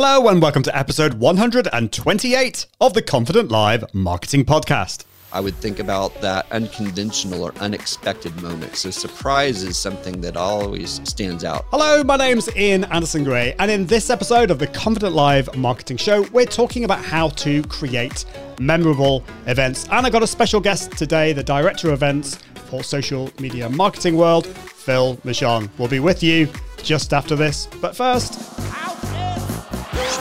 Hello, 0.00 0.28
and 0.28 0.40
welcome 0.40 0.62
to 0.62 0.78
episode 0.78 1.14
128 1.14 2.66
of 2.80 2.94
the 2.94 3.02
Confident 3.02 3.50
Live 3.50 3.92
Marketing 3.92 4.44
Podcast. 4.44 5.04
I 5.32 5.40
would 5.40 5.56
think 5.56 5.80
about 5.80 6.14
that 6.20 6.46
unconventional 6.52 7.42
or 7.42 7.52
unexpected 7.56 8.40
moment. 8.40 8.76
So, 8.76 8.92
surprise 8.92 9.64
is 9.64 9.76
something 9.76 10.20
that 10.20 10.36
always 10.36 11.00
stands 11.02 11.42
out. 11.42 11.64
Hello, 11.72 12.04
my 12.04 12.16
name's 12.16 12.48
Ian 12.54 12.84
Anderson 12.84 13.24
Gray, 13.24 13.56
and 13.58 13.72
in 13.72 13.86
this 13.86 14.08
episode 14.08 14.52
of 14.52 14.60
the 14.60 14.68
Confident 14.68 15.16
Live 15.16 15.56
Marketing 15.56 15.96
Show, 15.96 16.22
we're 16.30 16.46
talking 16.46 16.84
about 16.84 17.04
how 17.04 17.30
to 17.30 17.64
create 17.64 18.24
memorable 18.60 19.24
events. 19.48 19.88
And 19.90 20.06
I 20.06 20.10
got 20.10 20.22
a 20.22 20.28
special 20.28 20.60
guest 20.60 20.92
today, 20.92 21.32
the 21.32 21.42
Director 21.42 21.88
of 21.88 21.94
Events 21.94 22.36
for 22.66 22.84
Social 22.84 23.32
Media 23.40 23.68
Marketing 23.68 24.16
World, 24.16 24.46
Phil 24.46 25.16
Mershon. 25.24 25.68
We'll 25.76 25.88
be 25.88 25.98
with 25.98 26.22
you 26.22 26.48
just 26.84 27.12
after 27.12 27.34
this. 27.34 27.66
But 27.80 27.96
first, 27.96 28.34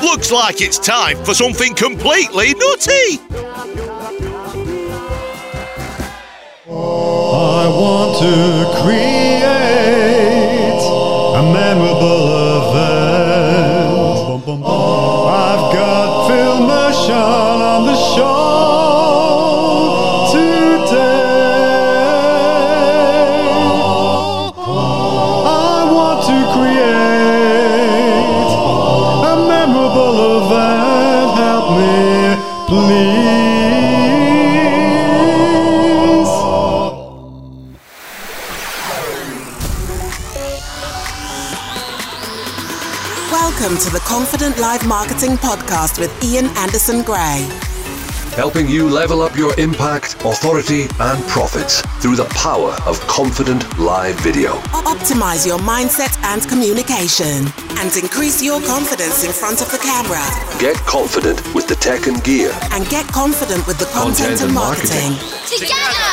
Looks 0.01 0.31
like 0.31 0.61
it's 0.61 0.77
time 0.77 1.17
for 1.25 1.33
something 1.33 1.73
completely 1.73 2.53
nutty. 2.53 3.19
I 6.69 7.67
want 7.67 8.19
to 8.21 8.66
Welcome 43.77 43.93
to 43.93 43.99
the 43.99 44.05
Confident 44.09 44.57
Live 44.57 44.87
Marketing 44.87 45.37
Podcast 45.37 45.99
with 45.99 46.09
Ian 46.23 46.47
Anderson 46.57 47.03
Gray. 47.03 47.45
helping 48.33 48.67
you 48.67 48.89
level 48.89 49.21
up 49.21 49.37
your 49.37 49.53
impact, 49.59 50.15
authority, 50.25 50.87
and 50.99 51.23
profits 51.27 51.81
through 52.01 52.15
the 52.15 52.25
power 52.33 52.75
of 52.87 52.99
confident 53.01 53.61
live 53.77 54.15
video. 54.21 54.53
Optimize 54.73 55.45
your 55.45 55.59
mindset 55.59 56.17
and 56.23 56.41
communication 56.49 57.45
and 57.77 57.95
increase 57.97 58.41
your 58.41 58.59
confidence 58.61 59.23
in 59.23 59.31
front 59.31 59.61
of 59.61 59.69
the 59.69 59.77
camera 59.77 60.25
Get 60.59 60.75
confident 60.87 61.39
with 61.53 61.67
the 61.67 61.75
tech 61.75 62.07
and 62.07 62.23
gear. 62.23 62.51
and 62.71 62.89
get 62.89 63.05
confident 63.13 63.67
with 63.67 63.77
the 63.77 63.85
content, 63.93 64.39
Content 64.39 64.41
and 64.41 64.49
and 64.49 64.57
marketing. 64.57 65.13
Together, 65.45 66.09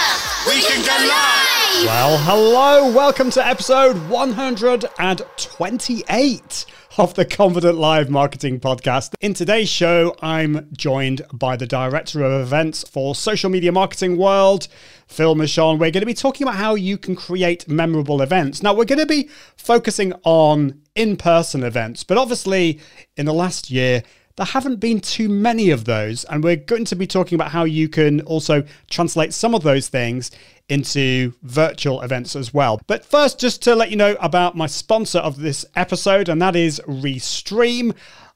we 0.47 0.61
can 0.61 0.85
go 0.85 0.93
live! 1.09 1.87
well, 1.87 2.19
hello, 2.19 2.91
welcome 2.93 3.31
to 3.31 3.43
episode 3.47 3.97
128 4.11 6.67
of 6.97 7.15
the 7.15 7.25
Confident 7.25 7.77
Live 7.77 8.09
Marketing 8.09 8.61
Podcast. 8.61 9.15
In 9.21 9.35
today's 9.35 9.69
show, 9.69 10.15
I'm 10.23 10.69
joined 10.73 11.23
by 11.33 11.57
the 11.57 11.67
Director 11.67 12.23
of 12.23 12.41
Events 12.41 12.89
for 12.89 13.17
Social 13.17 13.51
Media 13.51 13.73
Marketing 13.73 14.17
World, 14.17 14.69
Phil 15.09 15.35
Mershon. 15.35 15.79
We're 15.79 15.91
going 15.91 16.03
to 16.03 16.07
be 16.07 16.15
talking 16.15 16.47
about 16.47 16.57
how 16.57 16.77
you 16.77 16.97
can 16.97 17.17
create 17.17 17.69
memorable 17.69 18.23
events. 18.23 18.63
Now, 18.63 18.75
we're 18.75 18.85
going 18.85 19.01
to 19.01 19.07
be 19.07 19.29
focusing 19.57 20.13
on 20.23 20.81
in 20.95 21.17
person 21.17 21.65
events, 21.65 22.05
but 22.05 22.17
obviously, 22.17 22.79
in 23.17 23.27
the 23.27 23.35
last 23.35 23.71
year, 23.71 24.05
there 24.37 24.47
haven't 24.47 24.77
been 24.77 25.01
too 25.01 25.29
many 25.29 25.71
of 25.71 25.85
those. 25.85 26.25
And 26.25 26.43
we're 26.43 26.57
going 26.57 26.85
to 26.87 26.97
be 26.97 27.07
talking 27.07 27.37
about 27.37 27.51
how 27.51 27.65
you 27.65 27.89
can 27.89 28.21
also 28.23 28.65
translate 28.91 29.33
some 29.33 29.55
of 29.55 29.63
those 29.63 29.89
things 29.89 30.31
into 30.69 31.35
virtual 31.43 32.01
events 32.01 32.35
as 32.35 32.53
well. 32.53 32.81
But 32.87 33.05
first, 33.05 33.39
just 33.39 33.63
to 33.63 33.75
let 33.75 33.91
you 33.91 33.97
know 33.97 34.17
about 34.21 34.57
my 34.57 34.67
sponsor 34.67 35.19
of 35.19 35.39
this 35.39 35.65
episode, 35.77 36.29
and 36.29 36.41
that 36.43 36.57
is 36.57 36.81
Restream. 36.87 37.95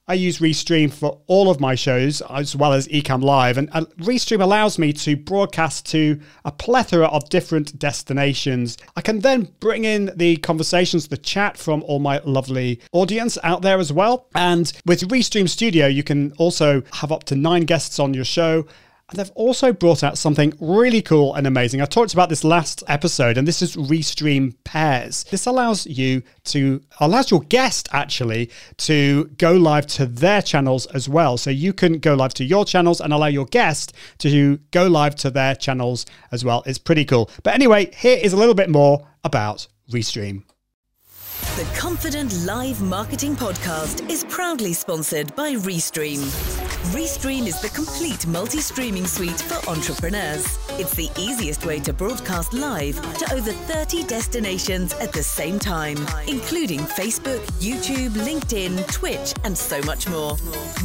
I 0.08 0.14
use 0.14 0.38
Restream 0.38 0.90
for 0.90 1.20
all 1.26 1.50
of 1.50 1.60
my 1.60 1.74
shows 1.74 2.22
as 2.30 2.56
well 2.56 2.72
as 2.72 2.88
Ecamm 2.88 3.22
Live, 3.22 3.58
and 3.58 3.70
Restream 3.70 4.40
allows 4.40 4.78
me 4.78 4.94
to 4.94 5.16
broadcast 5.16 5.84
to 5.90 6.18
a 6.46 6.50
plethora 6.50 7.08
of 7.08 7.28
different 7.28 7.78
destinations. 7.78 8.78
I 8.96 9.02
can 9.02 9.20
then 9.20 9.52
bring 9.60 9.84
in 9.84 10.10
the 10.16 10.38
conversations, 10.38 11.08
the 11.08 11.18
chat 11.18 11.58
from 11.58 11.82
all 11.82 11.98
my 11.98 12.22
lovely 12.24 12.80
audience 12.92 13.36
out 13.42 13.60
there 13.60 13.78
as 13.78 13.92
well. 13.92 14.28
And 14.34 14.72
with 14.86 15.06
Restream 15.08 15.46
Studio, 15.46 15.86
you 15.86 16.02
can 16.02 16.32
also 16.38 16.82
have 16.94 17.12
up 17.12 17.24
to 17.24 17.36
nine 17.36 17.64
guests 17.64 17.98
on 17.98 18.14
your 18.14 18.24
show. 18.24 18.66
They've 19.14 19.30
also 19.34 19.72
brought 19.72 20.04
out 20.04 20.18
something 20.18 20.52
really 20.60 21.00
cool 21.00 21.34
and 21.34 21.46
amazing. 21.46 21.80
I 21.80 21.86
talked 21.86 22.12
about 22.12 22.28
this 22.28 22.44
last 22.44 22.84
episode, 22.88 23.38
and 23.38 23.48
this 23.48 23.62
is 23.62 23.74
Restream 23.74 24.54
Pairs. 24.64 25.24
This 25.24 25.46
allows 25.46 25.86
you 25.86 26.22
to, 26.44 26.82
allows 27.00 27.30
your 27.30 27.40
guest 27.40 27.88
actually 27.92 28.50
to 28.78 29.24
go 29.38 29.52
live 29.52 29.86
to 29.86 30.04
their 30.04 30.42
channels 30.42 30.84
as 30.86 31.08
well. 31.08 31.38
So 31.38 31.48
you 31.48 31.72
can 31.72 32.00
go 32.00 32.14
live 32.14 32.34
to 32.34 32.44
your 32.44 32.66
channels 32.66 33.00
and 33.00 33.14
allow 33.14 33.28
your 33.28 33.46
guest 33.46 33.94
to 34.18 34.58
go 34.72 34.86
live 34.88 35.14
to 35.16 35.30
their 35.30 35.54
channels 35.54 36.04
as 36.30 36.44
well. 36.44 36.62
It's 36.66 36.78
pretty 36.78 37.06
cool. 37.06 37.30
But 37.42 37.54
anyway, 37.54 37.90
here 37.94 38.18
is 38.22 38.34
a 38.34 38.36
little 38.36 38.54
bit 38.54 38.68
more 38.68 39.06
about 39.24 39.68
Restream. 39.90 40.42
The 41.58 41.64
Confident 41.76 42.32
Live 42.44 42.80
Marketing 42.80 43.34
Podcast 43.34 44.08
is 44.08 44.22
proudly 44.28 44.72
sponsored 44.72 45.34
by 45.34 45.54
Restream. 45.54 46.18
Restream 46.94 47.48
is 47.48 47.60
the 47.60 47.68
complete 47.70 48.24
multi 48.28 48.60
streaming 48.60 49.08
suite 49.08 49.40
for 49.40 49.68
entrepreneurs. 49.68 50.56
It's 50.78 50.94
the 50.94 51.10
easiest 51.18 51.66
way 51.66 51.80
to 51.80 51.92
broadcast 51.92 52.54
live 52.54 52.94
to 53.18 53.34
over 53.34 53.50
30 53.50 54.04
destinations 54.04 54.92
at 54.94 55.12
the 55.12 55.22
same 55.24 55.58
time, 55.58 55.98
including 56.28 56.78
Facebook, 56.78 57.44
YouTube, 57.60 58.10
LinkedIn, 58.10 58.90
Twitch, 58.92 59.34
and 59.42 59.58
so 59.58 59.82
much 59.82 60.08
more. 60.08 60.36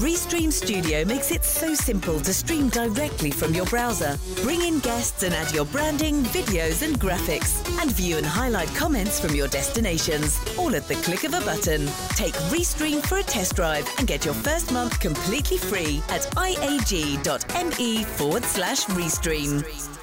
Restream 0.01 0.51
Studio 0.51 1.05
makes 1.05 1.31
it 1.31 1.43
so 1.43 1.75
simple 1.75 2.19
to 2.21 2.33
stream 2.33 2.69
directly 2.69 3.29
from 3.29 3.53
your 3.53 3.65
browser. 3.67 4.17
Bring 4.41 4.63
in 4.63 4.79
guests 4.79 5.21
and 5.21 5.35
add 5.35 5.53
your 5.53 5.65
branding, 5.65 6.23
videos, 6.23 6.81
and 6.81 6.99
graphics, 6.99 7.63
and 7.79 7.91
view 7.91 8.17
and 8.17 8.25
highlight 8.25 8.73
comments 8.73 9.19
from 9.19 9.35
your 9.35 9.47
destinations, 9.47 10.39
all 10.63 10.75
at 10.75 10.87
the 10.87 10.95
click 10.95 11.25
of 11.25 11.33
a 11.33 11.41
button. 11.41 11.87
Take 12.15 12.33
Restream 12.49 13.05
for 13.05 13.17
a 13.17 13.23
test 13.23 13.55
drive 13.55 13.87
and 13.97 14.07
get 14.07 14.23
your 14.23 14.33
first 14.33 14.71
month 14.71 14.99
completely 14.99 15.57
free 15.57 16.01
at 16.09 16.21
iag.me 16.37 18.03
forward 18.03 18.45
slash 18.45 18.85
Restream. 18.85 20.02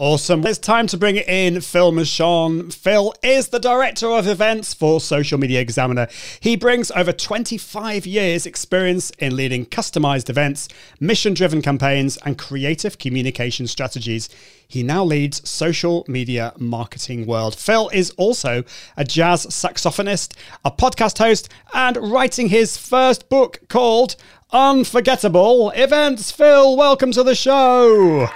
Awesome. 0.00 0.46
It's 0.46 0.58
time 0.58 0.86
to 0.88 0.96
bring 0.96 1.16
in 1.16 1.60
Phil 1.60 1.90
Mershon. 1.90 2.72
Phil 2.72 3.12
is 3.20 3.48
the 3.48 3.58
director 3.58 4.06
of 4.06 4.28
events 4.28 4.72
for 4.72 5.00
Social 5.00 5.40
Media 5.40 5.60
Examiner. 5.60 6.06
He 6.38 6.54
brings 6.54 6.92
over 6.92 7.10
25 7.10 8.06
years 8.06 8.46
experience 8.46 9.10
in 9.18 9.34
leading 9.34 9.66
customized 9.66 10.30
events, 10.30 10.68
mission-driven 11.00 11.62
campaigns, 11.62 12.16
and 12.18 12.38
creative 12.38 12.98
communication 12.98 13.66
strategies. 13.66 14.28
He 14.68 14.84
now 14.84 15.02
leads 15.02 15.48
social 15.48 16.04
media 16.06 16.52
marketing 16.58 17.26
world. 17.26 17.56
Phil 17.56 17.88
is 17.88 18.10
also 18.10 18.62
a 18.96 19.02
jazz 19.02 19.46
saxophonist, 19.46 20.34
a 20.64 20.70
podcast 20.70 21.18
host, 21.18 21.48
and 21.74 21.96
writing 21.96 22.50
his 22.50 22.78
first 22.78 23.28
book 23.28 23.62
called 23.68 24.14
Unforgettable 24.52 25.70
Events. 25.70 26.30
Phil, 26.30 26.76
welcome 26.76 27.10
to 27.10 27.24
the 27.24 27.34
show. 27.34 28.28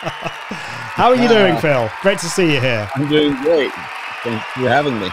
How 0.00 1.08
are 1.08 1.16
you 1.16 1.28
doing, 1.28 1.56
Phil? 1.58 1.90
Great 2.02 2.18
to 2.20 2.26
see 2.26 2.54
you 2.54 2.60
here. 2.60 2.88
I'm 2.94 3.08
doing 3.08 3.34
great. 3.42 3.72
Thanks 4.22 4.44
for 4.54 4.68
having 4.68 4.98
me. 5.00 5.08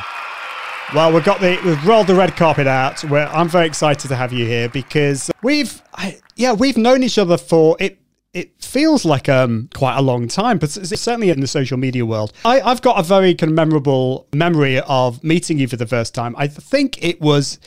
Well, 0.94 1.12
we've 1.12 1.24
got 1.24 1.42
the 1.42 1.60
we've 1.66 1.86
rolled 1.86 2.08
the 2.08 2.16
red 2.16 2.36
carpet 2.36 2.68
out. 2.68 3.04
Where 3.06 3.28
I'm 3.30 3.50
very 3.50 3.66
excited 3.66 4.08
to 4.08 4.16
have 4.16 4.32
you 4.32 4.46
here 4.46 4.70
because 4.70 5.32
we've 5.42 5.82
I, 5.96 6.20
yeah 6.36 6.54
we've 6.54 6.78
known 6.78 7.02
each 7.04 7.18
other 7.18 7.38
for 7.38 7.76
it. 7.80 8.00
It 8.34 8.62
feels 8.62 9.06
like 9.06 9.28
um 9.28 9.70
quite 9.74 9.98
a 9.98 10.02
long 10.02 10.28
time, 10.28 10.60
but 10.60 10.70
certainly 10.70 11.30
in 11.30 11.40
the 11.40 11.48
social 11.48 11.78
media 11.78 12.06
world. 12.06 12.34
I, 12.44 12.62
I've 12.62 12.82
got 12.82 13.00
a 13.00 13.04
very 13.04 13.34
kind 13.34 13.52
of 13.52 13.56
memorable 13.56 14.28
memory 14.34 14.80
of 14.82 15.24
meeting 15.24 15.58
you 15.58 15.68
for 15.68 15.78
the 15.78 15.88
first 15.88 16.14
time. 16.14 16.36
I 16.38 16.48
think 16.48 17.04
it 17.04 17.20
was 17.20 17.60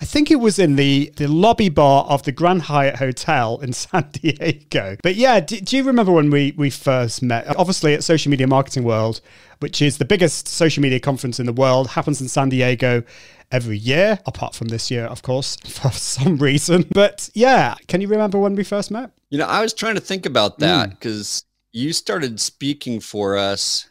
I 0.00 0.06
think 0.06 0.30
it 0.30 0.36
was 0.36 0.58
in 0.58 0.76
the, 0.76 1.12
the 1.16 1.28
lobby 1.28 1.68
bar 1.68 2.04
of 2.04 2.22
the 2.22 2.32
Grand 2.32 2.62
Hyatt 2.62 2.96
Hotel 2.96 3.58
in 3.58 3.72
San 3.74 4.08
Diego. 4.12 4.96
But 5.02 5.16
yeah, 5.16 5.40
do, 5.40 5.60
do 5.60 5.76
you 5.76 5.84
remember 5.84 6.12
when 6.12 6.30
we, 6.30 6.54
we 6.56 6.70
first 6.70 7.22
met? 7.22 7.46
Obviously, 7.56 7.92
at 7.92 8.02
Social 8.02 8.30
Media 8.30 8.46
Marketing 8.46 8.82
World, 8.82 9.20
which 9.58 9.82
is 9.82 9.98
the 9.98 10.06
biggest 10.06 10.48
social 10.48 10.82
media 10.82 11.00
conference 11.00 11.38
in 11.38 11.44
the 11.44 11.52
world, 11.52 11.88
happens 11.88 12.20
in 12.20 12.28
San 12.28 12.48
Diego 12.48 13.02
every 13.52 13.76
year, 13.76 14.18
apart 14.24 14.54
from 14.54 14.68
this 14.68 14.90
year, 14.90 15.04
of 15.04 15.22
course, 15.22 15.56
for 15.64 15.90
some 15.90 16.38
reason. 16.38 16.86
But 16.92 17.28
yeah, 17.34 17.74
can 17.86 18.00
you 18.00 18.08
remember 18.08 18.38
when 18.38 18.54
we 18.54 18.64
first 18.64 18.90
met? 18.90 19.10
You 19.28 19.38
know, 19.38 19.46
I 19.46 19.60
was 19.60 19.74
trying 19.74 19.96
to 19.96 20.00
think 20.00 20.24
about 20.24 20.58
that 20.60 20.86
hmm. 20.86 20.90
because 20.94 21.44
you 21.72 21.92
started 21.92 22.40
speaking 22.40 23.00
for 23.00 23.36
us. 23.36 23.88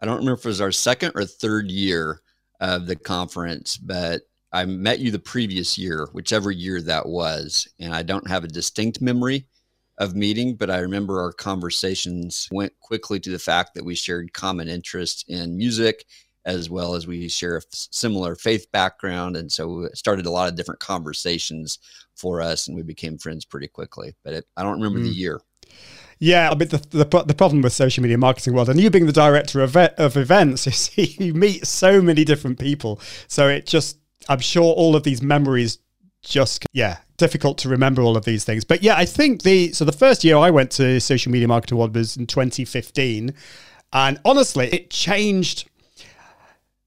I 0.00 0.06
don't 0.06 0.16
remember 0.16 0.38
if 0.38 0.44
it 0.44 0.48
was 0.48 0.60
our 0.60 0.72
second 0.72 1.12
or 1.16 1.24
third 1.24 1.70
year 1.70 2.22
of 2.60 2.86
the 2.86 2.96
conference, 2.96 3.76
but 3.76 4.22
I 4.52 4.64
met 4.64 4.98
you 4.98 5.10
the 5.10 5.18
previous 5.18 5.78
year, 5.78 6.08
whichever 6.12 6.50
year 6.50 6.82
that 6.82 7.06
was, 7.06 7.68
and 7.78 7.94
I 7.94 8.02
don't 8.02 8.28
have 8.28 8.44
a 8.44 8.48
distinct 8.48 9.00
memory 9.00 9.46
of 9.98 10.16
meeting, 10.16 10.56
but 10.56 10.70
I 10.70 10.78
remember 10.78 11.20
our 11.20 11.32
conversations 11.32 12.48
went 12.50 12.72
quickly 12.80 13.20
to 13.20 13.30
the 13.30 13.38
fact 13.38 13.74
that 13.74 13.84
we 13.84 13.94
shared 13.94 14.32
common 14.32 14.68
interest 14.68 15.26
in 15.28 15.56
music 15.56 16.04
as 16.46 16.70
well 16.70 16.94
as 16.94 17.06
we 17.06 17.28
share 17.28 17.58
a 17.58 17.62
similar 17.70 18.34
faith 18.34 18.66
background. 18.72 19.36
And 19.36 19.52
so 19.52 19.82
it 19.82 19.98
started 19.98 20.26
a 20.26 20.30
lot 20.30 20.48
of 20.48 20.56
different 20.56 20.80
conversations 20.80 21.78
for 22.16 22.40
us 22.40 22.66
and 22.66 22.76
we 22.76 22.82
became 22.82 23.18
friends 23.18 23.44
pretty 23.44 23.68
quickly. 23.68 24.14
But 24.24 24.32
it, 24.32 24.44
I 24.56 24.62
don't 24.62 24.80
remember 24.80 25.00
mm. 25.00 25.04
the 25.04 25.10
year. 25.10 25.40
Yeah, 26.18 26.50
I 26.50 26.54
mean 26.54 26.68
the, 26.68 26.78
the, 26.90 27.24
the 27.24 27.34
problem 27.34 27.62
with 27.62 27.72
social 27.72 28.02
media 28.02 28.18
marketing 28.18 28.52
world, 28.52 28.68
and 28.68 28.78
you 28.78 28.90
being 28.90 29.06
the 29.06 29.12
director 29.12 29.62
of 29.62 29.74
of 29.74 30.18
events, 30.18 30.66
is 30.66 30.96
you 30.98 31.32
meet 31.32 31.66
so 31.66 32.02
many 32.02 32.26
different 32.26 32.58
people. 32.58 33.00
So 33.26 33.48
it 33.48 33.66
just, 33.66 33.98
I'm 34.28 34.40
sure 34.40 34.72
all 34.74 34.96
of 34.96 35.02
these 35.02 35.22
memories 35.22 35.78
just 36.22 36.66
yeah 36.72 36.98
difficult 37.16 37.56
to 37.58 37.68
remember 37.68 38.02
all 38.02 38.16
of 38.16 38.26
these 38.26 38.44
things 38.44 38.62
but 38.62 38.82
yeah 38.82 38.94
i 38.94 39.06
think 39.06 39.42
the 39.42 39.72
so 39.72 39.86
the 39.86 39.92
first 39.92 40.22
year 40.22 40.36
i 40.36 40.50
went 40.50 40.70
to 40.70 41.00
social 41.00 41.32
media 41.32 41.48
marketing 41.48 41.78
world 41.78 41.94
was 41.94 42.16
in 42.16 42.26
2015 42.26 43.34
and 43.94 44.20
honestly 44.24 44.68
it 44.68 44.90
changed 44.90 45.70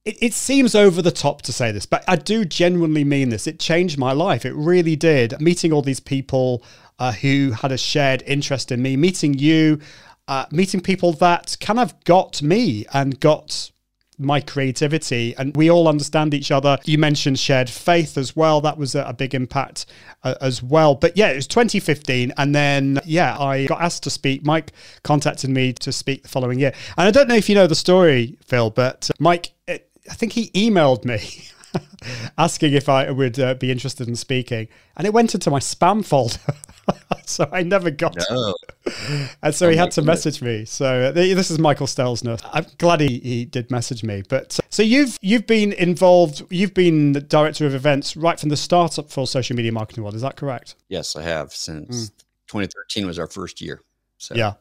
it, 0.06 0.22
it 0.22 0.34
seems 0.34 0.76
over 0.76 1.02
the 1.02 1.12
top 1.12 1.42
to 1.44 1.54
say 1.54 1.72
this, 1.72 1.86
but 1.86 2.04
I 2.08 2.16
do 2.16 2.46
genuinely 2.46 3.04
mean 3.04 3.30
this. 3.30 3.48
It 3.48 3.60
changed 3.60 3.98
my 3.98 4.12
life. 4.12 4.46
It 4.46 4.54
really 4.54 4.96
did. 4.96 5.40
Meeting 5.40 5.72
all 5.72 5.82
these 5.82 6.00
people 6.00 6.64
uh, 7.00 7.14
who 7.14 7.52
had 7.52 7.72
a 7.72 7.78
shared 7.78 8.22
interest 8.26 8.72
in 8.72 8.82
me, 8.82 8.98
meeting 8.98 9.34
you, 9.34 9.80
uh, 10.28 10.46
meeting 10.52 10.82
people 10.82 11.14
that 11.14 11.56
kind 11.60 11.80
of 11.80 12.02
got 12.04 12.42
me 12.42 12.86
and 12.94 13.20
got 13.20 13.72
my 14.18 14.40
creativity 14.40 15.36
and 15.38 15.56
we 15.56 15.70
all 15.70 15.88
understand 15.88 16.34
each 16.34 16.52
other. 16.52 16.78
You 16.86 16.98
mentioned 16.98 17.40
shared 17.40 17.70
faith 17.70 18.18
as 18.18 18.36
well. 18.36 18.62
That 18.62 18.78
was 18.78 18.96
a, 18.96 19.14
big 19.14 19.36
impact 19.36 19.86
uh, 20.24 20.34
as 20.42 20.64
well. 20.64 20.96
But 20.96 21.16
yeah 21.16 21.30
it 21.30 21.36
was 21.36 21.48
2015 21.48 22.34
and 22.38 22.56
then 22.56 23.00
yeah 23.06 23.38
i 23.38 23.66
got 23.68 23.82
asked 23.82 24.04
to 24.04 24.10
speak. 24.10 24.44
Mike 24.44 24.72
contacted 25.04 25.50
me 25.50 25.74
to 25.74 25.92
speak 25.92 26.24
the 26.24 26.30
following 26.30 26.60
year. 26.60 26.74
And 26.98 27.08
i 27.08 27.12
don't 27.12 27.28
know 27.28 27.36
if 27.36 27.48
you 27.48 27.56
know 27.56 27.68
the 27.68 27.76
story 27.76 28.38
phil 28.46 28.70
but 28.70 29.10
mike 29.20 29.54
it, 29.68 29.90
I 30.10 30.14
think 30.16 30.34
he 30.34 30.50
emailed 30.50 31.06
me 31.06 31.48
asking 32.38 32.74
if 32.74 32.90
I 32.90 33.10
would 33.10 33.40
uh, 33.40 33.54
be 33.56 33.72
interested 33.72 34.08
in 34.08 34.16
speaking, 34.16 34.68
and 34.98 35.08
it 35.08 35.14
went 35.14 35.34
into 35.34 35.50
my 35.50 35.60
spam 35.60 36.06
folder. 36.06 36.40
so 37.26 37.50
I 37.52 37.64
never 37.64 37.90
got 37.90 38.16
no. 38.30 38.50
it. 38.50 38.56
And 39.42 39.56
so 39.56 39.68
oh 39.68 39.70
he 39.70 39.78
had 39.78 39.92
to 39.92 40.02
message 40.02 40.42
me. 40.42 40.66
So 40.66 41.06
uh, 41.06 41.12
this 41.12 41.50
is 41.50 41.58
Michael 41.58 41.88
Stelzner. 41.88 42.40
I'm 42.52 42.66
glad 42.78 43.00
he, 43.00 43.20
he 43.20 43.46
did 43.46 43.72
message 43.72 44.04
me. 44.04 44.24
But 44.28 44.60
uh, 44.60 44.64
so 44.70 44.84
you've 44.84 45.18
you've 45.22 45.48
been 45.48 45.74
involved. 45.74 46.44
You've 46.50 46.74
been 46.74 47.14
the 47.14 47.22
director 47.22 47.66
of 47.66 47.74
events 47.74 48.18
right 48.18 48.40
from 48.40 48.50
the 48.50 48.58
start 48.58 49.00
up 49.00 49.10
for 49.10 49.26
social 49.26 49.56
media 49.56 49.72
marketing 49.72 50.04
world. 50.04 50.16
Is 50.16 50.22
that 50.22 50.36
correct? 50.36 50.76
Yes, 50.90 51.16
I 51.16 51.24
have 51.24 51.54
since 51.54 52.10
mm. 52.10 52.18
2013 52.48 53.08
was 53.08 53.20
our 53.20 53.28
first 53.28 53.62
year. 53.62 53.82
So. 54.18 54.36
Yeah. 54.36 54.54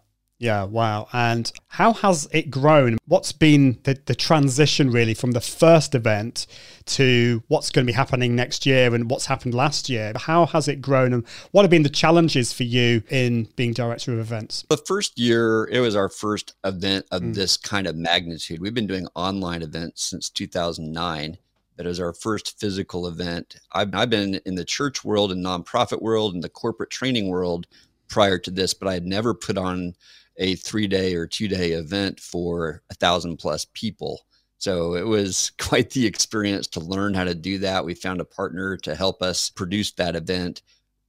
Yeah, 0.43 0.65
wow. 0.65 1.07
And 1.13 1.53
how 1.69 1.93
has 1.93 2.27
it 2.33 2.51
grown? 2.51 2.99
What's 3.07 3.31
been 3.31 3.79
the, 3.85 3.97
the 4.07 4.17
transition 4.17 4.91
really 4.91 5.15
from 5.15 5.31
the 5.31 5.41
first 5.41 5.95
event 5.95 6.49
to 6.87 7.45
what's 7.47 7.71
going 7.71 7.87
to 7.87 7.93
be 7.93 7.95
happening 7.95 8.35
next 8.35 8.67
year 8.67 8.93
and 8.93 9.09
what's 9.09 9.27
happened 9.27 9.55
last 9.55 9.89
year? 9.89 10.13
How 10.17 10.47
has 10.47 10.67
it 10.67 10.83
grown 10.83 11.13
and 11.13 11.25
what 11.53 11.63
have 11.63 11.71
been 11.71 11.85
the 11.85 11.89
challenges 11.89 12.53
for 12.53 12.65
you 12.65 13.05
in 13.09 13.45
being 13.55 13.73
director 13.73 14.15
of 14.15 14.19
events? 14.19 14.65
The 14.69 14.79
first 14.79 15.17
year, 15.17 15.69
it 15.71 15.79
was 15.79 15.95
our 15.95 16.09
first 16.09 16.57
event 16.65 17.07
of 17.13 17.23
mm. 17.23 17.35
this 17.35 17.57
kind 17.57 17.87
of 17.87 17.95
magnitude. 17.95 18.61
We've 18.61 18.75
been 18.75 18.89
doing 18.89 19.07
online 19.15 19.63
events 19.63 20.03
since 20.03 20.29
2009 20.29 21.39
but 21.75 21.87
it 21.87 21.89
was 21.89 22.01
our 22.01 22.13
first 22.13 22.61
physical 22.61 23.07
event. 23.07 23.57
I've, 23.73 23.95
I've, 23.95 24.11
been 24.11 24.35
in 24.45 24.57
the 24.57 24.65
church 24.65 25.07
world 25.07 25.33
and 25.33 25.43
nonprofit 25.43 26.03
world 26.03 26.35
and 26.35 26.45
the 26.45 26.51
corporate 26.51 26.91
training 26.91 27.29
world 27.29 27.67
prior 28.09 28.39
to 28.39 28.51
this, 28.51 28.75
but 28.75 28.89
I 28.89 28.93
had 28.93 29.07
never 29.07 29.33
put 29.33 29.57
on 29.57 29.95
a 30.43 30.57
three 30.57 30.89
day 30.89 31.15
or 31.15 31.27
two 31.27 31.49
day 31.49 31.71
event 31.71 32.19
for 32.19 32.83
a 32.91 32.95
thousand 32.95 33.37
plus 33.39 33.65
people. 33.73 34.23
So 34.59 34.95
it 34.95 35.07
was 35.07 35.53
quite 35.59 35.91
the 35.91 36.05
experience 36.05 36.67
to 36.69 36.81
learn 36.81 37.15
how 37.15 37.25
to 37.25 37.35
do 37.35 37.59
that. 37.59 37.85
We 37.85 37.95
found 37.95 38.21
a 38.21 38.27
partner 38.27 38.77
to 38.79 38.95
help 38.95 39.23
us 39.23 39.49
produce 39.49 39.93
that 39.93 40.17
event. 40.17 40.63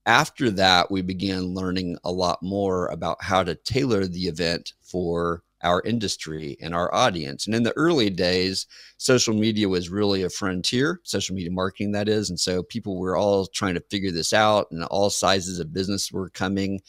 After 0.06 0.52
that, 0.52 0.92
we 0.92 1.02
began 1.02 1.56
learning 1.56 1.98
a 2.04 2.12
lot 2.12 2.44
more 2.44 2.88
about 2.88 3.24
how 3.24 3.44
to 3.44 3.56
tailor 3.56 4.06
the 4.06 4.28
event 4.28 4.74
for 4.82 5.44
our 5.64 5.82
industry 5.84 6.58
and 6.62 6.76
our 6.76 6.94
audience. 6.94 7.46
And 7.46 7.56
in 7.56 7.64
the 7.64 7.76
early 7.78 8.10
days, 8.10 8.68
social 8.98 9.34
media 9.34 9.68
was 9.70 9.90
really 9.90 10.24
a 10.24 10.30
frontier, 10.30 11.00
social 11.04 11.36
media 11.36 11.52
marketing, 11.52 11.94
that 11.94 12.10
is. 12.10 12.30
And 12.30 12.40
so 12.40 12.64
people 12.64 13.00
were 13.00 13.16
all 13.16 13.48
trying 13.48 13.76
to 13.76 13.84
figure 13.90 14.12
this 14.12 14.34
out, 14.34 14.68
and 14.72 14.84
all 14.84 15.10
sizes 15.10 15.60
of 15.60 15.74
business 15.74 16.12
were 16.12 16.30
coming 16.30 16.82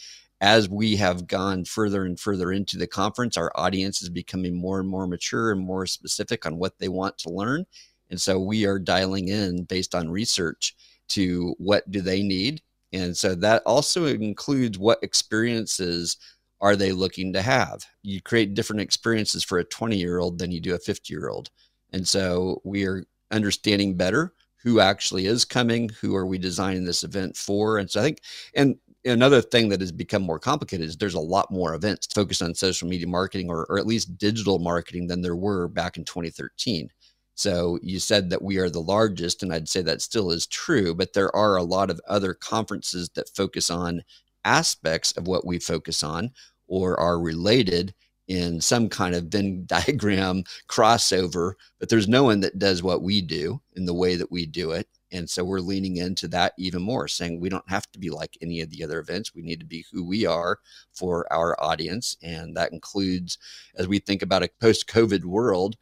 as 0.44 0.69
we 0.69 0.96
have 0.96 1.26
gone 1.26 1.64
further 1.64 2.05
and 2.05 2.20
further 2.20 2.52
into 2.52 2.76
the 2.76 2.87
conference, 2.87 3.38
our 3.38 3.50
audience 3.55 4.02
is 4.02 4.11
becoming 4.11 4.55
more 4.55 4.79
and 4.79 4.87
more 4.87 5.06
mature 5.06 5.50
and 5.50 5.58
more 5.62 5.87
specific 5.87 6.44
on 6.44 6.58
what 6.58 6.79
they 6.79 6.88
want 6.88 7.17
to 7.17 7.31
learn. 7.31 7.64
And 8.11 8.20
so 8.20 8.38
we 8.38 8.67
are 8.67 8.79
dialing 8.79 9.29
in 9.29 9.64
based 9.64 9.94
on 9.94 10.11
research 10.11 10.76
to 11.08 11.55
what 11.56 11.91
do 11.91 12.02
they 12.02 12.23
need. 12.23 12.61
And 12.93 13.17
so 13.17 13.35
that 13.37 13.62
also 13.64 14.05
includes 14.05 14.79
what 14.79 15.02
experiences 15.02 16.19
are 16.61 16.76
they 16.76 16.93
looking 16.93 17.32
to 17.32 17.41
have. 17.41 17.87
You 18.02 18.20
create 18.20 18.52
different 18.52 18.82
experiences 18.82 19.44
for 19.44 19.56
a 19.56 19.64
20 19.64 19.96
year 19.96 20.19
old 20.19 20.38
than 20.38 20.52
you 20.52 20.61
do 20.61 20.75
a 20.75 20.79
50 20.79 21.11
year 21.11 21.31
old. 21.31 21.49
And 21.94 22.06
so 22.06 22.61
we 22.64 22.87
are 22.87 23.05
understanding 23.31 23.96
better 23.96 24.35
who 24.64 24.81
actually 24.81 25.26
is 25.26 25.44
coming, 25.44 25.91
who 26.00 26.17
are 26.17 26.26
we 26.26 26.38
designing 26.38 26.85
this 26.85 27.05
event 27.05 27.37
for. 27.37 27.76
And 27.76 27.91
so 27.91 28.00
I 28.00 28.02
think, 28.02 28.20
and 28.55 28.76
another 29.04 29.40
thing 29.40 29.68
that 29.68 29.80
has 29.80 29.92
become 29.92 30.22
more 30.22 30.38
complicated 30.38 30.86
is 30.86 30.96
there's 30.96 31.14
a 31.14 31.20
lot 31.20 31.50
more 31.50 31.74
events 31.74 32.06
focused 32.12 32.42
on 32.42 32.54
social 32.54 32.88
media 32.88 33.06
marketing 33.06 33.50
or, 33.50 33.66
or 33.68 33.78
at 33.78 33.86
least 33.86 34.18
digital 34.18 34.58
marketing 34.58 35.06
than 35.06 35.20
there 35.20 35.36
were 35.36 35.68
back 35.68 35.96
in 35.96 36.04
2013. 36.04 36.88
So 37.34 37.78
you 37.82 37.98
said 37.98 38.30
that 38.30 38.42
we 38.42 38.58
are 38.58 38.70
the 38.70 38.80
largest, 38.80 39.42
and 39.42 39.52
I'd 39.52 39.68
say 39.68 39.82
that 39.82 40.00
still 40.00 40.30
is 40.30 40.46
true, 40.46 40.94
but 40.94 41.12
there 41.12 41.34
are 41.34 41.56
a 41.56 41.64
lot 41.64 41.90
of 41.90 42.00
other 42.08 42.32
conferences 42.32 43.10
that 43.14 43.34
focus 43.34 43.70
on 43.70 44.02
aspects 44.44 45.12
of 45.12 45.26
what 45.26 45.46
we 45.46 45.58
focus 45.58 46.02
on 46.02 46.30
or 46.68 46.98
are 46.98 47.18
related 47.18 47.92
in 48.28 48.60
some 48.60 48.88
kind 48.88 49.14
of 49.14 49.24
Venn 49.24 49.64
diagram 49.66 50.44
crossover, 50.68 51.54
but 51.78 51.88
there's 51.88 52.08
no 52.08 52.24
one 52.24 52.40
that 52.40 52.58
does 52.58 52.82
what 52.82 53.02
we 53.02 53.20
do 53.20 53.60
in 53.74 53.84
the 53.84 53.94
way 53.94 54.16
that 54.16 54.30
we 54.30 54.46
do 54.46 54.70
it. 54.70 54.88
And 55.14 55.31
so 55.31 55.44
we're 55.44 55.61
leaning 55.61 55.96
into 55.96 56.28
that 56.28 56.52
even 56.58 56.82
more, 56.82 57.06
saying 57.08 57.40
we 57.40 57.49
don't 57.49 57.69
have 57.70 57.90
to 57.93 57.99
be 57.99 58.11
like 58.11 58.36
any 58.43 58.60
of 58.60 58.70
the 58.70 58.82
other 58.82 58.98
events. 58.98 59.34
We 59.34 59.43
need 59.43 59.60
to 59.60 59.67
be 59.67 59.86
who 59.91 60.05
we 60.05 60.27
are 60.27 60.58
for 60.93 61.32
our 61.32 61.56
audience. 61.62 62.17
And 62.22 62.56
that 62.56 62.72
includes, 62.72 63.38
as 63.77 63.86
we 63.86 64.00
think 64.00 64.22
about 64.22 64.43
a 64.43 64.50
post 64.60 64.88
COVID 64.88 65.24
world, 65.24 65.77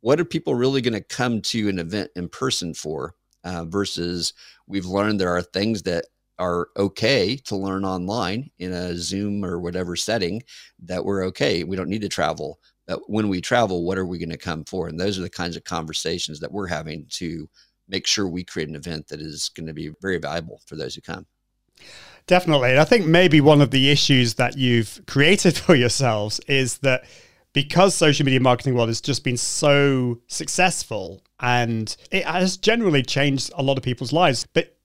what 0.00 0.20
are 0.20 0.24
people 0.24 0.54
really 0.54 0.80
going 0.80 0.94
to 0.94 1.00
come 1.00 1.42
to 1.42 1.68
an 1.68 1.80
event 1.80 2.10
in 2.14 2.28
person 2.28 2.72
for? 2.72 3.14
Uh, 3.44 3.64
versus 3.64 4.32
we've 4.66 4.86
learned 4.86 5.20
there 5.20 5.36
are 5.36 5.42
things 5.42 5.82
that 5.82 6.06
are 6.38 6.68
okay 6.76 7.36
to 7.36 7.56
learn 7.56 7.84
online 7.84 8.50
in 8.58 8.72
a 8.72 8.96
Zoom 8.96 9.44
or 9.44 9.58
whatever 9.60 9.96
setting 9.96 10.42
that 10.80 11.04
we're 11.04 11.24
okay. 11.24 11.64
We 11.64 11.76
don't 11.76 11.88
need 11.88 12.02
to 12.02 12.08
travel. 12.08 12.58
But 12.86 13.08
when 13.08 13.28
we 13.28 13.40
travel, 13.40 13.84
what 13.84 13.98
are 13.98 14.06
we 14.06 14.18
going 14.18 14.30
to 14.30 14.36
come 14.36 14.64
for? 14.64 14.88
And 14.88 14.98
those 14.98 15.18
are 15.18 15.22
the 15.22 15.30
kinds 15.30 15.56
of 15.56 15.64
conversations 15.64 16.40
that 16.40 16.52
we're 16.52 16.66
having 16.66 17.06
to 17.10 17.48
make 17.88 18.06
sure 18.06 18.26
we 18.26 18.44
create 18.44 18.68
an 18.68 18.76
event 18.76 19.08
that 19.08 19.20
is 19.20 19.50
going 19.54 19.66
to 19.66 19.72
be 19.72 19.90
very 20.00 20.18
valuable 20.18 20.60
for 20.66 20.76
those 20.76 20.94
who 20.94 21.00
come. 21.00 21.26
Definitely. 22.26 22.78
I 22.78 22.84
think 22.84 23.06
maybe 23.06 23.40
one 23.40 23.60
of 23.60 23.70
the 23.70 23.90
issues 23.90 24.34
that 24.34 24.56
you've 24.56 25.00
created 25.06 25.56
for 25.58 25.74
yourselves 25.74 26.40
is 26.48 26.78
that 26.78 27.04
because 27.52 27.94
social 27.94 28.26
media 28.26 28.40
marketing 28.40 28.74
world 28.74 28.88
has 28.88 29.00
just 29.00 29.24
been 29.24 29.36
so 29.36 30.20
successful 30.26 31.22
and 31.40 31.96
it 32.10 32.24
has 32.24 32.56
generally 32.56 33.02
changed 33.02 33.50
a 33.56 33.62
lot 33.62 33.78
of 33.78 33.84
people's 33.84 34.12
lives. 34.12 34.46
But 34.52 34.76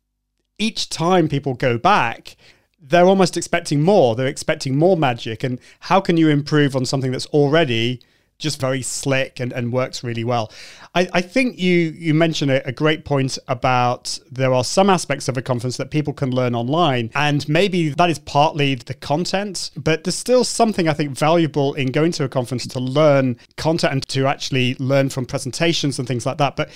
each 0.58 0.90
time 0.90 1.28
people 1.28 1.54
go 1.54 1.78
back, 1.78 2.38
they're 2.80 3.06
almost 3.06 3.36
expecting 3.36 3.82
more. 3.82 4.16
They're 4.16 4.28
expecting 4.28 4.78
more 4.78 4.96
magic. 4.96 5.44
And 5.44 5.60
how 5.82 6.00
can 6.00 6.18
you 6.18 6.30
improve 6.30 6.76
on 6.76 6.86
something 6.86 7.12
that's 7.12 7.26
already 7.28 8.02
just 8.42 8.60
very 8.60 8.82
slick 8.82 9.40
and, 9.40 9.54
and 9.54 9.72
works 9.72 10.04
really 10.04 10.24
well. 10.24 10.52
I, 10.94 11.08
I 11.14 11.22
think 11.22 11.58
you 11.58 11.96
you 11.98 12.14
mentioned 12.14 12.52
a, 12.52 12.68
a, 12.68 12.72
great 12.72 13.06
point 13.06 13.38
about 13.48 14.20
there 14.30 14.54
are 14.54 14.64
some 14.64 14.90
aspects 14.90 15.30
of 15.30 15.38
a 15.38 15.42
conference 15.42 15.78
that 15.78 15.92
people 15.92 16.14
can 16.14 16.32
learn 16.32 16.54
online, 16.54 17.12
and 17.16 17.48
maybe 17.48 17.90
that 17.90 18.10
is 18.10 18.20
partly 18.20 18.76
the 18.76 18.94
content, 18.94 19.72
but 19.78 20.04
there's 20.04 20.16
still 20.16 20.44
something 20.44 20.90
I 20.90 20.94
think 20.94 21.12
valuable 21.12 21.74
in 21.76 21.92
going 21.92 22.12
to 22.14 22.26
a 22.26 22.30
conference 22.30 22.68
to 22.68 22.80
learn 22.80 23.38
content 23.56 23.94
and 23.94 24.08
to 24.10 24.28
actually 24.28 24.76
learn 24.80 25.10
from 25.10 25.26
presentations 25.26 25.98
and 26.00 26.08
things 26.08 26.26
like 26.26 26.38
that. 26.40 26.56
But 26.56 26.70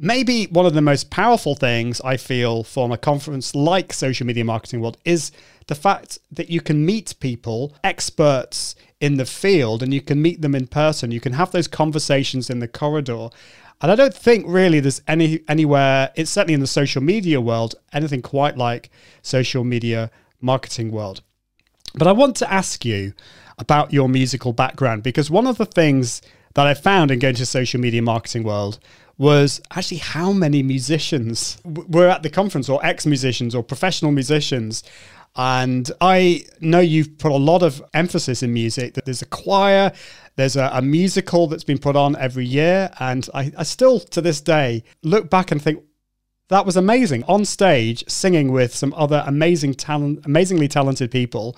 maybe 0.00 0.46
one 0.46 0.64
of 0.64 0.72
the 0.72 0.80
most 0.80 1.10
powerful 1.10 1.54
things 1.54 2.00
I 2.00 2.16
feel 2.16 2.64
from 2.64 2.90
a 2.90 2.98
conference 2.98 3.54
like 3.54 3.92
Social 3.92 4.26
Media 4.26 4.44
Marketing 4.44 4.80
World 4.80 4.96
is 5.04 5.30
the 5.66 5.74
fact 5.74 6.18
that 6.32 6.50
you 6.50 6.60
can 6.60 6.84
meet 6.84 7.14
people, 7.20 7.74
experts 7.84 8.74
in 9.00 9.16
the 9.16 9.24
field, 9.24 9.82
and 9.82 9.92
you 9.94 10.00
can 10.00 10.20
meet 10.20 10.42
them 10.42 10.54
in 10.54 10.66
person. 10.66 11.10
You 11.10 11.20
can 11.20 11.32
have 11.32 11.50
those 11.50 11.66
conversations 11.66 12.50
in 12.50 12.58
the 12.58 12.68
corridor. 12.68 13.30
And 13.80 13.90
I 13.90 13.94
don't 13.94 14.14
think 14.14 14.44
really 14.46 14.78
there's 14.80 15.00
any 15.08 15.40
anywhere, 15.48 16.10
it's 16.14 16.30
certainly 16.30 16.54
in 16.54 16.60
the 16.60 16.66
social 16.66 17.02
media 17.02 17.40
world, 17.40 17.74
anything 17.92 18.20
quite 18.20 18.58
like 18.58 18.90
social 19.22 19.64
media 19.64 20.10
marketing 20.40 20.92
world. 20.92 21.22
But 21.94 22.06
I 22.06 22.12
want 22.12 22.36
to 22.36 22.52
ask 22.52 22.84
you 22.84 23.14
about 23.58 23.92
your 23.92 24.08
musical 24.08 24.52
background 24.52 25.02
because 25.02 25.30
one 25.30 25.46
of 25.46 25.56
the 25.56 25.66
things 25.66 26.20
that 26.54 26.66
I 26.66 26.74
found 26.74 27.10
in 27.10 27.18
going 27.18 27.34
to 27.36 27.46
social 27.46 27.80
media 27.80 28.02
marketing 28.02 28.42
world 28.42 28.78
was 29.16 29.60
actually 29.70 29.98
how 29.98 30.32
many 30.32 30.62
musicians 30.62 31.58
were 31.64 32.08
at 32.08 32.22
the 32.22 32.30
conference 32.30 32.68
or 32.68 32.84
ex 32.84 33.06
musicians 33.06 33.54
or 33.54 33.62
professional 33.62 34.12
musicians 34.12 34.82
and 35.36 35.90
I 36.00 36.44
know 36.60 36.80
you've 36.80 37.18
put 37.18 37.32
a 37.32 37.36
lot 37.36 37.62
of 37.62 37.82
emphasis 37.94 38.42
in 38.42 38.52
music, 38.52 38.94
that 38.94 39.04
there's 39.04 39.22
a 39.22 39.26
choir, 39.26 39.92
there's 40.36 40.56
a, 40.56 40.70
a 40.72 40.82
musical 40.82 41.46
that's 41.46 41.64
been 41.64 41.78
put 41.78 41.96
on 41.96 42.16
every 42.16 42.44
year. 42.44 42.90
And 42.98 43.28
I, 43.32 43.52
I 43.56 43.62
still, 43.62 44.00
to 44.00 44.20
this 44.20 44.40
day, 44.40 44.82
look 45.02 45.30
back 45.30 45.50
and 45.52 45.62
think, 45.62 45.82
that 46.48 46.66
was 46.66 46.76
amazing. 46.76 47.22
On 47.24 47.44
stage 47.44 48.04
singing 48.08 48.50
with 48.50 48.74
some 48.74 48.92
other 48.96 49.22
amazing 49.24 49.74
talent 49.74 50.26
amazingly 50.26 50.66
talented 50.66 51.10
people 51.12 51.56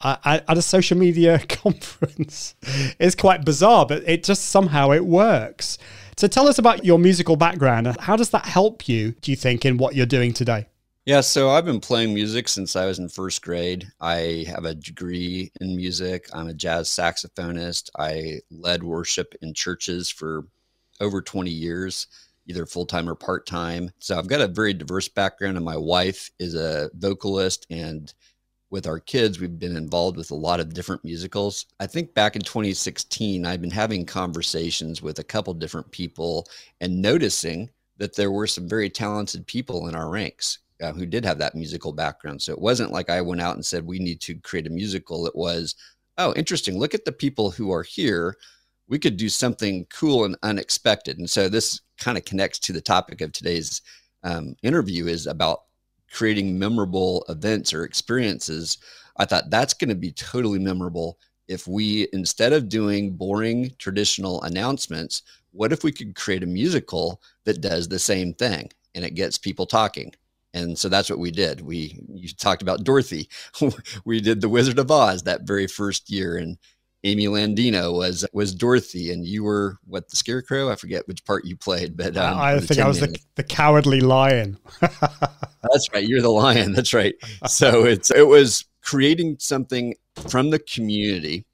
uh, 0.00 0.16
at, 0.24 0.58
a 0.58 0.62
social 0.62 0.98
media 0.98 1.38
conference 1.48 2.56
it's 2.98 3.14
quite 3.14 3.44
bizarre 3.44 3.86
but 3.86 4.02
it 4.04 4.24
just 4.24 4.46
somehow 4.46 4.90
it 4.90 5.04
works. 5.04 5.78
So 6.16 6.26
tell 6.26 6.48
us 6.48 6.58
about 6.58 6.84
your 6.84 6.98
musical 6.98 7.36
background. 7.36 7.96
How 8.00 8.16
does 8.16 8.30
that 8.30 8.44
help 8.44 8.88
you 8.88 9.12
do 9.20 9.30
you 9.30 9.36
think 9.36 9.64
in 9.64 9.78
what 9.78 9.94
you're 9.94 10.06
doing 10.06 10.32
today 10.32 10.66
yeah, 11.04 11.20
so 11.20 11.50
I've 11.50 11.64
been 11.64 11.80
playing 11.80 12.14
music 12.14 12.46
since 12.46 12.76
I 12.76 12.86
was 12.86 13.00
in 13.00 13.08
first 13.08 13.42
grade. 13.42 13.90
I 14.00 14.44
have 14.46 14.64
a 14.64 14.74
degree 14.74 15.50
in 15.60 15.76
music. 15.76 16.28
I'm 16.32 16.46
a 16.46 16.54
jazz 16.54 16.88
saxophonist. 16.88 17.90
I 17.98 18.38
led 18.52 18.84
worship 18.84 19.34
in 19.42 19.52
churches 19.52 20.08
for 20.08 20.46
over 21.00 21.20
20 21.20 21.50
years, 21.50 22.06
either 22.46 22.66
full 22.66 22.86
time 22.86 23.08
or 23.08 23.16
part 23.16 23.46
time. 23.46 23.90
So 23.98 24.16
I've 24.16 24.28
got 24.28 24.42
a 24.42 24.46
very 24.46 24.72
diverse 24.74 25.08
background, 25.08 25.56
and 25.56 25.66
my 25.66 25.76
wife 25.76 26.30
is 26.38 26.54
a 26.54 26.88
vocalist. 26.94 27.66
And 27.68 28.14
with 28.70 28.86
our 28.86 29.00
kids, 29.00 29.40
we've 29.40 29.58
been 29.58 29.76
involved 29.76 30.16
with 30.16 30.30
a 30.30 30.36
lot 30.36 30.60
of 30.60 30.72
different 30.72 31.04
musicals. 31.04 31.66
I 31.80 31.88
think 31.88 32.14
back 32.14 32.36
in 32.36 32.42
2016, 32.42 33.44
I've 33.44 33.60
been 33.60 33.72
having 33.72 34.06
conversations 34.06 35.02
with 35.02 35.18
a 35.18 35.24
couple 35.24 35.52
different 35.52 35.90
people 35.90 36.46
and 36.80 37.02
noticing 37.02 37.70
that 37.96 38.14
there 38.14 38.30
were 38.30 38.46
some 38.46 38.68
very 38.68 38.88
talented 38.88 39.48
people 39.48 39.88
in 39.88 39.96
our 39.96 40.08
ranks 40.08 40.60
uh, 40.82 40.92
who 40.92 41.06
did 41.06 41.24
have 41.24 41.38
that 41.38 41.54
musical 41.54 41.92
background. 41.92 42.42
So 42.42 42.52
it 42.52 42.60
wasn't 42.60 42.92
like 42.92 43.08
I 43.08 43.20
went 43.20 43.40
out 43.40 43.54
and 43.54 43.64
said, 43.64 43.86
we 43.86 43.98
need 43.98 44.20
to 44.22 44.34
create 44.36 44.66
a 44.66 44.70
musical. 44.70 45.26
It 45.26 45.36
was, 45.36 45.76
oh, 46.18 46.34
interesting. 46.34 46.78
Look 46.78 46.94
at 46.94 47.04
the 47.04 47.12
people 47.12 47.50
who 47.50 47.72
are 47.72 47.84
here. 47.84 48.36
We 48.88 48.98
could 48.98 49.16
do 49.16 49.28
something 49.28 49.86
cool 49.90 50.24
and 50.24 50.36
unexpected. 50.42 51.18
And 51.18 51.30
so 51.30 51.48
this 51.48 51.80
kind 51.98 52.18
of 52.18 52.24
connects 52.24 52.58
to 52.60 52.72
the 52.72 52.80
topic 52.80 53.20
of 53.20 53.32
today's 53.32 53.80
um, 54.24 54.56
interview 54.62 55.06
is 55.06 55.26
about 55.26 55.62
creating 56.10 56.58
memorable 56.58 57.24
events 57.28 57.72
or 57.72 57.84
experiences. 57.84 58.78
I 59.16 59.24
thought 59.24 59.50
that's 59.50 59.74
going 59.74 59.88
to 59.88 59.94
be 59.94 60.12
totally 60.12 60.58
memorable 60.58 61.18
if 61.48 61.66
we, 61.66 62.08
instead 62.12 62.52
of 62.52 62.68
doing 62.68 63.12
boring 63.12 63.72
traditional 63.78 64.42
announcements, 64.42 65.22
what 65.52 65.72
if 65.72 65.84
we 65.84 65.92
could 65.92 66.14
create 66.14 66.42
a 66.42 66.46
musical 66.46 67.20
that 67.44 67.60
does 67.60 67.88
the 67.88 67.98
same 67.98 68.34
thing 68.34 68.70
and 68.94 69.04
it 69.04 69.14
gets 69.14 69.38
people 69.38 69.66
talking? 69.66 70.12
And 70.54 70.78
so 70.78 70.88
that's 70.88 71.08
what 71.08 71.18
we 71.18 71.30
did. 71.30 71.62
We 71.62 72.00
you 72.12 72.28
talked 72.28 72.62
about 72.62 72.84
Dorothy. 72.84 73.28
we 74.04 74.20
did 74.20 74.40
the 74.40 74.48
Wizard 74.48 74.78
of 74.78 74.90
Oz 74.90 75.22
that 75.22 75.42
very 75.42 75.66
first 75.66 76.10
year, 76.10 76.36
and 76.36 76.58
Amy 77.04 77.26
Landino 77.26 77.92
was 77.96 78.26
was 78.32 78.54
Dorothy, 78.54 79.10
and 79.10 79.26
you 79.26 79.44
were 79.44 79.78
what 79.86 80.10
the 80.10 80.16
Scarecrow. 80.16 80.70
I 80.70 80.76
forget 80.76 81.08
which 81.08 81.24
part 81.24 81.46
you 81.46 81.56
played, 81.56 81.96
but 81.96 82.16
um, 82.16 82.38
I 82.38 82.60
think 82.60 82.80
I 82.80 82.86
was 82.86 83.00
the, 83.00 83.18
the 83.34 83.42
cowardly 83.42 84.00
lion. 84.00 84.58
that's 84.80 85.88
right. 85.92 86.06
You're 86.06 86.22
the 86.22 86.28
lion. 86.30 86.72
That's 86.72 86.92
right. 86.92 87.14
So 87.46 87.84
it's 87.84 88.10
it 88.10 88.28
was 88.28 88.64
creating 88.82 89.36
something 89.38 89.94
from 90.28 90.50
the 90.50 90.58
community 90.58 91.46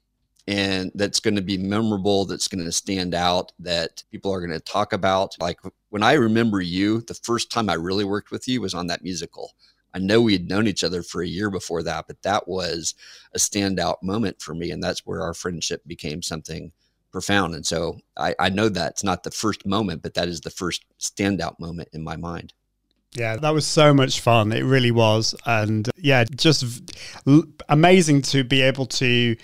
and 0.49 0.91
that's 0.95 1.19
going 1.19 1.35
to 1.35 1.43
be 1.43 1.59
memorable, 1.59 2.25
that's 2.25 2.47
going 2.47 2.65
to 2.65 2.71
stand 2.71 3.13
out, 3.13 3.51
that 3.59 4.03
people 4.11 4.33
are 4.33 4.39
going 4.39 4.49
to 4.49 4.59
talk 4.59 4.93
about. 4.93 5.39
Like 5.39 5.59
when 5.89 6.01
I 6.01 6.13
remember 6.13 6.59
you, 6.59 7.01
the 7.01 7.13
first 7.13 7.51
time 7.51 7.69
I 7.69 7.75
really 7.75 8.03
worked 8.03 8.31
with 8.31 8.47
you 8.47 8.59
was 8.59 8.73
on 8.73 8.87
that 8.87 9.03
musical. 9.03 9.53
I 9.93 9.99
know 9.99 10.21
we 10.21 10.33
had 10.33 10.49
known 10.49 10.65
each 10.65 10.83
other 10.83 11.03
for 11.03 11.21
a 11.21 11.27
year 11.27 11.51
before 11.51 11.83
that, 11.83 12.05
but 12.07 12.23
that 12.23 12.47
was 12.47 12.95
a 13.35 13.37
standout 13.37 14.01
moment 14.01 14.41
for 14.41 14.55
me. 14.55 14.71
And 14.71 14.81
that's 14.81 15.05
where 15.05 15.21
our 15.21 15.35
friendship 15.35 15.83
became 15.85 16.23
something 16.23 16.71
profound. 17.11 17.53
And 17.53 17.65
so 17.65 17.99
I, 18.17 18.33
I 18.39 18.49
know 18.49 18.69
that's 18.69 19.03
not 19.03 19.21
the 19.21 19.29
first 19.29 19.67
moment, 19.67 20.01
but 20.01 20.15
that 20.15 20.27
is 20.27 20.41
the 20.41 20.49
first 20.49 20.83
standout 20.99 21.59
moment 21.59 21.89
in 21.93 22.03
my 22.03 22.15
mind. 22.15 22.53
Yeah, 23.13 23.35
that 23.35 23.53
was 23.53 23.67
so 23.67 23.93
much 23.93 24.19
fun. 24.19 24.51
It 24.51 24.63
really 24.63 24.91
was. 24.91 25.35
And 25.45 25.91
yeah, 25.95 26.23
just 26.23 26.81
amazing 27.67 28.23
to 28.23 28.43
be 28.43 28.63
able 28.63 28.87
to 28.87 29.35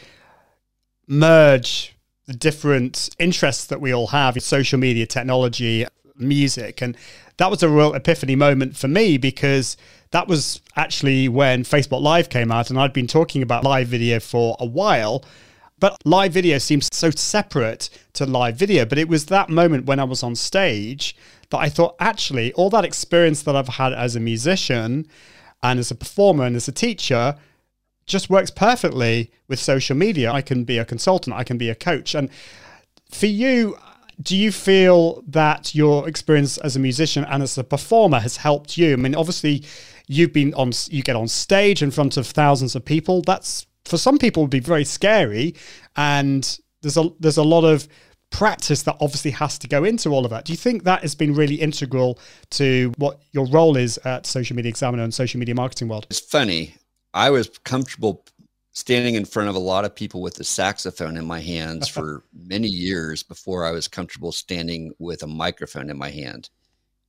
merge 1.07 1.95
the 2.25 2.33
different 2.33 3.09
interests 3.19 3.65
that 3.67 3.79
we 3.79 3.93
all 3.93 4.07
have 4.07 4.35
in 4.35 4.41
social 4.41 4.79
media, 4.79 5.05
technology, 5.05 5.85
music. 6.17 6.81
And 6.81 6.97
that 7.37 7.51
was 7.51 7.61
a 7.61 7.69
real 7.69 7.93
epiphany 7.93 8.35
moment 8.35 8.75
for 8.75 8.87
me 8.87 9.17
because 9.17 9.77
that 10.11 10.27
was 10.27 10.61
actually 10.75 11.27
when 11.27 11.63
Facebook 11.63 12.01
Live 12.01 12.29
came 12.29 12.51
out. 12.51 12.69
And 12.69 12.79
I'd 12.79 12.93
been 12.93 13.07
talking 13.07 13.41
about 13.41 13.63
live 13.63 13.87
video 13.87 14.19
for 14.19 14.55
a 14.59 14.65
while. 14.65 15.23
But 15.77 15.97
live 16.05 16.31
video 16.31 16.57
seems 16.57 16.89
so 16.93 17.11
separate 17.11 17.89
to 18.13 18.25
live 18.25 18.55
video. 18.55 18.85
But 18.85 18.97
it 18.97 19.09
was 19.09 19.25
that 19.25 19.49
moment 19.49 19.85
when 19.85 19.99
I 19.99 20.05
was 20.05 20.23
on 20.23 20.35
stage 20.35 21.15
that 21.49 21.57
I 21.57 21.69
thought, 21.69 21.95
actually, 21.99 22.53
all 22.53 22.69
that 22.71 22.85
experience 22.85 23.43
that 23.43 23.55
I've 23.55 23.67
had 23.67 23.93
as 23.93 24.15
a 24.15 24.19
musician 24.19 25.05
and 25.61 25.79
as 25.79 25.91
a 25.91 25.95
performer 25.95 26.45
and 26.45 26.55
as 26.55 26.67
a 26.67 26.71
teacher 26.71 27.35
just 28.05 28.29
works 28.29 28.51
perfectly 28.51 29.31
with 29.47 29.59
social 29.59 29.95
media. 29.95 30.31
I 30.31 30.41
can 30.41 30.63
be 30.63 30.77
a 30.77 30.85
consultant, 30.85 31.35
I 31.35 31.43
can 31.43 31.57
be 31.57 31.69
a 31.69 31.75
coach. 31.75 32.15
And 32.15 32.29
for 33.11 33.25
you, 33.25 33.77
do 34.21 34.35
you 34.35 34.51
feel 34.51 35.23
that 35.27 35.75
your 35.75 36.07
experience 36.07 36.57
as 36.59 36.75
a 36.75 36.79
musician 36.79 37.25
and 37.25 37.43
as 37.43 37.57
a 37.57 37.63
performer 37.63 38.19
has 38.19 38.37
helped 38.37 38.77
you? 38.77 38.93
I 38.93 38.95
mean, 38.95 39.15
obviously, 39.15 39.63
you've 40.07 40.33
been 40.33 40.53
on, 40.53 40.71
you 40.87 41.03
get 41.03 41.15
on 41.15 41.27
stage 41.27 41.81
in 41.81 41.91
front 41.91 42.17
of 42.17 42.27
thousands 42.27 42.75
of 42.75 42.85
people. 42.85 43.21
That's 43.21 43.65
for 43.85 43.97
some 43.97 44.17
people 44.17 44.43
would 44.43 44.51
be 44.51 44.59
very 44.59 44.85
scary, 44.85 45.55
and 45.95 46.59
there's 46.81 46.97
a 46.97 47.09
there's 47.19 47.37
a 47.37 47.43
lot 47.43 47.63
of 47.63 47.87
practice 48.31 48.83
that 48.83 48.97
obviously 48.99 49.31
has 49.31 49.57
to 49.59 49.67
go 49.67 49.83
into 49.83 50.09
all 50.09 50.25
of 50.25 50.31
that. 50.31 50.45
Do 50.45 50.53
you 50.53 50.57
think 50.57 50.83
that 50.83 51.01
has 51.01 51.15
been 51.15 51.33
really 51.33 51.55
integral 51.55 52.19
to 52.51 52.91
what 52.97 53.21
your 53.31 53.45
role 53.47 53.77
is 53.77 53.97
at 53.99 54.25
Social 54.25 54.55
Media 54.55 54.69
Examiner 54.69 55.03
and 55.03 55.13
social 55.13 55.39
media 55.39 55.55
marketing 55.55 55.87
world? 55.87 56.07
It's 56.09 56.19
funny. 56.19 56.75
I 57.15 57.29
was 57.29 57.47
comfortable 57.63 58.25
standing 58.73 59.15
in 59.15 59.23
front 59.23 59.47
of 59.47 59.55
a 59.55 59.59
lot 59.59 59.85
of 59.85 59.95
people 59.95 60.21
with 60.21 60.35
the 60.35 60.43
saxophone 60.43 61.15
in 61.15 61.25
my 61.25 61.39
hands 61.39 61.87
for 61.95 62.25
many 62.33 62.67
years 62.67 63.23
before 63.23 63.65
I 63.65 63.71
was 63.71 63.87
comfortable 63.87 64.33
standing 64.33 64.91
with 64.99 65.23
a 65.23 65.27
microphone 65.27 65.89
in 65.89 65.97
my 65.97 66.09
hand. 66.09 66.49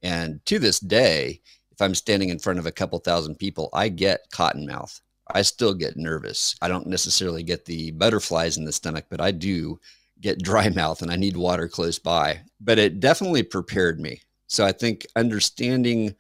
And 0.03 0.45
to 0.47 0.61
this 0.61 0.79
day, 0.79 1.41
if 1.73 1.83
I'm 1.83 1.95
standing 1.95 2.29
in 2.29 2.39
front 2.39 2.61
of 2.61 2.67
a 2.67 2.73
couple 2.73 2.99
thousand 3.01 3.35
people, 3.35 3.69
I 3.73 3.89
get 3.89 4.31
cotton 4.31 4.65
mouth. 4.67 4.99
I 5.35 5.43
still 5.43 5.75
get 5.75 5.97
nervous. 5.97 6.55
I 6.63 6.69
don't 6.69 6.87
necessarily 6.87 7.43
get 7.43 7.65
the 7.65 7.91
butterflies 7.91 8.57
in 8.57 8.65
the 8.65 8.73
stomach, 8.73 9.07
but 9.11 9.21
I 9.21 9.33
do 9.33 9.81
get 10.21 10.41
dry 10.41 10.69
mouth 10.75 11.03
and 11.03 11.11
I 11.11 11.17
need 11.17 11.37
water 11.37 11.69
close 11.69 11.99
by. 11.99 12.41
But 12.61 12.79
it 12.79 13.01
definitely 13.01 13.43
prepared 13.43 13.99
me. 13.99 14.23
So 14.47 14.65
I 14.65 14.71
think 14.71 15.05
understanding 15.17 16.15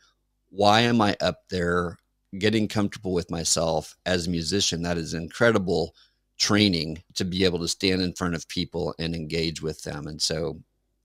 why 0.50 0.80
am 0.80 1.00
I 1.00 1.16
up 1.20 1.42
there? 1.50 1.98
Getting 2.38 2.68
comfortable 2.68 3.12
with 3.12 3.30
myself 3.30 3.96
as 4.06 4.26
a 4.26 4.30
musician, 4.30 4.82
that 4.82 4.98
is 4.98 5.14
incredible 5.14 5.94
training 6.38 7.02
to 7.14 7.24
be 7.24 7.44
able 7.44 7.58
to 7.58 7.68
stand 7.68 8.02
in 8.02 8.12
front 8.12 8.34
of 8.34 8.48
people 8.48 8.94
and 8.98 9.14
engage 9.14 9.62
with 9.62 9.82
them. 9.82 10.06
And 10.06 10.20
so 10.20 10.60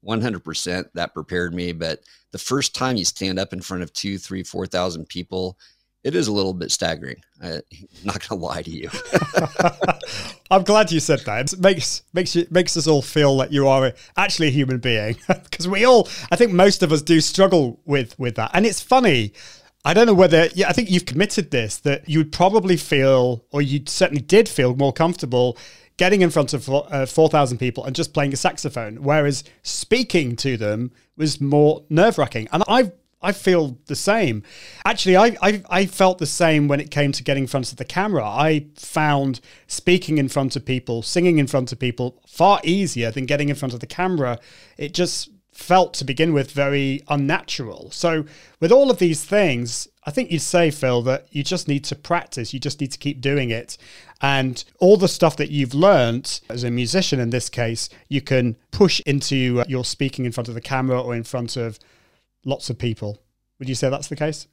100% 0.05 0.85
that 0.93 1.13
prepared 1.13 1.53
me. 1.53 1.71
But 1.71 2.01
the 2.31 2.37
first 2.37 2.75
time 2.75 2.97
you 2.97 3.05
stand 3.05 3.39
up 3.39 3.53
in 3.53 3.61
front 3.61 3.83
of 3.83 3.93
two, 3.93 4.17
three, 4.17 4.43
4,000 4.43 5.07
people, 5.07 5.57
it 6.03 6.15
is 6.15 6.27
a 6.27 6.31
little 6.31 6.53
bit 6.53 6.71
staggering. 6.71 7.21
I'm 7.41 7.61
not 8.03 8.27
gonna 8.27 8.41
lie 8.41 8.63
to 8.63 8.71
you. 8.71 8.89
I'm 10.51 10.63
glad 10.63 10.91
you 10.91 10.99
said 10.99 11.19
that. 11.21 11.53
It 11.53 11.59
makes 11.59 12.01
makes 12.13 12.35
you 12.35 12.47
makes 12.49 12.75
us 12.75 12.87
all 12.87 13.03
feel 13.03 13.37
that 13.37 13.53
you 13.53 13.67
are 13.67 13.93
actually 14.17 14.47
a 14.47 14.51
human 14.51 14.79
being 14.79 15.17
because 15.27 15.67
we 15.67 15.85
all, 15.85 16.09
I 16.31 16.35
think 16.35 16.51
most 16.51 16.81
of 16.81 16.91
us 16.91 17.01
do 17.01 17.21
struggle 17.21 17.79
with 17.85 18.17
with 18.17 18.35
that. 18.35 18.51
And 18.53 18.65
it's 18.65 18.81
funny 18.81 19.33
I 19.83 19.93
don't 19.93 20.05
know 20.05 20.13
whether, 20.13 20.47
yeah, 20.53 20.69
I 20.69 20.73
think 20.73 20.91
you've 20.91 21.05
committed 21.05 21.51
this 21.51 21.77
that 21.79 22.07
you 22.07 22.19
would 22.19 22.31
probably 22.31 22.77
feel, 22.77 23.43
or 23.51 23.61
you 23.61 23.81
certainly 23.87 24.21
did 24.21 24.47
feel 24.47 24.75
more 24.75 24.93
comfortable 24.93 25.57
getting 25.97 26.21
in 26.21 26.29
front 26.29 26.53
of 26.53 26.69
uh, 26.69 27.05
4,000 27.05 27.57
people 27.57 27.83
and 27.85 27.95
just 27.95 28.13
playing 28.13 28.33
a 28.33 28.37
saxophone, 28.37 29.03
whereas 29.03 29.43
speaking 29.63 30.35
to 30.35 30.57
them 30.57 30.91
was 31.17 31.41
more 31.41 31.83
nerve 31.89 32.17
wracking. 32.17 32.47
And 32.51 32.63
I 32.67 32.91
I 33.21 33.33
feel 33.33 33.77
the 33.85 33.95
same. 33.95 34.43
Actually, 34.85 35.15
I, 35.15 35.37
I, 35.41 35.63
I 35.69 35.85
felt 35.85 36.17
the 36.17 36.25
same 36.25 36.67
when 36.67 36.79
it 36.79 36.89
came 36.89 37.11
to 37.11 37.23
getting 37.23 37.43
in 37.43 37.47
front 37.47 37.71
of 37.71 37.77
the 37.77 37.85
camera. 37.85 38.25
I 38.25 38.65
found 38.75 39.41
speaking 39.67 40.17
in 40.17 40.27
front 40.27 40.55
of 40.55 40.65
people, 40.65 41.03
singing 41.03 41.37
in 41.37 41.45
front 41.45 41.71
of 41.71 41.77
people, 41.77 42.19
far 42.27 42.59
easier 42.63 43.11
than 43.11 43.25
getting 43.27 43.49
in 43.49 43.55
front 43.55 43.73
of 43.75 43.79
the 43.79 43.85
camera. 43.85 44.39
It 44.77 44.93
just 44.93 45.29
felt 45.51 45.93
to 45.95 46.05
begin 46.05 46.33
with 46.33 46.51
very 46.51 47.01
unnatural. 47.09 47.91
So, 47.91 48.25
with 48.59 48.71
all 48.71 48.89
of 48.89 48.99
these 48.99 49.23
things, 49.23 49.87
I 50.05 50.11
think 50.11 50.31
you'd 50.31 50.41
say, 50.41 50.71
Phil, 50.71 51.01
that 51.03 51.27
you 51.31 51.43
just 51.43 51.67
need 51.67 51.83
to 51.85 51.95
practice. 51.95 52.53
You 52.53 52.59
just 52.59 52.81
need 52.81 52.91
to 52.91 52.97
keep 52.97 53.21
doing 53.21 53.49
it. 53.49 53.77
And 54.21 54.63
all 54.79 54.97
the 54.97 55.07
stuff 55.07 55.37
that 55.37 55.51
you've 55.51 55.73
learned 55.73 56.41
as 56.49 56.63
a 56.63 56.71
musician 56.71 57.19
in 57.19 57.29
this 57.29 57.49
case, 57.49 57.89
you 58.07 58.21
can 58.21 58.55
push 58.71 59.01
into 59.05 59.63
your 59.67 59.85
speaking 59.85 60.25
in 60.25 60.31
front 60.31 60.47
of 60.47 60.53
the 60.53 60.61
camera 60.61 60.99
or 60.99 61.15
in 61.15 61.23
front 61.23 61.57
of 61.57 61.77
lots 62.45 62.69
of 62.69 62.79
people. 62.79 63.19
Would 63.59 63.69
you 63.69 63.75
say 63.75 63.89
that's 63.89 64.07
the 64.07 64.15
case? 64.15 64.47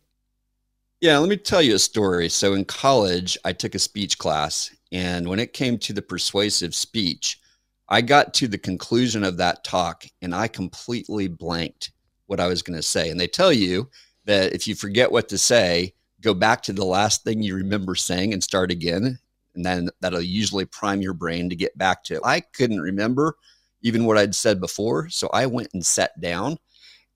Yeah, 1.00 1.18
let 1.18 1.28
me 1.28 1.36
tell 1.36 1.62
you 1.62 1.76
a 1.76 1.78
story. 1.78 2.28
So 2.28 2.54
in 2.54 2.64
college, 2.64 3.38
I 3.44 3.52
took 3.52 3.74
a 3.74 3.78
speech 3.78 4.18
class, 4.18 4.74
and 4.90 5.28
when 5.28 5.38
it 5.38 5.52
came 5.52 5.78
to 5.78 5.92
the 5.92 6.02
persuasive 6.02 6.74
speech, 6.74 7.40
I 7.88 8.02
got 8.02 8.34
to 8.34 8.48
the 8.48 8.58
conclusion 8.58 9.24
of 9.24 9.38
that 9.38 9.64
talk 9.64 10.04
and 10.20 10.34
I 10.34 10.48
completely 10.48 11.28
blanked 11.28 11.92
what 12.26 12.40
I 12.40 12.46
was 12.46 12.62
going 12.62 12.76
to 12.76 12.82
say. 12.82 13.10
And 13.10 13.18
they 13.18 13.26
tell 13.26 13.52
you 13.52 13.88
that 14.26 14.52
if 14.52 14.66
you 14.66 14.74
forget 14.74 15.10
what 15.10 15.28
to 15.30 15.38
say, 15.38 15.94
go 16.20 16.34
back 16.34 16.62
to 16.62 16.72
the 16.72 16.84
last 16.84 17.24
thing 17.24 17.42
you 17.42 17.54
remember 17.54 17.94
saying 17.94 18.32
and 18.32 18.42
start 18.42 18.70
again. 18.70 19.18
And 19.54 19.64
then 19.64 19.88
that'll 20.00 20.20
usually 20.20 20.66
prime 20.66 21.00
your 21.00 21.14
brain 21.14 21.48
to 21.48 21.56
get 21.56 21.76
back 21.78 22.04
to. 22.04 22.16
it. 22.16 22.22
I 22.24 22.40
couldn't 22.40 22.80
remember 22.80 23.36
even 23.82 24.04
what 24.04 24.18
I'd 24.18 24.34
said 24.34 24.60
before. 24.60 25.08
So 25.08 25.30
I 25.32 25.46
went 25.46 25.70
and 25.72 25.84
sat 25.84 26.20
down 26.20 26.58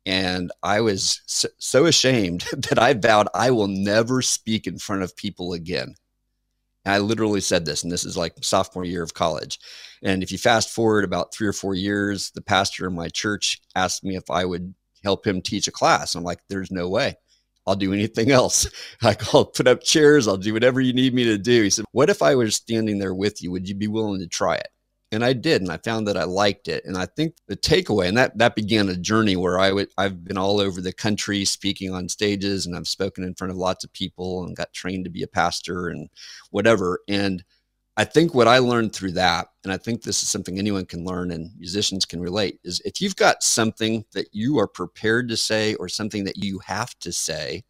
and 0.07 0.51
I 0.63 0.81
was 0.81 1.21
so, 1.59 1.87
ashamed 1.87 2.45
that 2.71 2.79
I 2.79 2.95
vowed 2.95 3.29
I 3.35 3.51
will 3.51 3.69
never 3.69 4.23
speak 4.23 4.67
in 4.67 4.79
front 4.79 5.03
of 5.03 5.17
people 5.17 5.53
again. 5.53 5.95
I 6.85 6.99
literally 6.99 7.41
said 7.41 7.65
this, 7.65 7.83
and 7.83 7.93
this 7.93 8.05
is 8.05 8.17
like 8.17 8.35
sophomore 8.43 8.85
year 8.85 9.03
of 9.03 9.15
college. 9.15 9.59
And 10.03 10.23
if 10.23 10.33
you 10.33 10.39
fast 10.39 10.71
forward 10.71 11.05
about 11.05 11.33
three 11.33 11.47
or 11.47 11.53
four 11.53 11.75
years, 11.75 12.31
the 12.35 12.43
pastor 12.43 12.87
in 12.87 12.95
my 12.95 13.09
church 13.09 13.61
asked 13.77 14.03
me 14.03 14.17
if 14.17 14.31
I 14.31 14.45
would 14.45 14.75
help 15.05 15.27
him 15.27 15.41
teach 15.41 15.69
a 15.69 15.73
class. 15.73 16.15
I'm 16.15 16.25
like, 16.25 16.41
there's 16.49 16.71
no 16.71 16.89
way. 16.89 17.17
I'll 17.67 17.77
do 17.77 17.93
anything 17.93 18.31
else. 18.31 18.69
Like, 19.03 19.35
I'll 19.35 19.45
put 19.45 19.67
up 19.67 19.83
chairs, 19.83 20.29
I'll 20.29 20.37
do 20.37 20.53
whatever 20.53 20.81
you 20.81 20.93
need 20.93 21.13
me 21.13 21.25
to 21.25 21.37
do. 21.37 21.63
He 21.65 21.71
said, 21.71 21.85
What 21.91 22.09
if 22.09 22.23
I 22.23 22.37
was 22.37 22.55
standing 22.55 22.99
there 23.01 23.15
with 23.15 23.43
you? 23.43 23.51
Would 23.51 23.69
you 23.69 23.75
be 23.75 23.89
willing 23.89 24.21
to 24.21 24.29
try 24.29 24.55
it? 24.55 24.69
And 25.13 25.25
I 25.25 25.35
did, 25.35 25.61
and 25.63 25.71
I 25.71 25.77
found 25.77 26.09
that 26.09 26.17
I 26.17 26.25
liked 26.25 26.69
it. 26.69 26.85
And 26.87 26.97
I 26.97 27.07
think 27.07 27.37
the 27.47 27.57
takeaway, 27.57 28.09
and 28.09 28.17
that 28.17 28.39
that 28.39 28.57
began 28.57 28.89
a 28.89 28.97
journey 28.97 29.37
where 29.37 29.59
I 29.59 29.71
would 29.73 29.89
I've 29.99 30.25
been 30.25 30.39
all 30.39 30.61
over 30.61 30.81
the 30.81 30.93
country 30.93 31.45
speaking 31.45 31.93
on 31.93 32.09
stages, 32.09 32.67
and 32.67 32.75
I've 32.75 32.89
spoken 32.89 33.23
in 33.23 33.35
front 33.35 33.53
of 33.53 33.59
lots 33.59 33.85
of 33.85 33.93
people, 33.93 34.45
and 34.45 34.57
got 34.57 34.73
trained 34.73 35.05
to 35.05 35.11
be 35.11 35.23
a 35.23 35.29
pastor 35.29 35.89
and 35.89 36.09
whatever. 36.51 37.01
And 37.09 37.45
I 37.97 38.05
think 38.05 38.35
what 38.35 38.49
I 38.49 38.59
learned 38.59 38.95
through 38.95 39.13
that, 39.13 39.49
and 39.65 39.73
I 39.73 39.77
think 39.77 40.03
this 40.03 40.23
is 40.23 40.29
something 40.31 40.59
anyone 40.59 40.87
can 40.87 41.05
learn 41.05 41.31
and 41.31 41.51
musicians 41.59 42.07
can 42.07 42.21
relate, 42.21 42.59
is 42.65 42.81
if 42.87 43.01
you've 43.03 43.17
got 43.17 43.43
something 43.43 44.05
that 44.15 44.29
you 44.33 44.59
are 44.59 44.67
prepared 44.69 45.29
to 45.29 45.37
say 45.37 45.75
or 45.75 45.89
something 45.89 46.25
that 46.25 46.43
you 46.43 46.59
have 46.61 46.99
to 47.01 47.13
say, 47.13 47.65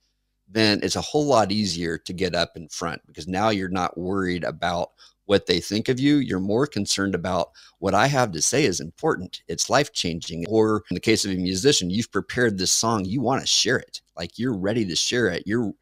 then 0.49 0.81
it's 0.83 0.97
a 0.97 1.01
whole 1.01 1.27
lot 1.27 1.51
easier 1.51 1.99
to 1.99 2.13
get 2.13 2.35
up 2.35 2.53
in 2.57 2.69
front 2.69 3.01
because 3.07 3.27
now 3.27 3.49
you're 3.49 3.69
not 3.69 3.99
worried 3.99 4.45
about 4.45 4.91
what 5.27 5.47
they 5.47 5.61
think 5.61 5.89
of 5.89 6.01
you. 6.01 6.17
You're 6.17 6.41
more 6.41 6.67
concerned 6.67 7.15
about 7.15 7.51
what 7.79 7.95
I 7.95 8.07
have 8.07 8.33
to 8.33 8.43
say 8.43 8.65
is 8.65 8.81
important. 8.81 9.43
It's 9.49 9.71
life 9.71 9.93
changing. 9.93 10.47
Or 10.49 10.83
in 10.91 10.95
the 10.95 11.01
case 11.01 11.25
of 11.25 11.31
a 11.31 11.37
musician, 11.37 11.91
you've 11.91 12.13
prepared 12.13 12.59
this 12.59 12.73
song, 12.73 13.05
you 13.05 13.21
want 13.21 13.41
to 13.41 13.47
share 13.47 13.79
it. 13.79 14.01
Like 14.17 14.39
you're 14.39 14.57
ready 14.57 14.85
to 14.87 14.97
share 14.97 15.29
it. 15.29 15.45
You're 15.47 15.73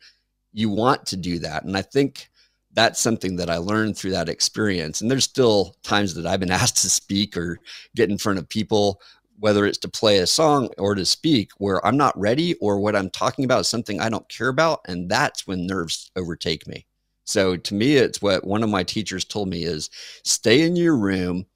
you 0.52 0.68
want 0.68 1.06
to 1.06 1.16
do 1.16 1.38
that. 1.38 1.64
And 1.64 1.76
I 1.76 1.82
think 1.82 2.28
that's 2.72 3.00
something 3.00 3.36
that 3.36 3.50
I 3.50 3.56
learned 3.56 3.96
through 3.96 4.12
that 4.12 4.28
experience. 4.28 5.00
And 5.00 5.10
there's 5.10 5.24
still 5.24 5.76
times 5.82 6.14
that 6.14 6.26
I've 6.26 6.40
been 6.40 6.50
asked 6.62 6.78
to 6.78 6.90
speak 6.90 7.36
or 7.36 7.58
get 7.94 8.10
in 8.10 8.18
front 8.18 8.38
of 8.38 8.48
people, 8.48 9.00
whether 9.38 9.64
it's 9.64 9.78
to 9.78 9.88
play 9.88 10.18
a 10.18 10.26
song 10.26 10.68
or 10.78 10.94
to 10.94 11.04
speak, 11.04 11.50
where 11.58 11.84
I'm 11.86 11.96
not 11.96 12.18
ready 12.18 12.54
or 12.54 12.78
what 12.78 12.96
I'm 12.96 13.10
talking 13.10 13.44
about 13.44 13.60
is 13.60 13.68
something 13.68 14.00
I 14.00 14.08
don't 14.08 14.28
care 14.28 14.48
about. 14.48 14.80
And 14.86 15.08
that's 15.08 15.46
when 15.46 15.66
nerves 15.66 16.10
overtake 16.16 16.66
me. 16.66 16.86
So 17.30 17.56
to 17.56 17.74
me, 17.74 17.96
it's 17.96 18.20
what 18.20 18.44
one 18.44 18.62
of 18.62 18.70
my 18.70 18.82
teachers 18.82 19.24
told 19.24 19.48
me 19.48 19.62
is 19.62 19.88
stay 20.24 20.62
in 20.62 20.76
your 20.76 20.96
room 20.96 21.46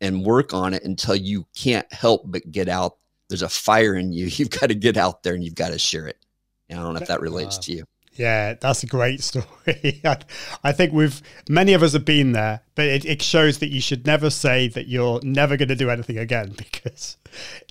and 0.00 0.24
work 0.24 0.52
on 0.52 0.74
it 0.74 0.82
until 0.84 1.14
you 1.14 1.46
can't 1.56 1.90
help 1.92 2.22
but 2.26 2.50
get 2.50 2.68
out. 2.68 2.96
There's 3.28 3.42
a 3.42 3.48
fire 3.48 3.94
in 3.94 4.12
you. 4.12 4.26
You've 4.30 4.50
got 4.50 4.68
to 4.68 4.74
get 4.74 4.96
out 4.96 5.22
there 5.22 5.34
and 5.34 5.44
you've 5.44 5.54
got 5.54 5.70
to 5.70 5.78
share 5.78 6.06
it. 6.06 6.18
And 6.68 6.78
I 6.78 6.82
don't 6.82 6.94
know 6.94 7.00
if 7.00 7.08
that 7.08 7.20
relates 7.20 7.58
to 7.58 7.72
you. 7.72 7.84
Yeah, 8.14 8.54
that's 8.54 8.82
a 8.82 8.86
great 8.86 9.22
story. 9.22 10.02
I 10.64 10.72
think 10.72 10.92
we've 10.92 11.22
many 11.48 11.72
of 11.72 11.82
us 11.82 11.92
have 11.92 12.04
been 12.04 12.32
there, 12.32 12.60
but 12.74 12.86
it, 12.86 13.04
it 13.04 13.22
shows 13.22 13.58
that 13.58 13.68
you 13.68 13.80
should 13.80 14.06
never 14.06 14.28
say 14.30 14.68
that 14.68 14.86
you're 14.88 15.20
never 15.22 15.56
going 15.56 15.68
to 15.68 15.76
do 15.76 15.90
anything 15.90 16.18
again 16.18 16.52
because 16.56 17.16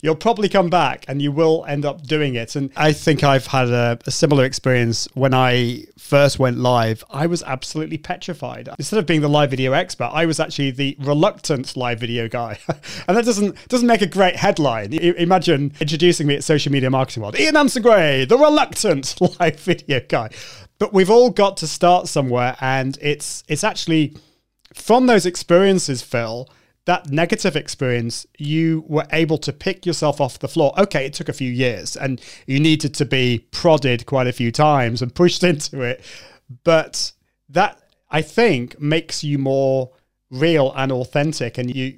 you'll 0.01 0.15
probably 0.15 0.49
come 0.49 0.69
back 0.69 1.05
and 1.07 1.21
you 1.21 1.31
will 1.31 1.65
end 1.67 1.85
up 1.85 2.05
doing 2.05 2.35
it. 2.35 2.55
And 2.55 2.71
I 2.75 2.93
think 2.93 3.23
I've 3.23 3.47
had 3.47 3.69
a, 3.69 3.99
a, 4.05 4.11
similar 4.11 4.45
experience 4.45 5.07
when 5.13 5.33
I 5.33 5.85
first 5.97 6.39
went 6.39 6.57
live. 6.57 7.03
I 7.09 7.27
was 7.27 7.43
absolutely 7.43 7.97
petrified. 7.97 8.69
Instead 8.77 8.99
of 8.99 9.05
being 9.05 9.21
the 9.21 9.29
live 9.29 9.51
video 9.51 9.73
expert, 9.73 10.09
I 10.11 10.25
was 10.25 10.39
actually 10.39 10.71
the 10.71 10.95
reluctant 10.99 11.75
live 11.77 11.99
video 11.99 12.27
guy, 12.27 12.59
and 13.07 13.17
that 13.17 13.25
doesn't 13.25 13.67
doesn't 13.69 13.87
make 13.87 14.01
a 14.01 14.07
great 14.07 14.35
headline. 14.35 14.93
imagine 14.93 15.73
introducing 15.79 16.27
me 16.27 16.35
at 16.35 16.43
Social 16.43 16.71
Media 16.71 16.89
Marketing 16.89 17.23
World, 17.23 17.39
Ian 17.39 17.55
Anderson 17.55 17.83
Gray, 17.83 18.25
the 18.25 18.37
reluctant 18.37 19.15
live 19.39 19.59
video 19.59 20.01
guy. 20.07 20.29
But 20.79 20.93
we've 20.93 21.09
all 21.09 21.29
got 21.29 21.57
to 21.57 21.67
start 21.67 22.07
somewhere, 22.07 22.55
and 22.59 22.97
it's 23.01 23.43
it's 23.47 23.63
actually 23.63 24.17
from 24.73 25.07
those 25.07 25.25
experiences, 25.25 26.01
Phil 26.01 26.49
that 26.85 27.09
negative 27.09 27.55
experience, 27.55 28.25
you 28.37 28.83
were 28.87 29.05
able 29.11 29.37
to 29.39 29.53
pick 29.53 29.85
yourself 29.85 30.19
off 30.19 30.39
the 30.39 30.47
floor. 30.47 30.73
Okay, 30.79 31.05
it 31.05 31.13
took 31.13 31.29
a 31.29 31.33
few 31.33 31.51
years 31.51 31.95
and 31.95 32.21
you 32.47 32.59
needed 32.59 32.93
to 32.95 33.05
be 33.05 33.45
prodded 33.51 34.05
quite 34.05 34.27
a 34.27 34.33
few 34.33 34.51
times 34.51 35.01
and 35.01 35.13
pushed 35.13 35.43
into 35.51 35.81
it. 35.81 36.03
But 36.63 37.13
that, 37.49 37.79
I 38.09 38.21
think, 38.21 38.79
makes 38.81 39.23
you 39.23 39.37
more 39.37 39.91
real 40.29 40.73
and 40.75 40.91
authentic. 40.91 41.57
And 41.57 41.73
you, 41.73 41.97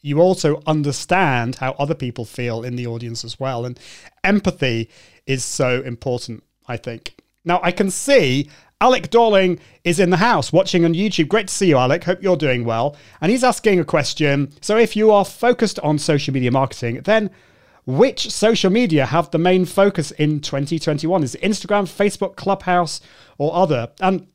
you 0.00 0.20
also 0.20 0.62
understand 0.66 1.56
how 1.56 1.72
other 1.72 1.94
people 1.94 2.24
feel 2.24 2.62
in 2.62 2.76
the 2.76 2.86
audience 2.86 3.24
as 3.24 3.40
well. 3.40 3.64
And 3.64 3.78
empathy 4.22 4.90
is 5.26 5.44
so 5.44 5.82
important, 5.82 6.44
I 6.66 6.76
think. 6.76 7.16
Now, 7.44 7.60
I 7.62 7.72
can 7.72 7.90
see 7.90 8.48
Alec 8.82 9.10
Dorling 9.10 9.60
is 9.84 10.00
in 10.00 10.08
the 10.08 10.16
house 10.16 10.54
watching 10.54 10.86
on 10.86 10.94
YouTube. 10.94 11.28
Great 11.28 11.48
to 11.48 11.54
see 11.54 11.68
you, 11.68 11.76
Alec. 11.76 12.04
Hope 12.04 12.22
you're 12.22 12.36
doing 12.36 12.64
well. 12.64 12.96
And 13.20 13.30
he's 13.30 13.44
asking 13.44 13.78
a 13.78 13.84
question. 13.84 14.52
So, 14.62 14.78
if 14.78 14.96
you 14.96 15.10
are 15.10 15.24
focused 15.24 15.78
on 15.80 15.98
social 15.98 16.32
media 16.32 16.50
marketing, 16.50 17.02
then 17.04 17.30
which 17.84 18.30
social 18.30 18.70
media 18.70 19.04
have 19.04 19.30
the 19.32 19.38
main 19.38 19.66
focus 19.66 20.12
in 20.12 20.40
2021? 20.40 21.22
Is 21.22 21.34
it 21.34 21.42
Instagram, 21.42 21.82
Facebook, 21.84 22.36
Clubhouse, 22.36 23.02
or 23.36 23.54
other? 23.54 23.90
And 24.00 24.26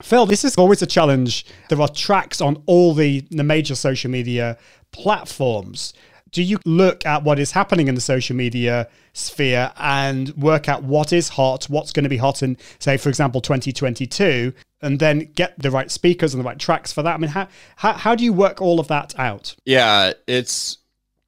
Phil, 0.00 0.24
this 0.24 0.42
is 0.42 0.56
always 0.56 0.80
a 0.80 0.86
challenge. 0.86 1.44
There 1.68 1.80
are 1.80 1.88
tracks 1.88 2.40
on 2.40 2.62
all 2.64 2.94
the, 2.94 3.20
the 3.30 3.44
major 3.44 3.74
social 3.74 4.10
media 4.10 4.56
platforms 4.92 5.92
do 6.32 6.42
you 6.42 6.58
look 6.64 7.04
at 7.04 7.22
what 7.22 7.38
is 7.38 7.52
happening 7.52 7.88
in 7.88 7.94
the 7.94 8.00
social 8.00 8.34
media 8.34 8.88
sphere 9.12 9.70
and 9.76 10.30
work 10.30 10.68
out 10.68 10.82
what 10.82 11.12
is 11.12 11.28
hot, 11.28 11.66
what's 11.66 11.92
going 11.92 12.04
to 12.04 12.08
be 12.08 12.16
hot 12.16 12.42
in, 12.42 12.56
say, 12.78 12.96
for 12.96 13.10
example, 13.10 13.42
2022, 13.42 14.52
and 14.80 14.98
then 14.98 15.30
get 15.34 15.58
the 15.58 15.70
right 15.70 15.90
speakers 15.90 16.32
and 16.32 16.42
the 16.42 16.46
right 16.46 16.58
tracks 16.58 16.90
for 16.90 17.02
that? 17.02 17.14
I 17.14 17.18
mean, 17.18 17.30
how, 17.30 17.48
how, 17.76 17.92
how 17.92 18.14
do 18.14 18.24
you 18.24 18.32
work 18.32 18.62
all 18.62 18.80
of 18.80 18.88
that 18.88 19.16
out? 19.18 19.54
Yeah, 19.64 20.12
it's 20.26 20.78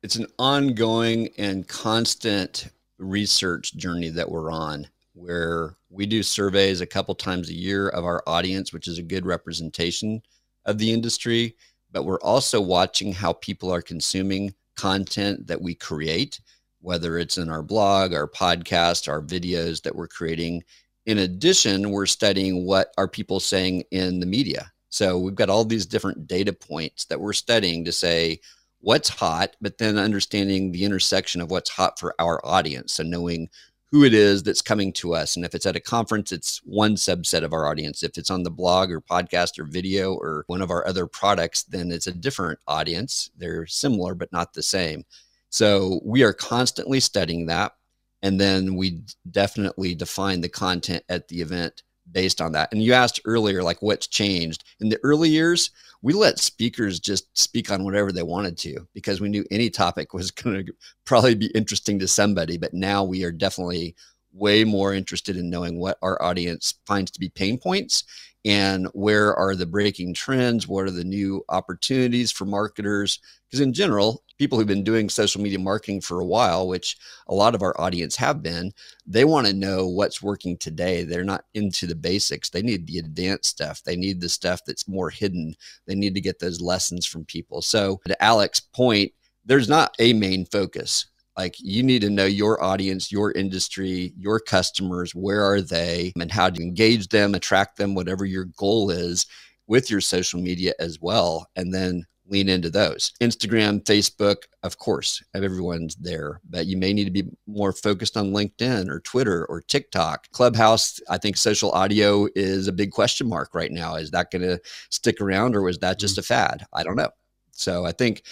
it's 0.02 0.16
an 0.16 0.26
ongoing 0.38 1.30
and 1.38 1.66
constant 1.66 2.68
research 2.98 3.74
journey 3.74 4.10
that 4.10 4.30
we're 4.30 4.50
on 4.50 4.86
where 5.14 5.76
we 5.88 6.04
do 6.04 6.22
surveys 6.22 6.80
a 6.80 6.86
couple 6.86 7.14
times 7.14 7.48
a 7.48 7.54
year 7.54 7.88
of 7.88 8.04
our 8.04 8.22
audience, 8.26 8.72
which 8.72 8.88
is 8.88 8.98
a 8.98 9.02
good 9.02 9.24
representation 9.24 10.22
of 10.66 10.76
the 10.78 10.92
industry. 10.92 11.56
But 11.90 12.04
we're 12.04 12.20
also 12.20 12.60
watching 12.60 13.12
how 13.12 13.34
people 13.34 13.72
are 13.72 13.80
consuming 13.80 14.54
content 14.76 15.46
that 15.46 15.60
we 15.60 15.74
create, 15.74 16.40
whether 16.80 17.18
it's 17.18 17.38
in 17.38 17.48
our 17.48 17.62
blog, 17.62 18.12
our 18.12 18.28
podcast, 18.28 19.08
our 19.08 19.22
videos 19.22 19.82
that 19.82 19.94
we're 19.94 20.08
creating. 20.08 20.62
In 21.06 21.18
addition, 21.18 21.90
we're 21.90 22.06
studying 22.06 22.66
what 22.66 22.88
are 22.98 23.08
people 23.08 23.40
saying 23.40 23.84
in 23.90 24.20
the 24.20 24.26
media. 24.26 24.70
So 24.88 25.18
we've 25.18 25.34
got 25.34 25.50
all 25.50 25.64
these 25.64 25.86
different 25.86 26.26
data 26.26 26.52
points 26.52 27.06
that 27.06 27.20
we're 27.20 27.32
studying 27.32 27.84
to 27.84 27.92
say 27.92 28.40
what's 28.78 29.08
hot, 29.08 29.56
but 29.60 29.78
then 29.78 29.98
understanding 29.98 30.70
the 30.70 30.84
intersection 30.84 31.40
of 31.40 31.50
what's 31.50 31.70
hot 31.70 31.98
for 31.98 32.14
our 32.18 32.44
audience. 32.46 32.94
So 32.94 33.02
knowing 33.02 33.48
who 33.94 34.02
it 34.02 34.12
is 34.12 34.42
that's 34.42 34.60
coming 34.60 34.92
to 34.92 35.14
us. 35.14 35.36
And 35.36 35.44
if 35.44 35.54
it's 35.54 35.66
at 35.66 35.76
a 35.76 35.80
conference, 35.80 36.32
it's 36.32 36.60
one 36.64 36.96
subset 36.96 37.44
of 37.44 37.52
our 37.52 37.68
audience. 37.68 38.02
If 38.02 38.18
it's 38.18 38.28
on 38.28 38.42
the 38.42 38.50
blog 38.50 38.90
or 38.90 39.00
podcast 39.00 39.56
or 39.56 39.62
video 39.62 40.14
or 40.14 40.42
one 40.48 40.62
of 40.62 40.72
our 40.72 40.84
other 40.84 41.06
products, 41.06 41.62
then 41.62 41.92
it's 41.92 42.08
a 42.08 42.12
different 42.12 42.58
audience. 42.66 43.30
They're 43.36 43.68
similar, 43.68 44.16
but 44.16 44.32
not 44.32 44.52
the 44.52 44.64
same. 44.64 45.04
So 45.48 46.00
we 46.04 46.24
are 46.24 46.32
constantly 46.32 46.98
studying 46.98 47.46
that. 47.46 47.76
And 48.20 48.40
then 48.40 48.74
we 48.74 49.02
definitely 49.30 49.94
define 49.94 50.40
the 50.40 50.48
content 50.48 51.04
at 51.08 51.28
the 51.28 51.40
event 51.40 51.84
based 52.12 52.40
on 52.40 52.52
that. 52.52 52.72
And 52.72 52.82
you 52.82 52.92
asked 52.92 53.20
earlier, 53.24 53.62
like 53.62 53.82
what's 53.82 54.06
changed 54.06 54.64
in 54.80 54.88
the 54.88 55.00
early 55.02 55.28
years. 55.28 55.70
We 56.02 56.12
let 56.12 56.38
speakers 56.38 57.00
just 57.00 57.36
speak 57.36 57.70
on 57.70 57.84
whatever 57.84 58.12
they 58.12 58.22
wanted 58.22 58.58
to 58.58 58.86
because 58.92 59.20
we 59.20 59.30
knew 59.30 59.44
any 59.50 59.70
topic 59.70 60.12
was 60.12 60.30
going 60.30 60.66
to 60.66 60.72
probably 61.04 61.34
be 61.34 61.46
interesting 61.48 61.98
to 62.00 62.08
somebody. 62.08 62.58
But 62.58 62.74
now 62.74 63.04
we 63.04 63.24
are 63.24 63.32
definitely 63.32 63.94
way 64.34 64.64
more 64.64 64.92
interested 64.92 65.36
in 65.36 65.48
knowing 65.48 65.78
what 65.78 65.98
our 66.02 66.20
audience 66.20 66.74
finds 66.86 67.10
to 67.12 67.20
be 67.20 67.28
pain 67.28 67.56
points 67.56 68.04
and 68.44 68.86
where 68.92 69.34
are 69.34 69.54
the 69.54 69.64
breaking 69.64 70.12
trends 70.12 70.68
what 70.68 70.84
are 70.84 70.90
the 70.90 71.04
new 71.04 71.42
opportunities 71.48 72.30
for 72.30 72.44
marketers. 72.44 73.20
Because 73.46 73.60
in 73.60 73.72
general 73.72 74.22
people 74.36 74.58
who've 74.58 74.66
been 74.66 74.84
doing 74.84 75.08
social 75.08 75.40
media 75.40 75.58
marketing 75.58 76.00
for 76.00 76.20
a 76.20 76.26
while 76.26 76.66
which 76.66 76.96
a 77.28 77.34
lot 77.34 77.54
of 77.54 77.62
our 77.62 77.80
audience 77.80 78.16
have 78.16 78.42
been 78.42 78.72
they 79.06 79.24
want 79.24 79.46
to 79.46 79.52
know 79.52 79.86
what's 79.86 80.22
working 80.22 80.56
today. 80.56 81.04
They're 81.04 81.24
not 81.24 81.44
into 81.54 81.86
the 81.86 81.94
basics. 81.94 82.50
They 82.50 82.62
need 82.62 82.86
the 82.86 82.98
advanced 82.98 83.50
stuff. 83.50 83.82
They 83.84 83.96
need 83.96 84.20
the 84.20 84.28
stuff 84.28 84.60
that's 84.66 84.88
more 84.88 85.10
hidden. 85.10 85.54
They 85.86 85.94
need 85.94 86.14
to 86.14 86.20
get 86.20 86.40
those 86.40 86.60
lessons 86.60 87.06
from 87.06 87.24
people. 87.24 87.62
So 87.62 88.00
to 88.06 88.22
Alec's 88.22 88.60
point 88.60 89.12
there's 89.46 89.68
not 89.68 89.94
a 89.98 90.12
main 90.14 90.46
focus 90.46 91.06
like 91.36 91.56
you 91.58 91.82
need 91.82 92.02
to 92.02 92.10
know 92.10 92.24
your 92.24 92.62
audience 92.62 93.10
your 93.10 93.32
industry 93.32 94.12
your 94.16 94.40
customers 94.40 95.14
where 95.14 95.42
are 95.42 95.60
they 95.60 96.12
and 96.20 96.30
how 96.30 96.48
to 96.48 96.62
engage 96.62 97.08
them 97.08 97.34
attract 97.34 97.76
them 97.76 97.94
whatever 97.94 98.24
your 98.24 98.46
goal 98.56 98.90
is 98.90 99.26
with 99.66 99.90
your 99.90 100.00
social 100.00 100.40
media 100.40 100.72
as 100.78 101.00
well 101.00 101.46
and 101.56 101.72
then 101.72 102.04
lean 102.26 102.48
into 102.48 102.70
those. 102.70 103.12
Instagram 103.20 103.82
facebook 103.84 104.36
of 104.62 104.78
course 104.78 105.22
everyone's 105.34 105.94
there 105.96 106.40
but 106.48 106.66
you 106.66 106.76
may 106.76 106.92
need 106.92 107.04
to 107.04 107.10
be 107.10 107.28
more 107.46 107.72
focused 107.72 108.16
on 108.16 108.32
linkedin 108.32 108.88
or 108.88 109.00
twitter 109.00 109.44
or 109.46 109.60
tiktok. 109.60 110.30
Clubhouse 110.32 111.00
i 111.10 111.18
think 111.18 111.36
social 111.36 111.70
audio 111.72 112.26
is 112.34 112.66
a 112.66 112.72
big 112.72 112.90
question 112.92 113.28
mark 113.28 113.54
right 113.54 113.72
now. 113.72 113.96
Is 113.96 114.10
that 114.12 114.30
going 114.30 114.42
to 114.42 114.58
stick 114.90 115.20
around 115.20 115.54
or 115.54 115.62
was 115.62 115.78
that 115.78 115.98
just 115.98 116.14
mm-hmm. 116.14 116.20
a 116.20 116.36
fad? 116.36 116.66
I 116.72 116.82
don't 116.82 116.96
know. 116.96 117.10
So 117.52 117.84
i 117.84 117.92
think 117.92 118.22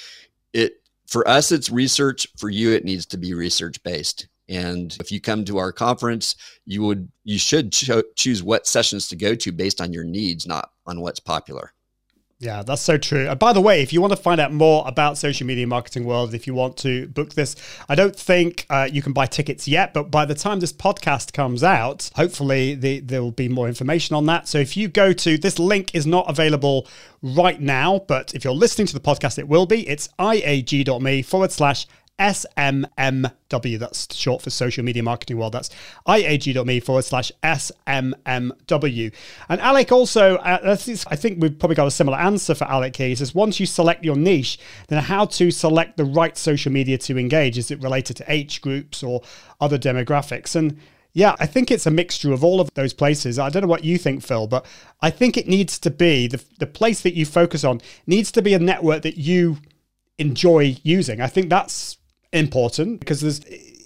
it 0.53 0.82
for 1.12 1.29
us, 1.29 1.53
it's 1.53 1.68
research. 1.68 2.27
For 2.38 2.48
you, 2.48 2.72
it 2.72 2.87
needs 2.87 3.05
to 3.07 3.18
be 3.18 3.35
research 3.35 3.83
based. 3.83 4.29
And 4.48 4.96
if 4.98 5.12
you 5.12 5.20
come 5.20 5.44
to 5.44 5.59
our 5.59 5.70
conference, 5.70 6.37
you 6.64 6.83
would 6.85 7.11
you 7.25 7.38
should 7.38 7.70
cho- 7.70 8.03
choose 8.16 8.42
what 8.42 8.66
sessions 8.66 9.09
to 9.09 9.16
go 9.16 9.35
to 9.35 9.53
based 9.53 9.83
on 9.83 9.92
your 9.92 10.05
needs, 10.05 10.46
not 10.46 10.70
on 10.87 11.03
what's 11.03 11.20
popular. 11.20 11.75
Yeah, 12.43 12.65
that's 12.65 12.83
so 12.83 12.99
true. 12.99 13.29
And 13.29 13.39
by 13.39 13.53
the 13.53 13.61
way, 13.61 13.83
if 13.83 13.93
you 13.93 14.01
want 14.01 14.13
to 14.15 14.17
find 14.17 14.41
out 14.41 14.53
more 14.53 14.83
about 14.85 15.17
social 15.17 15.47
media 15.47 15.65
marketing 15.65 16.05
world, 16.05 16.35
if 16.35 16.45
you 16.45 16.55
want 16.55 16.77
to 16.79 17.07
book 17.07 17.35
this, 17.35 17.55
I 17.89 17.95
don't 17.95 18.17
think 18.17 18.67
uh, 18.69 18.89
you 18.93 19.01
can 19.01 19.13
buy 19.13 19.27
tickets 19.27 19.69
yet, 19.69 19.95
but 19.95 20.11
by 20.11 20.25
the 20.25 20.35
time 20.35 20.59
this 20.59 20.73
podcast 20.73 21.33
comes 21.33 21.63
out, 21.63 22.11
hopefully 22.17 22.75
the, 22.75 22.99
there 22.99 23.23
will 23.23 23.31
be 23.31 23.49
more 23.49 23.69
information 23.69 24.17
on 24.17 24.27
that. 24.27 24.49
So 24.49 24.59
if 24.59 24.77
you 24.77 24.89
go 24.89 25.13
to 25.13 25.39
this 25.39 25.61
link 25.61 25.95
is 25.95 26.05
not 26.05 26.29
available 26.29 26.89
right 27.23 27.61
now, 27.61 28.01
but 28.09 28.35
if 28.35 28.43
you're 28.43 28.55
listening 28.55 28.89
to 28.89 28.95
the 28.95 28.99
podcast, 28.99 29.39
it 29.39 29.47
will 29.47 29.67
be. 29.67 29.89
It's 29.89 30.09
iag.me 30.19 31.23
forward 31.23 31.53
slash 31.53 31.87
SMMW. 32.23 33.79
That's 33.79 34.15
short 34.15 34.43
for 34.43 34.51
social 34.51 34.85
media 34.85 35.03
marketing 35.03 35.39
world. 35.39 35.55
That's 35.55 35.71
iag.me 36.07 36.79
forward 36.81 37.03
slash 37.03 37.33
SMMW. 37.43 39.13
And 39.49 39.61
Alec 39.61 39.91
also, 39.91 40.37
uh, 40.37 40.77
I 41.09 41.17
think 41.17 41.43
we've 41.43 41.59
probably 41.59 41.75
got 41.75 41.89
a 41.89 41.91
similar 41.91 42.19
answer 42.19 42.55
for 42.55 42.65
Alec 42.65 42.95
here. 42.97 43.09
He 43.09 43.17
says, 43.17 43.35
once 43.35 43.59
you 43.59 43.67
select 43.67 44.05
your 44.05 44.15
niche, 44.15 44.59
then 44.87 45.03
how 45.03 45.25
to 45.27 45.51
select 45.51 45.97
the 45.97 46.05
right 46.05 46.39
social 46.39 46.71
media 46.71 46.97
to 46.99 47.19
engage? 47.19 47.59
Is 47.59 47.73
it 47.73 47.83
related 47.83 48.17
to 48.19 48.33
age 48.33 48.61
groups 48.61 49.03
or 49.03 49.23
other 49.61 49.79
demographics? 49.79 50.55
And 50.55 50.79
yeah, 51.13 51.35
I 51.41 51.47
think 51.47 51.71
it's 51.71 51.87
a 51.87 51.91
mixture 51.91 52.33
of 52.33 52.45
all 52.45 52.61
of 52.61 52.73
those 52.75 52.95
places. 52.95 53.39
I 53.39 53.51
don't 53.51 53.63
know 53.63 53.69
what 53.69 53.85
you 53.85 53.99
think, 53.99 54.23
Phil, 54.23 54.47
but 54.47 54.65
I 55.01 55.11
think 55.11 55.37
it 55.37 55.49
needs 55.49 55.79
to 55.81 55.91
be 55.91 56.29
the, 56.29 56.43
the 56.59 56.67
place 56.67 57.03
that 57.03 57.15
you 57.15 57.27
focus 57.27 57.65
on 57.65 57.81
needs 58.07 58.31
to 58.33 58.43
be 58.43 58.55
a 58.55 58.61
network 58.61 59.03
that 59.03 59.19
you 59.19 59.59
enjoy 60.19 60.77
using. 60.85 61.21
I 61.21 61.27
think 61.27 61.51
that's 61.51 61.99
important 62.33 63.01
because 63.01 63.21
there's 63.21 63.40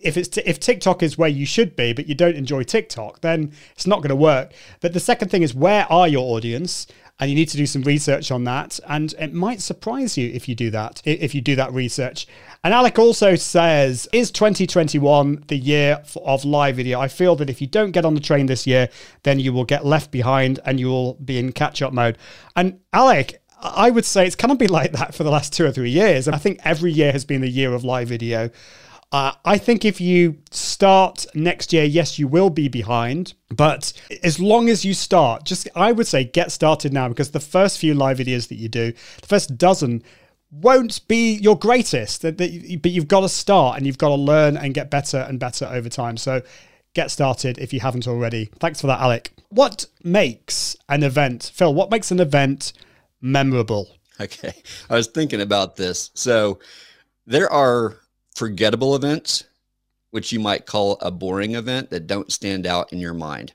if 0.06 0.16
it's 0.16 0.36
if 0.38 0.60
TikTok 0.60 1.02
is 1.02 1.18
where 1.18 1.28
you 1.28 1.44
should 1.44 1.74
be, 1.76 1.92
but 1.92 2.06
you 2.06 2.14
don't 2.14 2.36
enjoy 2.36 2.62
TikTok, 2.62 3.20
then 3.20 3.52
it's 3.72 3.86
not 3.86 3.98
going 3.98 4.10
to 4.10 4.16
work. 4.16 4.52
But 4.80 4.92
the 4.92 5.00
second 5.00 5.30
thing 5.30 5.42
is 5.42 5.54
where 5.54 5.90
are 5.90 6.08
your 6.08 6.36
audience? 6.36 6.86
And 7.18 7.30
you 7.30 7.34
need 7.34 7.48
to 7.48 7.56
do 7.56 7.64
some 7.64 7.80
research 7.82 8.30
on 8.30 8.44
that. 8.44 8.78
And 8.86 9.14
it 9.18 9.32
might 9.32 9.62
surprise 9.62 10.18
you 10.18 10.30
if 10.34 10.50
you 10.50 10.54
do 10.54 10.70
that, 10.72 11.00
if 11.06 11.34
you 11.34 11.40
do 11.40 11.56
that 11.56 11.72
research. 11.72 12.26
And 12.62 12.74
Alec 12.74 12.98
also 12.98 13.36
says, 13.36 14.06
is 14.12 14.30
2021 14.30 15.44
the 15.48 15.56
year 15.56 16.02
of 16.22 16.44
live 16.44 16.76
video? 16.76 17.00
I 17.00 17.08
feel 17.08 17.34
that 17.36 17.48
if 17.48 17.62
you 17.62 17.66
don't 17.66 17.92
get 17.92 18.04
on 18.04 18.12
the 18.12 18.20
train 18.20 18.46
this 18.46 18.66
year, 18.66 18.90
then 19.22 19.40
you 19.40 19.54
will 19.54 19.64
get 19.64 19.86
left 19.86 20.10
behind 20.10 20.60
and 20.66 20.78
you 20.78 20.88
will 20.88 21.14
be 21.14 21.38
in 21.38 21.52
catch 21.52 21.80
up 21.80 21.94
mode. 21.94 22.18
And 22.54 22.80
Alec, 22.92 23.40
I 23.60 23.90
would 23.90 24.04
say 24.04 24.26
it's 24.26 24.36
kind 24.36 24.52
of 24.52 24.58
been 24.58 24.70
like 24.70 24.92
that 24.92 25.14
for 25.14 25.24
the 25.24 25.30
last 25.30 25.52
two 25.52 25.64
or 25.64 25.72
three 25.72 25.90
years. 25.90 26.26
And 26.26 26.34
I 26.34 26.38
think 26.38 26.60
every 26.64 26.92
year 26.92 27.12
has 27.12 27.24
been 27.24 27.40
the 27.40 27.48
year 27.48 27.72
of 27.72 27.84
live 27.84 28.08
video. 28.08 28.50
Uh, 29.12 29.32
I 29.44 29.56
think 29.56 29.84
if 29.84 30.00
you 30.00 30.38
start 30.50 31.26
next 31.34 31.72
year, 31.72 31.84
yes, 31.84 32.18
you 32.18 32.28
will 32.28 32.50
be 32.50 32.68
behind. 32.68 33.34
But 33.50 33.92
as 34.22 34.40
long 34.40 34.68
as 34.68 34.84
you 34.84 34.94
start, 34.94 35.44
just 35.44 35.68
I 35.74 35.92
would 35.92 36.06
say 36.06 36.24
get 36.24 36.52
started 36.52 36.92
now 36.92 37.08
because 37.08 37.30
the 37.30 37.40
first 37.40 37.78
few 37.78 37.94
live 37.94 38.18
videos 38.18 38.48
that 38.48 38.56
you 38.56 38.68
do, 38.68 38.92
the 39.20 39.26
first 39.26 39.56
dozen, 39.56 40.02
won't 40.50 41.06
be 41.08 41.34
your 41.34 41.58
greatest. 41.58 42.22
But 42.22 42.50
you've 42.50 43.08
got 43.08 43.20
to 43.20 43.28
start 43.28 43.76
and 43.76 43.86
you've 43.86 43.98
got 43.98 44.08
to 44.08 44.16
learn 44.16 44.56
and 44.56 44.74
get 44.74 44.90
better 44.90 45.18
and 45.18 45.38
better 45.38 45.66
over 45.66 45.88
time. 45.88 46.16
So 46.16 46.42
get 46.94 47.10
started 47.10 47.58
if 47.58 47.72
you 47.72 47.80
haven't 47.80 48.08
already. 48.08 48.50
Thanks 48.58 48.80
for 48.80 48.88
that, 48.88 49.00
Alec. 49.00 49.32
What 49.50 49.86
makes 50.02 50.76
an 50.88 51.02
event, 51.04 51.52
Phil? 51.54 51.72
What 51.72 51.90
makes 51.90 52.10
an 52.10 52.20
event 52.20 52.72
memorable? 53.20 53.96
Okay. 54.20 54.52
I 54.88 54.94
was 54.94 55.08
thinking 55.08 55.40
about 55.40 55.76
this. 55.76 56.10
So 56.14 56.58
there 57.26 57.50
are 57.50 57.98
forgettable 58.34 58.94
events, 58.94 59.44
which 60.10 60.32
you 60.32 60.40
might 60.40 60.66
call 60.66 60.98
a 61.00 61.10
boring 61.10 61.54
event 61.54 61.90
that 61.90 62.06
don't 62.06 62.32
stand 62.32 62.66
out 62.66 62.92
in 62.92 62.98
your 62.98 63.14
mind. 63.14 63.52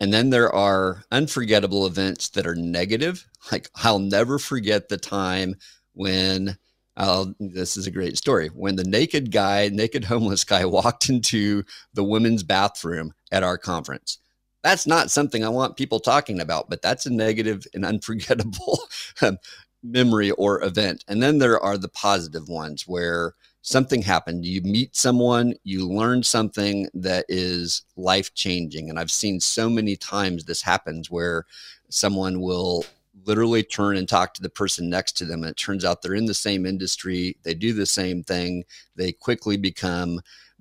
And 0.00 0.12
then 0.12 0.30
there 0.30 0.52
are 0.52 1.04
unforgettable 1.12 1.86
events 1.86 2.28
that 2.30 2.46
are 2.46 2.56
negative. 2.56 3.26
Like 3.50 3.70
I'll 3.76 3.98
never 3.98 4.38
forget 4.38 4.88
the 4.88 4.98
time 4.98 5.56
when 5.92 6.56
I'll, 6.96 7.34
this 7.38 7.76
is 7.76 7.86
a 7.86 7.92
great 7.92 8.16
story. 8.18 8.48
When 8.48 8.76
the 8.76 8.84
naked 8.84 9.30
guy, 9.30 9.68
naked 9.68 10.04
homeless 10.04 10.44
guy 10.44 10.64
walked 10.66 11.08
into 11.08 11.64
the 11.94 12.04
women's 12.04 12.42
bathroom 12.42 13.14
at 13.30 13.42
our 13.42 13.58
conference 13.58 14.18
that's 14.62 14.86
not 14.86 15.10
something 15.10 15.44
I 15.44 15.48
want 15.48 15.76
people 15.76 16.00
talking 16.00 16.40
about, 16.40 16.70
but 16.70 16.82
that's 16.82 17.06
a 17.06 17.12
negative 17.12 17.66
and 17.74 17.84
unforgettable 17.92 18.80
um, 19.20 19.38
memory 19.82 20.30
or 20.32 20.62
event. 20.62 21.04
And 21.08 21.22
then 21.22 21.38
there 21.38 21.60
are 21.60 21.76
the 21.76 21.88
positive 21.88 22.48
ones 22.48 22.86
where 22.86 23.34
something 23.62 24.02
happened. 24.02 24.44
You 24.44 24.60
meet 24.62 24.96
someone, 24.96 25.54
you 25.64 25.88
learn 25.88 26.22
something 26.22 26.88
that 26.94 27.24
is 27.28 27.82
life 27.96 28.34
changing. 28.34 28.90
And 28.90 28.98
I've 28.98 29.10
seen 29.10 29.40
so 29.40 29.70
many 29.70 29.96
times 29.96 30.44
this 30.44 30.62
happens 30.62 31.10
where 31.10 31.46
someone 31.88 32.40
will 32.40 32.84
literally 33.24 33.62
turn 33.62 33.96
and 33.96 34.08
talk 34.08 34.34
to 34.34 34.42
the 34.42 34.48
person 34.48 34.90
next 34.90 35.12
to 35.18 35.24
them. 35.24 35.42
And 35.42 35.50
it 35.50 35.56
turns 35.56 35.84
out 35.84 36.02
they're 36.02 36.14
in 36.14 36.26
the 36.26 36.34
same 36.34 36.66
industry, 36.66 37.36
they 37.44 37.54
do 37.54 37.72
the 37.72 37.86
same 37.86 38.24
thing, 38.24 38.64
they 38.96 39.12
quickly 39.12 39.56
become 39.56 40.20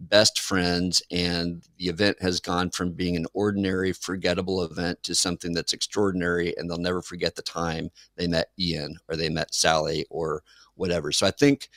best 0.10 0.40
friends 0.40 1.02
and 1.12 1.64
the 1.78 1.88
event 1.88 2.22
has 2.22 2.40
gone 2.40 2.70
from 2.72 2.92
being 2.92 3.16
an 3.16 3.28
ordinary 3.34 3.94
forgettable 3.94 4.64
event 4.64 5.02
to 5.04 5.14
something 5.14 5.54
that's 5.54 5.74
extraordinary 5.74 6.56
and 6.58 6.70
they'll 6.70 6.78
never 6.78 7.02
forget 7.02 7.36
the 7.36 7.42
time 7.42 7.90
they 8.16 8.28
met 8.28 8.50
ian 8.60 8.98
or 9.08 9.16
they 9.16 9.30
met 9.30 9.54
sally 9.54 10.06
or 10.10 10.44
whatever. 10.76 11.12
So 11.12 11.28
i 11.28 11.32
think 11.32 11.70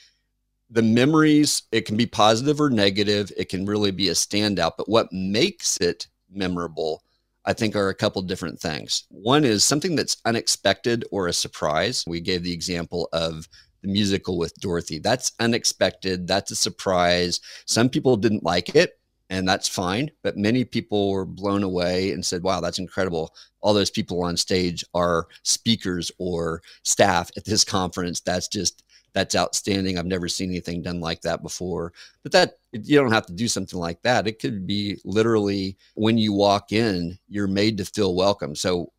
the 0.69 0.81
memories 0.81 1.63
it 1.71 1.85
can 1.85 1.95
be 1.95 2.07
positive 2.07 2.59
or 2.59 2.69
negative 2.69 3.31
it 3.37 3.49
can 3.49 3.65
really 3.65 3.91
be 3.91 4.09
a 4.09 4.13
standout 4.13 4.71
but 4.77 4.89
what 4.89 5.13
makes 5.13 5.77
it 5.77 6.07
memorable 6.31 7.03
i 7.45 7.53
think 7.53 7.75
are 7.75 7.89
a 7.89 7.95
couple 7.95 8.21
different 8.23 8.59
things. 8.59 9.03
One 9.09 9.45
is 9.45 9.63
something 9.63 9.95
that's 9.95 10.17
unexpected 10.25 11.05
or 11.11 11.27
a 11.27 11.33
surprise. 11.33 12.03
We 12.07 12.19
gave 12.19 12.43
the 12.43 12.53
example 12.53 13.07
of 13.13 13.47
the 13.85 13.91
musical 13.91 14.37
with 14.37 14.55
Dorothy. 14.55 14.99
That's 14.99 15.31
unexpected. 15.39 16.27
That's 16.27 16.51
a 16.51 16.55
surprise. 16.55 17.39
Some 17.65 17.89
people 17.89 18.17
didn't 18.17 18.43
like 18.43 18.75
it, 18.75 18.99
and 19.29 19.47
that's 19.47 19.67
fine. 19.67 20.11
But 20.23 20.37
many 20.37 20.65
people 20.65 21.11
were 21.11 21.25
blown 21.25 21.63
away 21.63 22.11
and 22.11 22.25
said, 22.25 22.43
wow, 22.43 22.61
that's 22.61 22.79
incredible. 22.79 23.33
All 23.61 23.73
those 23.73 23.91
people 23.91 24.23
on 24.23 24.37
stage 24.37 24.83
are 24.93 25.27
speakers 25.43 26.11
or 26.17 26.61
staff 26.83 27.29
at 27.37 27.45
this 27.45 27.63
conference. 27.77 28.21
That's 28.21 28.47
just 28.47 28.83
that's 29.13 29.35
outstanding. 29.35 29.97
I've 29.97 30.05
never 30.05 30.27
seen 30.27 30.49
anything 30.49 30.81
done 30.81 30.99
like 30.99 31.21
that 31.21 31.41
before. 31.41 31.93
But 32.21 32.33
that 32.33 32.57
you 32.73 32.99
don't 32.99 33.13
have 33.13 33.25
to 33.27 33.33
do 33.33 33.47
something 33.47 33.79
like 33.79 34.01
that. 34.01 34.27
It 34.27 34.39
could 34.39 34.67
be 34.67 34.97
literally 35.05 35.77
when 35.93 36.17
you 36.17 36.33
walk 36.33 36.73
in, 36.73 37.17
you're 37.29 37.47
made 37.47 37.77
to 37.77 37.85
feel 37.85 38.13
welcome. 38.13 38.55
So 38.55 38.91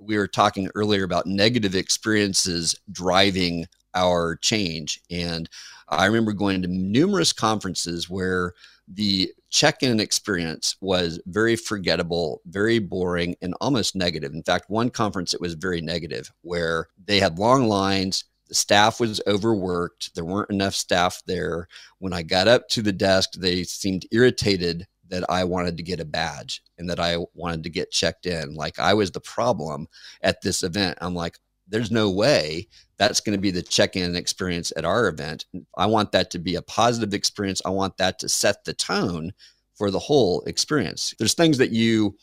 we 0.00 0.16
were 0.16 0.28
talking 0.28 0.70
earlier 0.74 1.04
about 1.04 1.26
negative 1.26 1.74
experiences 1.74 2.74
driving 2.90 3.66
our 3.94 4.36
change. 4.36 5.00
And 5.10 5.48
I 5.88 6.06
remember 6.06 6.32
going 6.32 6.62
to 6.62 6.68
numerous 6.68 7.32
conferences 7.32 8.08
where 8.08 8.54
the 8.88 9.32
check-in 9.50 10.00
experience 10.00 10.76
was 10.80 11.20
very 11.26 11.56
forgettable, 11.56 12.42
very 12.46 12.78
boring, 12.78 13.34
and 13.40 13.54
almost 13.60 13.96
negative. 13.96 14.32
In 14.32 14.42
fact, 14.42 14.68
one 14.68 14.90
conference 14.90 15.32
it 15.32 15.40
was 15.40 15.54
very 15.54 15.80
negative, 15.80 16.30
where 16.42 16.88
they 17.06 17.20
had 17.20 17.38
long 17.38 17.68
lines. 17.68 18.24
The 18.48 18.54
staff 18.54 19.00
was 19.00 19.22
overworked. 19.26 20.14
There 20.14 20.24
weren't 20.24 20.50
enough 20.50 20.74
staff 20.74 21.22
there. 21.26 21.66
When 21.98 22.12
I 22.12 22.22
got 22.22 22.46
up 22.46 22.68
to 22.70 22.82
the 22.82 22.92
desk, 22.92 23.32
they 23.34 23.62
seemed 23.62 24.06
irritated 24.12 24.86
that 25.08 25.24
I 25.30 25.44
wanted 25.44 25.76
to 25.76 25.82
get 25.82 26.00
a 26.00 26.04
badge 26.04 26.62
and 26.78 26.90
that 26.90 27.00
I 27.00 27.18
wanted 27.34 27.62
to 27.64 27.70
get 27.70 27.90
checked 27.90 28.26
in. 28.26 28.54
Like 28.54 28.78
I 28.78 28.94
was 28.94 29.10
the 29.12 29.20
problem 29.20 29.86
at 30.22 30.42
this 30.42 30.62
event. 30.62 30.98
I'm 31.00 31.14
like, 31.14 31.38
there's 31.68 31.90
no 31.90 32.10
way 32.10 32.68
that's 32.96 33.20
going 33.20 33.36
to 33.36 33.40
be 33.40 33.50
the 33.50 33.62
check-in 33.62 34.14
experience 34.14 34.72
at 34.76 34.84
our 34.84 35.08
event. 35.08 35.46
I 35.76 35.86
want 35.86 36.12
that 36.12 36.30
to 36.32 36.38
be 36.38 36.54
a 36.54 36.62
positive 36.62 37.14
experience. 37.14 37.60
I 37.64 37.70
want 37.70 37.96
that 37.96 38.18
to 38.20 38.28
set 38.28 38.64
the 38.64 38.74
tone 38.74 39.32
for 39.74 39.90
the 39.90 39.98
whole 39.98 40.42
experience. 40.42 41.14
There's 41.18 41.34
things 41.34 41.58
that 41.58 41.70
you 41.70 42.16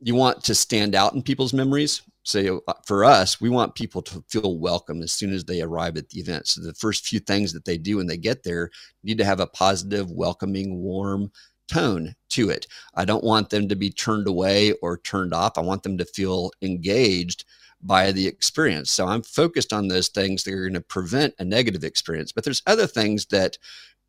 you 0.00 0.14
want 0.14 0.44
to 0.44 0.54
stand 0.54 0.94
out 0.94 1.14
in 1.14 1.22
people's 1.22 1.54
memories. 1.54 2.02
So 2.22 2.62
for 2.84 3.04
us, 3.04 3.40
we 3.40 3.48
want 3.48 3.74
people 3.74 4.02
to 4.02 4.22
feel 4.28 4.58
welcome 4.58 5.00
as 5.00 5.12
soon 5.12 5.32
as 5.32 5.44
they 5.44 5.62
arrive 5.62 5.96
at 5.96 6.10
the 6.10 6.20
event. 6.20 6.48
So 6.48 6.60
the 6.60 6.74
first 6.74 7.06
few 7.06 7.18
things 7.18 7.52
that 7.52 7.64
they 7.64 7.78
do 7.78 7.96
when 7.96 8.06
they 8.06 8.18
get 8.18 8.42
there 8.42 8.70
need 9.04 9.16
to 9.18 9.24
have 9.24 9.40
a 9.40 9.46
positive, 9.46 10.10
welcoming, 10.10 10.82
warm 10.82 11.30
tone 11.68 12.14
to 12.30 12.50
it. 12.50 12.66
I 12.94 13.04
don't 13.04 13.24
want 13.24 13.50
them 13.50 13.68
to 13.68 13.76
be 13.76 13.90
turned 13.90 14.28
away 14.28 14.72
or 14.82 14.98
turned 14.98 15.32
off. 15.32 15.56
I 15.56 15.62
want 15.62 15.82
them 15.82 15.96
to 15.98 16.04
feel 16.04 16.50
engaged 16.62 17.44
by 17.86 18.12
the 18.12 18.26
experience. 18.26 18.90
So 18.90 19.06
I'm 19.06 19.22
focused 19.22 19.72
on 19.72 19.88
those 19.88 20.08
things 20.08 20.44
that 20.44 20.54
are 20.54 20.62
going 20.62 20.74
to 20.74 20.80
prevent 20.80 21.34
a 21.38 21.44
negative 21.44 21.84
experience. 21.84 22.32
But 22.32 22.44
there's 22.44 22.62
other 22.66 22.86
things 22.86 23.26
that 23.26 23.58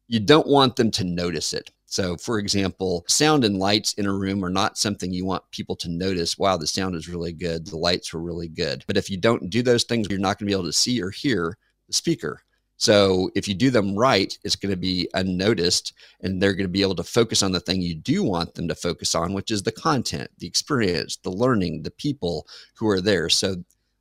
you 0.08 0.20
don't 0.20 0.48
want 0.48 0.76
them 0.76 0.92
to 0.92 1.04
notice 1.04 1.54
it. 1.54 1.70
So, 1.86 2.18
for 2.18 2.38
example, 2.38 3.06
sound 3.08 3.46
and 3.46 3.60
lights 3.60 3.94
in 3.94 4.06
a 4.06 4.14
room 4.14 4.44
are 4.44 4.50
not 4.50 4.78
something 4.78 5.14
you 5.14 5.26
want 5.26 5.50
people 5.52 5.76
to 5.78 5.90
notice. 5.90 6.38
Wow, 6.38 6.58
the 6.58 6.68
sound 6.68 6.96
is 6.96 7.08
really 7.08 7.32
good. 7.32 7.66
The 7.66 7.78
lights 7.78 8.14
were 8.14 8.22
really 8.22 8.50
good. 8.50 8.84
But 8.88 8.98
if 8.98 9.10
you 9.10 9.18
don't 9.18 9.50
do 9.50 9.62
those 9.62 9.84
things, 9.86 10.08
you're 10.10 10.20
not 10.20 10.38
going 10.38 10.48
to 10.48 10.54
be 10.54 10.60
able 10.60 10.66
to 10.66 10.74
see 10.74 11.02
or 11.02 11.12
hear 11.12 11.58
the 11.88 11.94
speaker. 11.94 12.42
So 12.78 13.32
if 13.36 13.48
you 13.48 13.56
do 13.56 13.72
them 13.72 13.96
right, 13.96 14.38
it's 14.44 14.56
going 14.56 14.72
to 14.72 14.78
be 14.78 15.10
unnoticed 15.16 15.94
and 16.22 16.42
they're 16.42 16.54
going 16.54 16.68
to 16.68 16.72
be 16.72 16.84
able 16.84 16.96
to 16.96 17.04
focus 17.04 17.42
on 17.42 17.52
the 17.52 17.60
thing 17.60 17.82
you 17.82 17.96
do 17.96 18.24
want 18.24 18.54
them 18.54 18.68
to 18.68 18.76
focus 18.76 19.16
on, 19.16 19.34
which 19.34 19.50
is 19.50 19.64
the 19.64 19.72
content, 19.72 20.30
the 20.38 20.48
experience, 20.48 21.18
the 21.18 21.32
learning, 21.32 21.82
the 21.82 21.92
people 21.92 22.48
who 22.76 22.88
are 22.88 23.02
there. 23.02 23.30
So 23.30 23.56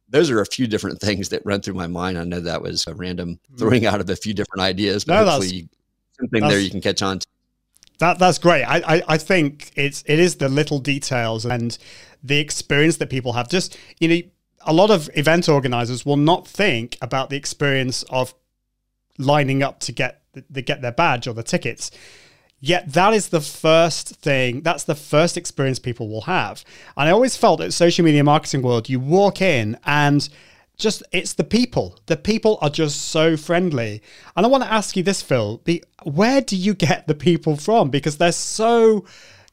those 0.08 0.30
are 0.30 0.40
a 0.40 0.46
few 0.46 0.66
different 0.66 1.00
things 1.00 1.30
that 1.30 1.42
run 1.44 1.62
through 1.62 1.74
my 1.74 1.86
mind. 1.86 2.18
I 2.18 2.24
know 2.24 2.40
that 2.40 2.62
was 2.62 2.86
a 2.86 2.94
random 2.94 3.40
mm. 3.52 3.58
throwing 3.58 3.86
out 3.86 4.00
of 4.00 4.10
a 4.10 4.16
few 4.16 4.34
different 4.34 4.62
ideas, 4.62 5.04
but 5.04 5.24
no, 5.24 5.30
hopefully 5.30 5.68
something 6.18 6.46
there 6.46 6.60
you 6.60 6.70
can 6.70 6.80
catch 6.80 7.02
on 7.02 7.18
to. 7.20 7.26
That 7.98 8.18
that's 8.18 8.38
great. 8.38 8.62
I, 8.64 8.82
I, 8.96 9.02
I 9.08 9.18
think 9.18 9.72
it's 9.74 10.04
it 10.06 10.18
is 10.18 10.36
the 10.36 10.50
little 10.50 10.80
details 10.80 11.46
and 11.46 11.78
the 12.22 12.38
experience 12.38 12.98
that 12.98 13.08
people 13.08 13.32
have. 13.32 13.48
Just 13.48 13.78
you 13.98 14.08
know, 14.08 14.20
a 14.66 14.74
lot 14.74 14.90
of 14.90 15.08
event 15.14 15.48
organizers 15.48 16.04
will 16.04 16.18
not 16.18 16.46
think 16.46 16.98
about 17.00 17.30
the 17.30 17.36
experience 17.36 18.02
of 18.10 18.34
lining 19.18 19.62
up 19.62 19.80
to 19.80 19.92
get 19.92 20.22
the, 20.50 20.62
get 20.62 20.82
their 20.82 20.92
badge 20.92 21.26
or 21.26 21.34
the 21.34 21.42
tickets. 21.42 21.90
Yet 22.60 22.92
that 22.94 23.12
is 23.12 23.28
the 23.28 23.40
first 23.40 24.16
thing, 24.16 24.62
that's 24.62 24.84
the 24.84 24.94
first 24.94 25.36
experience 25.36 25.78
people 25.78 26.08
will 26.08 26.22
have. 26.22 26.64
And 26.96 27.08
I 27.08 27.12
always 27.12 27.36
felt 27.36 27.60
at 27.60 27.72
social 27.72 28.04
media 28.04 28.24
marketing 28.24 28.62
world, 28.62 28.88
you 28.88 28.98
walk 28.98 29.42
in 29.42 29.78
and 29.84 30.28
just 30.78 31.02
it's 31.12 31.34
the 31.34 31.44
people. 31.44 31.98
The 32.06 32.16
people 32.16 32.58
are 32.60 32.70
just 32.70 33.08
so 33.08 33.36
friendly. 33.36 34.02
And 34.36 34.44
I 34.44 34.48
want 34.48 34.64
to 34.64 34.72
ask 34.72 34.96
you 34.96 35.02
this, 35.02 35.22
Phil, 35.22 35.60
the, 35.64 35.84
where 36.04 36.40
do 36.40 36.56
you 36.56 36.74
get 36.74 37.06
the 37.06 37.14
people 37.14 37.56
from? 37.56 37.90
Because 37.90 38.18
they're 38.18 38.32
so 38.32 39.04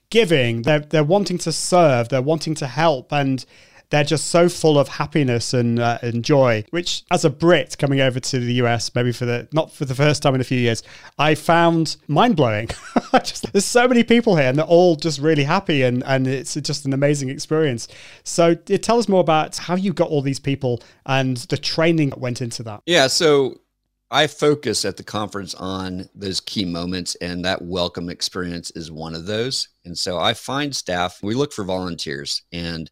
giving, 0.09 0.61
they're 0.61 0.79
they're 0.79 1.03
wanting 1.03 1.37
to 1.39 1.51
serve, 1.51 2.09
they're 2.09 2.21
wanting 2.21 2.55
to 2.55 2.67
help 2.67 3.11
and 3.11 3.45
they're 3.89 4.03
just 4.03 4.27
so 4.27 4.49
full 4.49 4.79
of 4.79 4.87
happiness 4.87 5.53
and, 5.53 5.79
uh, 5.79 5.99
and 6.01 6.23
joy, 6.23 6.65
which 6.71 7.03
as 7.11 7.25
a 7.25 7.29
Brit 7.29 7.77
coming 7.77 8.01
over 8.01 8.19
to 8.19 8.39
the 8.39 8.53
US, 8.55 8.93
maybe 8.95 9.11
for 9.11 9.25
the, 9.25 9.47
not 9.51 9.71
for 9.71 9.85
the 9.85 9.95
first 9.95 10.23
time 10.23 10.35
in 10.35 10.41
a 10.41 10.43
few 10.43 10.59
years, 10.59 10.83
I 11.17 11.35
found 11.35 11.97
mind 12.07 12.35
blowing. 12.35 12.69
there's 13.11 13.65
so 13.65 13.87
many 13.87 14.03
people 14.03 14.35
here 14.35 14.47
and 14.47 14.57
they're 14.57 14.65
all 14.65 14.95
just 14.95 15.19
really 15.19 15.43
happy 15.43 15.83
and, 15.83 16.03
and 16.05 16.27
it's 16.27 16.55
just 16.55 16.85
an 16.85 16.93
amazing 16.93 17.29
experience. 17.29 17.87
So 18.23 18.55
tell 18.55 18.99
us 18.99 19.07
more 19.07 19.21
about 19.21 19.57
how 19.57 19.75
you 19.75 19.93
got 19.93 20.09
all 20.09 20.21
these 20.21 20.39
people 20.39 20.81
and 21.05 21.37
the 21.37 21.57
training 21.57 22.09
that 22.09 22.19
went 22.19 22.41
into 22.41 22.63
that. 22.63 22.81
Yeah. 22.85 23.07
So 23.07 23.59
I 24.13 24.27
focus 24.27 24.85
at 24.85 24.97
the 24.97 25.03
conference 25.03 25.55
on 25.55 26.07
those 26.13 26.39
key 26.39 26.65
moments, 26.65 27.15
and 27.15 27.43
that 27.45 27.63
welcome 27.63 28.09
experience 28.09 28.69
is 28.75 28.91
one 28.91 29.15
of 29.15 29.25
those. 29.25 29.69
And 29.85 29.97
so 29.97 30.19
I 30.19 30.35
find 30.35 30.75
staff, 30.75 31.17
we 31.23 31.33
look 31.33 31.51
for 31.51 31.63
volunteers, 31.63 32.43
and 32.51 32.91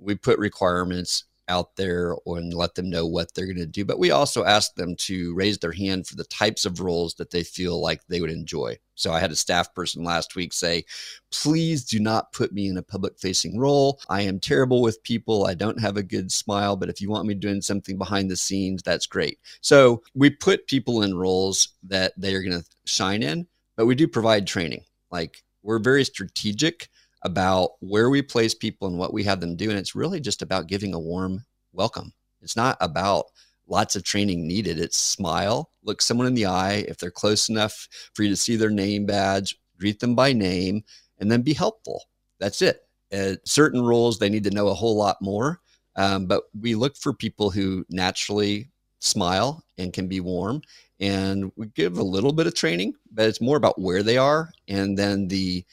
we 0.00 0.14
put 0.14 0.38
requirements 0.38 1.24
out 1.50 1.74
there 1.74 2.14
and 2.26 2.54
let 2.54 2.76
them 2.76 2.88
know 2.88 3.04
what 3.04 3.34
they're 3.34 3.44
going 3.44 3.56
to 3.56 3.66
do. 3.66 3.84
But 3.84 3.98
we 3.98 4.12
also 4.12 4.44
ask 4.44 4.74
them 4.76 4.94
to 4.96 5.34
raise 5.34 5.58
their 5.58 5.72
hand 5.72 6.06
for 6.06 6.14
the 6.14 6.24
types 6.24 6.64
of 6.64 6.80
roles 6.80 7.14
that 7.14 7.30
they 7.30 7.42
feel 7.42 7.82
like 7.82 8.06
they 8.06 8.20
would 8.20 8.30
enjoy. 8.30 8.78
So 8.94 9.12
I 9.12 9.18
had 9.18 9.32
a 9.32 9.36
staff 9.36 9.74
person 9.74 10.04
last 10.04 10.36
week 10.36 10.52
say, 10.52 10.84
please 11.32 11.84
do 11.84 11.98
not 11.98 12.32
put 12.32 12.52
me 12.52 12.68
in 12.68 12.76
a 12.76 12.82
public 12.82 13.18
facing 13.18 13.58
role. 13.58 14.00
I 14.08 14.22
am 14.22 14.38
terrible 14.38 14.80
with 14.80 15.02
people. 15.02 15.46
I 15.46 15.54
don't 15.54 15.80
have 15.80 15.96
a 15.96 16.04
good 16.04 16.30
smile, 16.30 16.76
but 16.76 16.88
if 16.88 17.00
you 17.00 17.10
want 17.10 17.26
me 17.26 17.34
doing 17.34 17.62
something 17.62 17.98
behind 17.98 18.30
the 18.30 18.36
scenes, 18.36 18.82
that's 18.82 19.06
great. 19.06 19.40
So 19.60 20.02
we 20.14 20.30
put 20.30 20.68
people 20.68 21.02
in 21.02 21.16
roles 21.16 21.70
that 21.82 22.12
they 22.16 22.34
are 22.34 22.42
going 22.42 22.60
to 22.60 22.66
shine 22.86 23.24
in, 23.24 23.48
but 23.76 23.86
we 23.86 23.96
do 23.96 24.06
provide 24.06 24.46
training. 24.46 24.84
Like 25.10 25.42
we're 25.62 25.80
very 25.80 26.04
strategic 26.04 26.88
about 27.22 27.72
where 27.80 28.10
we 28.10 28.22
place 28.22 28.54
people 28.54 28.88
and 28.88 28.98
what 28.98 29.12
we 29.12 29.24
have 29.24 29.40
them 29.40 29.56
do. 29.56 29.70
And 29.70 29.78
it's 29.78 29.94
really 29.94 30.20
just 30.20 30.42
about 30.42 30.66
giving 30.66 30.94
a 30.94 31.00
warm 31.00 31.44
welcome. 31.72 32.12
It's 32.42 32.56
not 32.56 32.76
about 32.80 33.26
lots 33.66 33.96
of 33.96 34.02
training 34.02 34.46
needed. 34.46 34.78
It's 34.78 34.96
smile, 34.96 35.70
look 35.82 36.02
someone 36.02 36.26
in 36.26 36.34
the 36.34 36.46
eye. 36.46 36.84
If 36.88 36.98
they're 36.98 37.10
close 37.10 37.48
enough 37.48 37.88
for 38.14 38.22
you 38.22 38.30
to 38.30 38.36
see 38.36 38.56
their 38.56 38.70
name 38.70 39.06
badge, 39.06 39.56
greet 39.78 40.00
them 40.00 40.14
by 40.14 40.32
name, 40.32 40.82
and 41.18 41.30
then 41.30 41.42
be 41.42 41.54
helpful. 41.54 42.04
That's 42.38 42.62
it. 42.62 42.82
At 43.12 43.46
certain 43.46 43.82
roles, 43.82 44.18
they 44.18 44.28
need 44.28 44.44
to 44.44 44.50
know 44.50 44.68
a 44.68 44.74
whole 44.74 44.96
lot 44.96 45.16
more. 45.20 45.60
Um, 45.96 46.26
but 46.26 46.44
we 46.58 46.74
look 46.74 46.96
for 46.96 47.12
people 47.12 47.50
who 47.50 47.84
naturally 47.90 48.70
smile 49.00 49.64
and 49.78 49.92
can 49.92 50.06
be 50.06 50.20
warm. 50.20 50.62
And 51.00 51.50
we 51.56 51.66
give 51.68 51.98
a 51.98 52.02
little 52.02 52.32
bit 52.32 52.46
of 52.46 52.54
training, 52.54 52.94
but 53.10 53.26
it's 53.26 53.40
more 53.40 53.56
about 53.56 53.80
where 53.80 54.02
they 54.02 54.18
are 54.18 54.50
and 54.68 54.98
then 54.98 55.28
the 55.28 55.64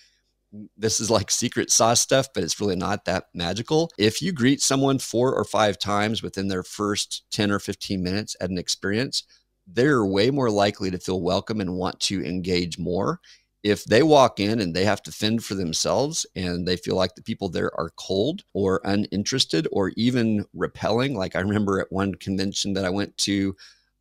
this 0.78 1.00
is 1.00 1.10
like 1.10 1.30
secret 1.30 1.72
sauce 1.72 2.02
stuff, 2.02 2.28
but 2.34 2.44
it's 2.44 2.60
really 2.60 2.76
not 2.76 3.06
that 3.06 3.26
magical. 3.34 3.92
If 3.98 4.22
you 4.22 4.32
greet 4.32 4.62
someone 4.62 5.00
four 5.00 5.34
or 5.34 5.44
five 5.44 5.78
times 5.78 6.24
within 6.24 6.48
their 6.48 6.64
first 6.64 7.24
10 7.32 7.52
or 7.52 7.60
15 7.60 8.02
minutes 8.02 8.36
at 8.40 8.50
an 8.50 8.58
experience, 8.58 9.24
they're 9.68 10.06
way 10.06 10.32
more 10.32 10.50
likely 10.50 10.90
to 10.92 11.00
feel 11.00 11.22
welcome 11.22 11.60
and 11.60 11.76
want 11.76 12.00
to 12.02 12.24
engage 12.24 12.78
more. 12.78 13.20
If 13.64 13.84
they 13.84 14.02
walk 14.02 14.40
in 14.40 14.62
and 14.62 14.74
they 14.74 14.86
have 14.86 15.02
to 15.04 15.12
fend 15.12 15.44
for 15.44 15.56
themselves 15.56 16.26
and 16.36 16.66
they 16.66 16.78
feel 16.78 16.96
like 16.96 17.16
the 17.16 17.24
people 17.24 17.50
there 17.50 17.78
are 17.78 17.92
cold 17.98 18.44
or 18.54 18.80
uninterested 18.86 19.68
or 19.72 19.92
even 19.98 20.46
repelling, 20.54 21.16
like 21.16 21.36
I 21.36 21.42
remember 21.42 21.82
at 21.82 21.92
one 21.92 22.16
convention 22.16 22.74
that 22.74 22.86
I 22.86 22.90
went 22.90 23.18
to, 23.20 23.56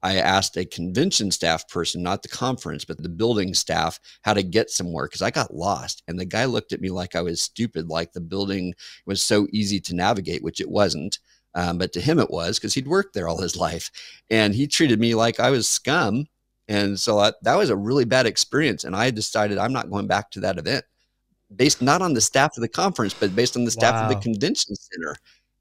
I 0.06 0.18
asked 0.18 0.56
a 0.56 0.64
convention 0.64 1.32
staff 1.32 1.68
person, 1.68 2.00
not 2.00 2.22
the 2.22 2.28
conference, 2.28 2.84
but 2.84 3.02
the 3.02 3.08
building 3.08 3.54
staff, 3.54 3.98
how 4.22 4.34
to 4.34 4.42
get 4.44 4.70
somewhere 4.70 5.06
because 5.06 5.20
I 5.20 5.32
got 5.32 5.52
lost. 5.52 6.04
And 6.06 6.16
the 6.16 6.24
guy 6.24 6.44
looked 6.44 6.72
at 6.72 6.80
me 6.80 6.90
like 6.90 7.16
I 7.16 7.22
was 7.22 7.42
stupid, 7.42 7.88
like 7.88 8.12
the 8.12 8.20
building 8.20 8.74
was 9.04 9.20
so 9.20 9.48
easy 9.50 9.80
to 9.80 9.96
navigate, 9.96 10.44
which 10.44 10.60
it 10.60 10.70
wasn't. 10.70 11.18
Um, 11.56 11.78
but 11.78 11.92
to 11.94 12.00
him, 12.00 12.20
it 12.20 12.30
was 12.30 12.56
because 12.56 12.74
he'd 12.74 12.86
worked 12.86 13.14
there 13.14 13.26
all 13.26 13.42
his 13.42 13.56
life. 13.56 13.90
And 14.30 14.54
he 14.54 14.68
treated 14.68 15.00
me 15.00 15.16
like 15.16 15.40
I 15.40 15.50
was 15.50 15.66
scum. 15.66 16.26
And 16.68 17.00
so 17.00 17.18
I, 17.18 17.32
that 17.42 17.56
was 17.56 17.70
a 17.70 17.76
really 17.76 18.04
bad 18.04 18.26
experience. 18.26 18.84
And 18.84 18.94
I 18.94 19.10
decided 19.10 19.58
I'm 19.58 19.72
not 19.72 19.90
going 19.90 20.06
back 20.06 20.30
to 20.32 20.40
that 20.40 20.58
event 20.58 20.84
based 21.54 21.80
not 21.80 22.02
on 22.02 22.14
the 22.14 22.20
staff 22.20 22.56
of 22.56 22.60
the 22.60 22.68
conference, 22.68 23.14
but 23.14 23.34
based 23.36 23.56
on 23.56 23.64
the 23.64 23.70
staff 23.70 23.94
wow. 23.94 24.02
of 24.04 24.08
the 24.08 24.20
convention 24.20 24.74
center. 24.74 25.16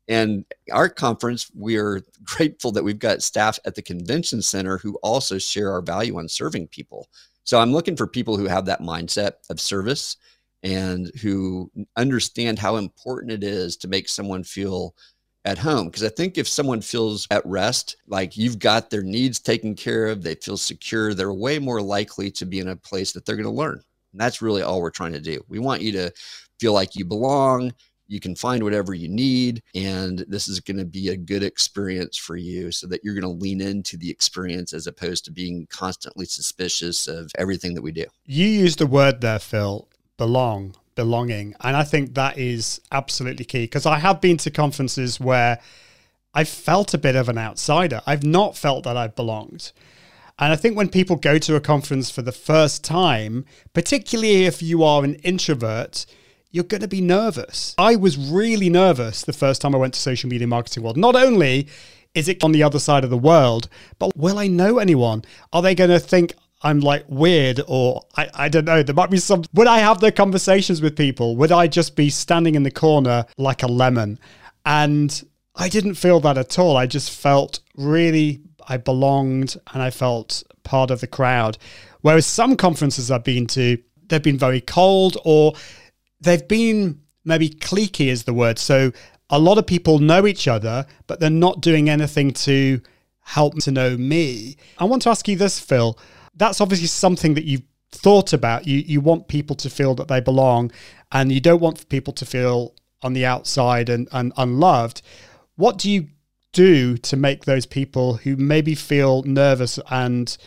And 0.07 0.45
our 0.71 0.89
conference, 0.89 1.49
we 1.55 1.77
are 1.77 2.01
grateful 2.23 2.71
that 2.73 2.83
we've 2.83 2.99
got 2.99 3.23
staff 3.23 3.59
at 3.65 3.75
the 3.75 3.81
convention 3.81 4.41
center 4.41 4.77
who 4.77 4.97
also 5.03 5.37
share 5.37 5.71
our 5.71 5.81
value 5.81 6.17
on 6.17 6.29
serving 6.29 6.67
people. 6.67 7.07
So 7.43 7.59
I'm 7.59 7.71
looking 7.71 7.95
for 7.95 8.07
people 8.07 8.37
who 8.37 8.47
have 8.47 8.65
that 8.65 8.81
mindset 8.81 9.33
of 9.49 9.59
service 9.59 10.17
and 10.63 11.11
who 11.21 11.71
understand 11.95 12.57
how 12.57 12.77
important 12.77 13.31
it 13.31 13.43
is 13.43 13.77
to 13.77 13.87
make 13.87 14.09
someone 14.09 14.43
feel 14.43 14.95
at 15.45 15.59
home. 15.59 15.85
Because 15.87 16.03
I 16.03 16.09
think 16.09 16.37
if 16.37 16.47
someone 16.47 16.81
feels 16.81 17.27
at 17.29 17.45
rest, 17.45 17.97
like 18.07 18.35
you've 18.35 18.57
got 18.57 18.89
their 18.89 19.03
needs 19.03 19.39
taken 19.39 19.75
care 19.75 20.07
of, 20.07 20.23
they 20.23 20.35
feel 20.35 20.57
secure, 20.57 21.13
they're 21.13 21.33
way 21.33 21.59
more 21.59 21.81
likely 21.81 22.31
to 22.31 22.45
be 22.45 22.59
in 22.59 22.69
a 22.69 22.75
place 22.75 23.11
that 23.11 23.25
they're 23.25 23.35
going 23.35 23.43
to 23.45 23.51
learn. 23.51 23.79
And 24.11 24.21
that's 24.21 24.41
really 24.41 24.63
all 24.63 24.81
we're 24.81 24.89
trying 24.89 25.13
to 25.13 25.19
do. 25.19 25.43
We 25.47 25.59
want 25.59 25.83
you 25.83 25.91
to 25.93 26.11
feel 26.59 26.73
like 26.73 26.95
you 26.95 27.05
belong, 27.05 27.71
you 28.07 28.19
can 28.19 28.35
find 28.35 28.63
whatever 28.63 28.93
you 28.93 29.07
need 29.07 29.61
and 29.73 30.25
this 30.27 30.47
is 30.47 30.59
going 30.59 30.77
to 30.77 30.85
be 30.85 31.09
a 31.09 31.17
good 31.17 31.43
experience 31.43 32.17
for 32.17 32.35
you 32.35 32.71
so 32.71 32.87
that 32.87 33.03
you're 33.03 33.13
going 33.13 33.23
to 33.23 33.43
lean 33.43 33.61
into 33.61 33.97
the 33.97 34.09
experience 34.09 34.73
as 34.73 34.87
opposed 34.87 35.25
to 35.25 35.31
being 35.31 35.67
constantly 35.69 36.25
suspicious 36.25 37.07
of 37.07 37.31
everything 37.37 37.73
that 37.73 37.81
we 37.81 37.91
do. 37.91 38.05
You 38.25 38.47
used 38.47 38.79
the 38.79 38.87
word 38.87 39.21
there 39.21 39.39
phil 39.39 39.87
belong 40.17 40.75
belonging 40.95 41.53
and 41.59 41.75
i 41.75 41.83
think 41.83 42.13
that 42.13 42.37
is 42.37 42.79
absolutely 42.89 43.43
key 43.43 43.65
because 43.65 43.85
i 43.85 43.99
have 43.99 44.21
been 44.21 44.37
to 44.37 44.49
conferences 44.49 45.19
where 45.19 45.59
i've 46.33 46.47
felt 46.47 46.93
a 46.93 46.97
bit 46.97 47.17
of 47.17 47.27
an 47.27 47.37
outsider. 47.37 48.01
I've 48.05 48.23
not 48.23 48.55
felt 48.55 48.85
that 48.85 48.95
i've 48.95 49.15
belonged. 49.15 49.73
And 50.37 50.51
I 50.51 50.57
think 50.57 50.75
when 50.75 50.89
people 50.89 51.15
go 51.15 51.37
to 51.37 51.55
a 51.55 51.61
conference 51.61 52.11
for 52.11 52.21
the 52.21 52.31
first 52.31 52.83
time, 52.83 53.45
particularly 53.73 54.45
if 54.45 54.61
you 54.61 54.83
are 54.83 55.03
an 55.03 55.15
introvert, 55.15 56.05
you're 56.55 56.63
going 56.63 56.81
to 56.81 56.87
be 56.87 57.01
nervous. 57.01 57.75
I 57.77 57.97
was 57.97 58.17
really 58.17 58.69
nervous 58.69 59.23
the 59.23 59.33
first 59.33 59.61
time 59.61 59.75
I 59.75 59.77
went 59.77 59.93
to 59.95 59.99
Social 59.99 60.29
Media 60.29 60.47
Marketing 60.47 60.83
World. 60.83 60.95
Not 60.95 61.13
only 61.13 61.67
is 62.13 62.29
it 62.29 62.41
on 62.45 62.53
the 62.53 62.63
other 62.63 62.79
side 62.79 63.03
of 63.03 63.09
the 63.09 63.17
world, 63.17 63.67
but 63.99 64.15
will 64.15 64.39
I 64.39 64.47
know 64.47 64.79
anyone? 64.79 65.25
Are 65.51 65.61
they 65.61 65.75
going 65.75 65.89
to 65.89 65.99
think 65.99 66.33
I'm 66.61 66.79
like 66.79 67.03
weird 67.09 67.59
or 67.67 68.03
I, 68.15 68.29
I 68.33 68.49
don't 68.49 68.63
know. 68.63 68.81
There 68.81 68.95
might 68.95 69.11
be 69.11 69.17
some. 69.17 69.43
Would 69.53 69.67
I 69.67 69.79
have 69.79 69.99
the 69.99 70.13
conversations 70.13 70.81
with 70.81 70.95
people? 70.95 71.35
Would 71.35 71.51
I 71.51 71.67
just 71.67 71.97
be 71.97 72.09
standing 72.09 72.55
in 72.55 72.63
the 72.63 72.71
corner 72.71 73.25
like 73.37 73.61
a 73.61 73.67
lemon? 73.67 74.17
And 74.65 75.23
I 75.55 75.67
didn't 75.67 75.95
feel 75.95 76.21
that 76.21 76.37
at 76.37 76.57
all. 76.57 76.77
I 76.77 76.87
just 76.87 77.11
felt 77.11 77.59
really, 77.75 78.39
I 78.67 78.77
belonged 78.77 79.57
and 79.73 79.83
I 79.83 79.89
felt 79.89 80.41
part 80.63 80.89
of 80.89 81.01
the 81.01 81.07
crowd. 81.07 81.57
Whereas 81.99 82.25
some 82.25 82.55
conferences 82.55 83.11
I've 83.11 83.25
been 83.25 83.45
to, 83.47 83.77
they've 84.07 84.23
been 84.23 84.39
very 84.39 84.61
cold 84.61 85.17
or 85.25 85.53
they've 86.21 86.47
been 86.47 87.01
maybe 87.23 87.49
cliquey 87.49 88.07
is 88.07 88.23
the 88.23 88.33
word. 88.33 88.59
So 88.59 88.91
a 89.29 89.39
lot 89.39 89.57
of 89.57 89.65
people 89.65 89.99
know 89.99 90.27
each 90.27 90.47
other, 90.47 90.85
but 91.07 91.19
they're 91.19 91.29
not 91.29 91.61
doing 91.61 91.89
anything 91.89 92.31
to 92.31 92.79
help 93.21 93.57
to 93.59 93.71
know 93.71 93.97
me. 93.97 94.55
I 94.77 94.85
want 94.85 95.01
to 95.03 95.09
ask 95.09 95.27
you 95.27 95.35
this, 95.35 95.59
Phil. 95.59 95.97
That's 96.35 96.61
obviously 96.61 96.87
something 96.87 97.33
that 97.33 97.45
you've 97.45 97.63
thought 97.91 98.33
about. 98.33 98.67
You 98.67 98.79
you 98.79 99.01
want 99.01 99.27
people 99.27 99.55
to 99.57 99.69
feel 99.69 99.95
that 99.95 100.07
they 100.07 100.19
belong, 100.19 100.71
and 101.11 101.31
you 101.31 101.39
don't 101.39 101.61
want 101.61 101.89
people 101.89 102.13
to 102.13 102.25
feel 102.25 102.75
on 103.01 103.13
the 103.13 103.25
outside 103.25 103.89
and, 103.89 104.07
and 104.11 104.33
unloved. 104.37 105.01
What 105.55 105.77
do 105.77 105.89
you 105.89 106.07
do 106.51 106.97
to 106.97 107.17
make 107.17 107.45
those 107.45 107.65
people 107.65 108.15
who 108.17 108.35
maybe 108.35 108.75
feel 108.75 109.23
nervous 109.23 109.79
and 109.89 110.37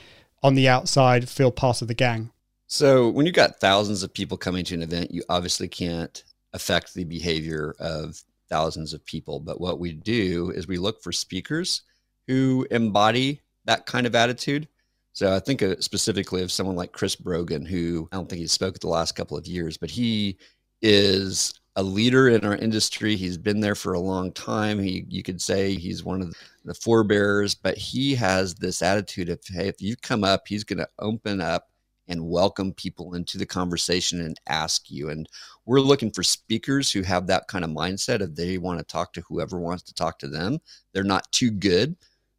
on 0.43 0.55
the 0.55 0.69
outside 0.69 1.29
feel 1.29 1.51
part 1.51 1.83
of 1.83 1.89
the 1.89 1.95
gang? 1.95 2.31
So 2.69 3.09
when 3.09 3.25
you've 3.25 3.35
got 3.35 3.61
thousands 3.61 4.03
of 4.03 4.13
people 4.13 4.37
coming 4.37 4.63
to 4.67 4.75
an 4.75 4.83
event, 4.83 5.11
you 5.11 5.23
obviously 5.31 5.69
can't 5.69 6.23
affect 6.53 6.93
the 6.93 7.05
behavior 7.05 7.75
of 7.81 8.23
thousands 8.51 8.93
of 8.93 9.05
people. 9.07 9.41
But 9.41 9.59
what 9.59 9.81
we 9.81 9.93
do 9.93 10.51
is 10.51 10.69
we 10.69 10.77
look 10.77 11.03
for 11.03 11.11
speakers 11.11 11.83
who 12.27 12.67
embody 12.71 13.41
that 13.65 13.87
kind 13.87 14.07
of 14.07 14.15
attitude. 14.15 14.69
So 15.15 15.35
I 15.35 15.39
think 15.41 15.63
uh, 15.63 15.77
specifically 15.81 16.43
of 16.43 16.53
someone 16.53 16.77
like 16.77 16.93
Chris 16.93 17.17
Brogan, 17.17 17.65
who 17.65 18.07
I 18.13 18.17
don't 18.17 18.29
think 18.29 18.41
he's 18.41 18.53
spoke 18.53 18.79
the 18.79 18.89
last 18.89 19.13
couple 19.13 19.39
of 19.39 19.47
years, 19.47 19.79
but 19.79 19.91
he 19.91 20.37
is 20.83 21.55
a 21.77 21.83
leader 21.83 22.29
in 22.29 22.45
our 22.45 22.57
industry. 22.57 23.17
He's 23.17 23.39
been 23.39 23.61
there 23.61 23.75
for 23.75 23.95
a 23.95 24.01
long 24.01 24.31
time. 24.33 24.79
He, 24.79 25.07
you 25.09 25.23
could 25.23 25.41
say 25.41 25.75
he's 25.75 26.05
one 26.05 26.21
of 26.21 26.35
the 26.67 26.75
forebearers, 26.75 27.55
but 27.55 27.79
he 27.79 28.15
has 28.17 28.55
this 28.55 28.83
attitude 28.83 29.31
of, 29.31 29.41
hey, 29.47 29.69
if 29.69 29.81
you 29.81 29.97
come 29.97 30.23
up, 30.23 30.47
he's 30.47 30.65
going 30.65 30.79
to 30.79 30.89
open 30.99 31.41
up 31.41 31.69
and 32.09 32.29
welcome 32.29 32.73
people 32.73 33.15
into 33.15 33.39
the 33.39 33.47
conversation 33.47 34.21
and 34.21 34.41
ask 34.49 34.91
you. 34.91 35.11
And 35.11 35.29
we're 35.67 35.81
looking 35.81 36.11
for 36.11 36.23
speakers 36.23 36.91
who 36.91 37.03
have 37.03 37.27
that 37.27 37.49
kind 37.49 37.65
of 37.65 37.71
mindset 37.71 38.21
of 38.21 38.35
they 38.35 38.59
want 38.59 38.79
to 38.79 38.85
talk 38.85 39.13
to 39.13 39.23
whoever 39.29 39.61
wants 39.61 39.83
to 39.85 39.95
talk 39.95 40.19
to 40.21 40.29
them. 40.29 40.59
They're 40.93 41.05
not 41.05 41.31
too 41.33 41.51
good 41.51 41.97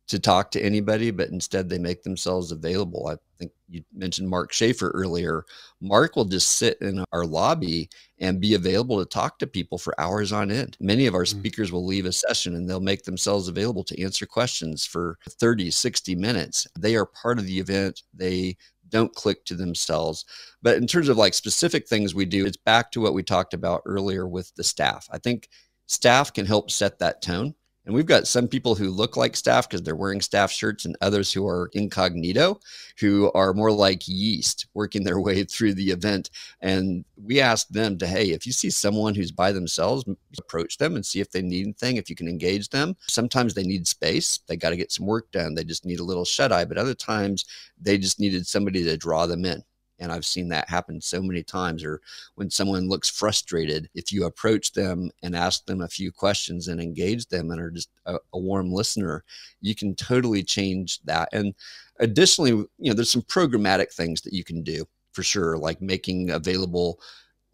to 0.09 0.19
talk 0.19 0.49
to 0.49 0.61
anybody, 0.61 1.11
but 1.11 1.29
instead 1.29 1.69
they 1.69 1.77
make 1.77 2.01
themselves 2.01 2.51
available. 2.51 3.07
I 3.07 3.17
think 3.37 3.51
you 3.69 3.83
mentioned 3.93 4.27
Mark 4.27 4.51
Schaefer 4.51 4.89
earlier. 4.95 5.45
Mark 5.81 6.15
will 6.15 6.25
just 6.25 6.57
sit 6.57 6.79
in 6.81 7.05
our 7.13 7.27
lobby 7.27 7.89
and 8.17 8.41
be 8.41 8.55
available 8.55 8.97
to 8.97 9.05
talk 9.05 9.37
to 9.37 9.47
people 9.47 9.77
for 9.77 9.99
hours 10.01 10.33
on 10.33 10.49
end. 10.49 10.77
Many 10.79 11.05
of 11.05 11.13
our 11.13 11.25
mm. 11.25 11.27
speakers 11.27 11.71
will 11.71 11.85
leave 11.85 12.07
a 12.07 12.11
session 12.11 12.55
and 12.55 12.67
they'll 12.67 12.79
make 12.79 13.03
themselves 13.03 13.47
available 13.47 13.83
to 13.83 14.01
answer 14.01 14.25
questions 14.25 14.83
for 14.83 15.19
30, 15.29 15.69
60 15.69 16.15
minutes. 16.15 16.65
They 16.77 16.95
are 16.95 17.05
part 17.05 17.37
of 17.37 17.45
the 17.45 17.59
event. 17.59 18.01
They 18.11 18.57
don't 18.89 19.13
clique 19.13 19.45
to 19.45 19.55
themselves. 19.55 20.25
But 20.61 20.77
in 20.77 20.87
terms 20.87 21.09
of 21.09 21.17
like 21.17 21.33
specific 21.33 21.87
things 21.87 22.13
we 22.15 22.25
do, 22.25 22.45
it's 22.45 22.57
back 22.57 22.91
to 22.91 23.01
what 23.01 23.13
we 23.13 23.23
talked 23.23 23.53
about 23.53 23.83
earlier 23.85 24.27
with 24.27 24.53
the 24.55 24.63
staff. 24.63 25.07
I 25.11 25.17
think 25.17 25.49
staff 25.85 26.33
can 26.33 26.45
help 26.45 26.71
set 26.71 26.99
that 26.99 27.21
tone. 27.21 27.55
And 27.89 27.95
we've 27.95 28.05
got 28.05 28.27
some 28.27 28.47
people 28.47 28.75
who 28.75 28.91
look 28.91 29.17
like 29.17 29.35
staff 29.35 29.67
because 29.67 29.81
they're 29.81 29.95
wearing 29.95 30.21
staff 30.21 30.51
shirts, 30.51 30.85
and 30.85 30.95
others 31.01 31.33
who 31.33 31.47
are 31.47 31.71
incognito, 31.73 32.59
who 32.99 33.31
are 33.33 33.51
more 33.51 33.71
like 33.71 34.07
yeast 34.07 34.67
working 34.75 35.03
their 35.03 35.19
way 35.19 35.43
through 35.43 35.73
the 35.73 35.89
event. 35.89 36.29
And 36.61 37.03
we 37.15 37.41
ask 37.41 37.67
them 37.69 37.97
to, 37.97 38.05
hey, 38.05 38.25
if 38.29 38.45
you 38.45 38.51
see 38.51 38.69
someone 38.69 39.15
who's 39.15 39.31
by 39.31 39.51
themselves, 39.51 40.05
approach 40.37 40.77
them 40.77 40.97
and 40.97 41.03
see 41.03 41.19
if 41.19 41.31
they 41.31 41.41
need 41.41 41.63
anything, 41.63 41.97
if 41.97 42.11
you 42.11 42.15
can 42.15 42.27
engage 42.27 42.69
them. 42.69 42.95
Sometimes 43.07 43.55
they 43.55 43.63
need 43.63 43.87
space, 43.87 44.41
they 44.45 44.55
got 44.55 44.69
to 44.69 44.77
get 44.77 44.91
some 44.91 45.07
work 45.07 45.31
done, 45.31 45.55
they 45.55 45.63
just 45.63 45.83
need 45.83 45.99
a 45.99 46.03
little 46.03 46.25
shut 46.25 46.51
eye. 46.51 46.65
But 46.65 46.77
other 46.77 46.93
times 46.93 47.45
they 47.81 47.97
just 47.97 48.19
needed 48.19 48.45
somebody 48.45 48.83
to 48.83 48.97
draw 48.97 49.25
them 49.25 49.45
in. 49.45 49.63
And 49.99 50.11
I've 50.11 50.25
seen 50.25 50.49
that 50.49 50.69
happen 50.69 51.01
so 51.01 51.21
many 51.21 51.43
times. 51.43 51.83
Or 51.83 52.01
when 52.35 52.49
someone 52.49 52.89
looks 52.89 53.09
frustrated, 53.09 53.89
if 53.93 54.11
you 54.11 54.25
approach 54.25 54.73
them 54.73 55.11
and 55.23 55.35
ask 55.35 55.65
them 55.65 55.81
a 55.81 55.87
few 55.87 56.11
questions 56.11 56.67
and 56.67 56.81
engage 56.81 57.27
them 57.27 57.51
and 57.51 57.59
are 57.59 57.71
just 57.71 57.89
a, 58.05 58.17
a 58.33 58.39
warm 58.39 58.71
listener, 58.71 59.23
you 59.61 59.75
can 59.75 59.95
totally 59.95 60.43
change 60.43 60.99
that. 61.05 61.29
And 61.31 61.53
additionally, 61.99 62.51
you 62.51 62.67
know, 62.79 62.93
there's 62.93 63.11
some 63.11 63.21
programmatic 63.21 63.93
things 63.93 64.21
that 64.21 64.33
you 64.33 64.43
can 64.43 64.63
do 64.63 64.85
for 65.11 65.23
sure, 65.23 65.57
like 65.57 65.81
making 65.81 66.29
available 66.31 66.99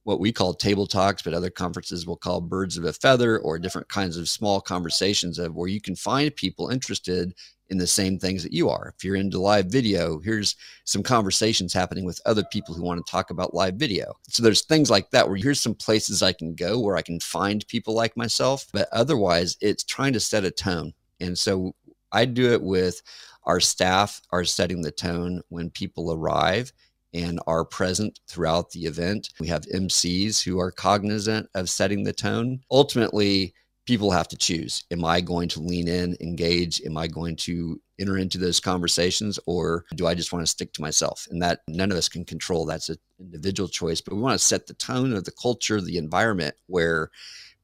what 0.05 0.19
we 0.19 0.31
call 0.31 0.53
table 0.53 0.85
talks, 0.85 1.23
but 1.23 1.33
other 1.33 1.49
conferences 1.49 2.05
will 2.05 2.15
call 2.15 2.39
birds 2.39 2.77
of 2.77 2.85
a 2.85 2.93
feather 2.93 3.39
or 3.39 3.57
different 3.57 3.89
kinds 3.89 4.17
of 4.17 4.29
small 4.29 4.61
conversations 4.61 5.39
of 5.39 5.55
where 5.55 5.67
you 5.67 5.81
can 5.81 5.95
find 5.95 6.33
people 6.35 6.69
interested 6.69 7.33
in 7.69 7.79
the 7.79 7.87
same 7.87 8.19
things 8.19 8.43
that 8.43 8.53
you 8.53 8.69
are. 8.69 8.93
If 8.95 9.03
you're 9.03 9.15
into 9.15 9.41
live 9.41 9.65
video, 9.65 10.19
here's 10.19 10.55
some 10.83 11.01
conversations 11.01 11.73
happening 11.73 12.05
with 12.05 12.21
other 12.27 12.43
people 12.51 12.75
who 12.75 12.83
want 12.83 13.03
to 13.03 13.11
talk 13.11 13.31
about 13.31 13.55
live 13.55 13.77
video. 13.77 14.13
So 14.27 14.43
there's 14.43 14.61
things 14.61 14.91
like 14.91 15.09
that 15.09 15.27
where 15.27 15.37
here's 15.37 15.59
some 15.59 15.73
places 15.73 16.21
I 16.21 16.33
can 16.33 16.53
go 16.53 16.79
where 16.79 16.97
I 16.97 17.01
can 17.01 17.19
find 17.19 17.67
people 17.67 17.95
like 17.95 18.15
myself, 18.15 18.67
but 18.71 18.87
otherwise 18.91 19.57
it's 19.59 19.83
trying 19.83 20.13
to 20.13 20.19
set 20.19 20.45
a 20.45 20.51
tone. 20.51 20.93
And 21.19 21.35
so 21.35 21.73
I 22.11 22.25
do 22.25 22.53
it 22.53 22.61
with 22.61 23.01
our 23.45 23.59
staff 23.59 24.21
are 24.29 24.45
setting 24.45 24.83
the 24.83 24.91
tone 24.91 25.41
when 25.49 25.71
people 25.71 26.13
arrive 26.13 26.71
and 27.15 27.39
are 27.47 27.65
present 27.65 28.19
throughout 28.27 28.71
the 28.71 28.81
event. 28.81 29.29
We 29.39 29.47
have 29.47 29.65
MCs 29.73 30.43
who 30.43 30.59
are 30.59 30.69
cognizant 30.69 31.49
of 31.55 31.69
setting 31.69 32.03
the 32.03 32.13
tone. 32.13 32.59
Ultimately, 32.69 33.53
people 33.85 34.11
have 34.11 34.27
to 34.27 34.37
choose. 34.37 34.83
Am 34.91 35.05
I 35.05 35.21
going 35.21 35.47
to 35.49 35.61
lean 35.61 35.87
in, 35.87 36.17
engage? 36.19 36.81
Am 36.81 36.97
I 36.97 37.07
going 37.07 37.37
to 37.37 37.79
enter 37.99 38.17
into 38.17 38.37
those 38.37 38.59
conversations 38.59 39.39
or 39.47 39.85
do 39.95 40.07
I 40.07 40.13
just 40.13 40.33
want 40.33 40.45
to 40.45 40.51
stick 40.51 40.73
to 40.73 40.81
myself? 40.81 41.25
And 41.31 41.41
that 41.41 41.61
none 41.69 41.91
of 41.91 41.97
us 41.97 42.09
can 42.09 42.25
control. 42.25 42.65
That's 42.65 42.89
an 42.89 42.97
individual 43.19 43.69
choice, 43.69 44.01
but 44.01 44.13
we 44.13 44.21
want 44.21 44.37
to 44.37 44.45
set 44.45 44.67
the 44.67 44.73
tone 44.73 45.13
of 45.13 45.23
the 45.23 45.31
culture, 45.31 45.79
the 45.79 45.97
environment 45.97 46.55
where 46.67 47.11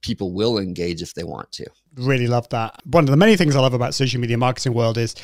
people 0.01 0.33
will 0.33 0.57
engage 0.57 1.01
if 1.01 1.13
they 1.13 1.23
want 1.23 1.51
to. 1.51 1.65
Really 1.95 2.27
love 2.27 2.47
that. 2.49 2.79
One 2.85 3.03
of 3.03 3.11
the 3.11 3.17
many 3.17 3.35
things 3.35 3.55
I 3.55 3.59
love 3.59 3.73
about 3.73 3.93
social 3.93 4.21
media 4.21 4.37
marketing 4.37 4.73
world 4.73 4.97
is 4.97 5.15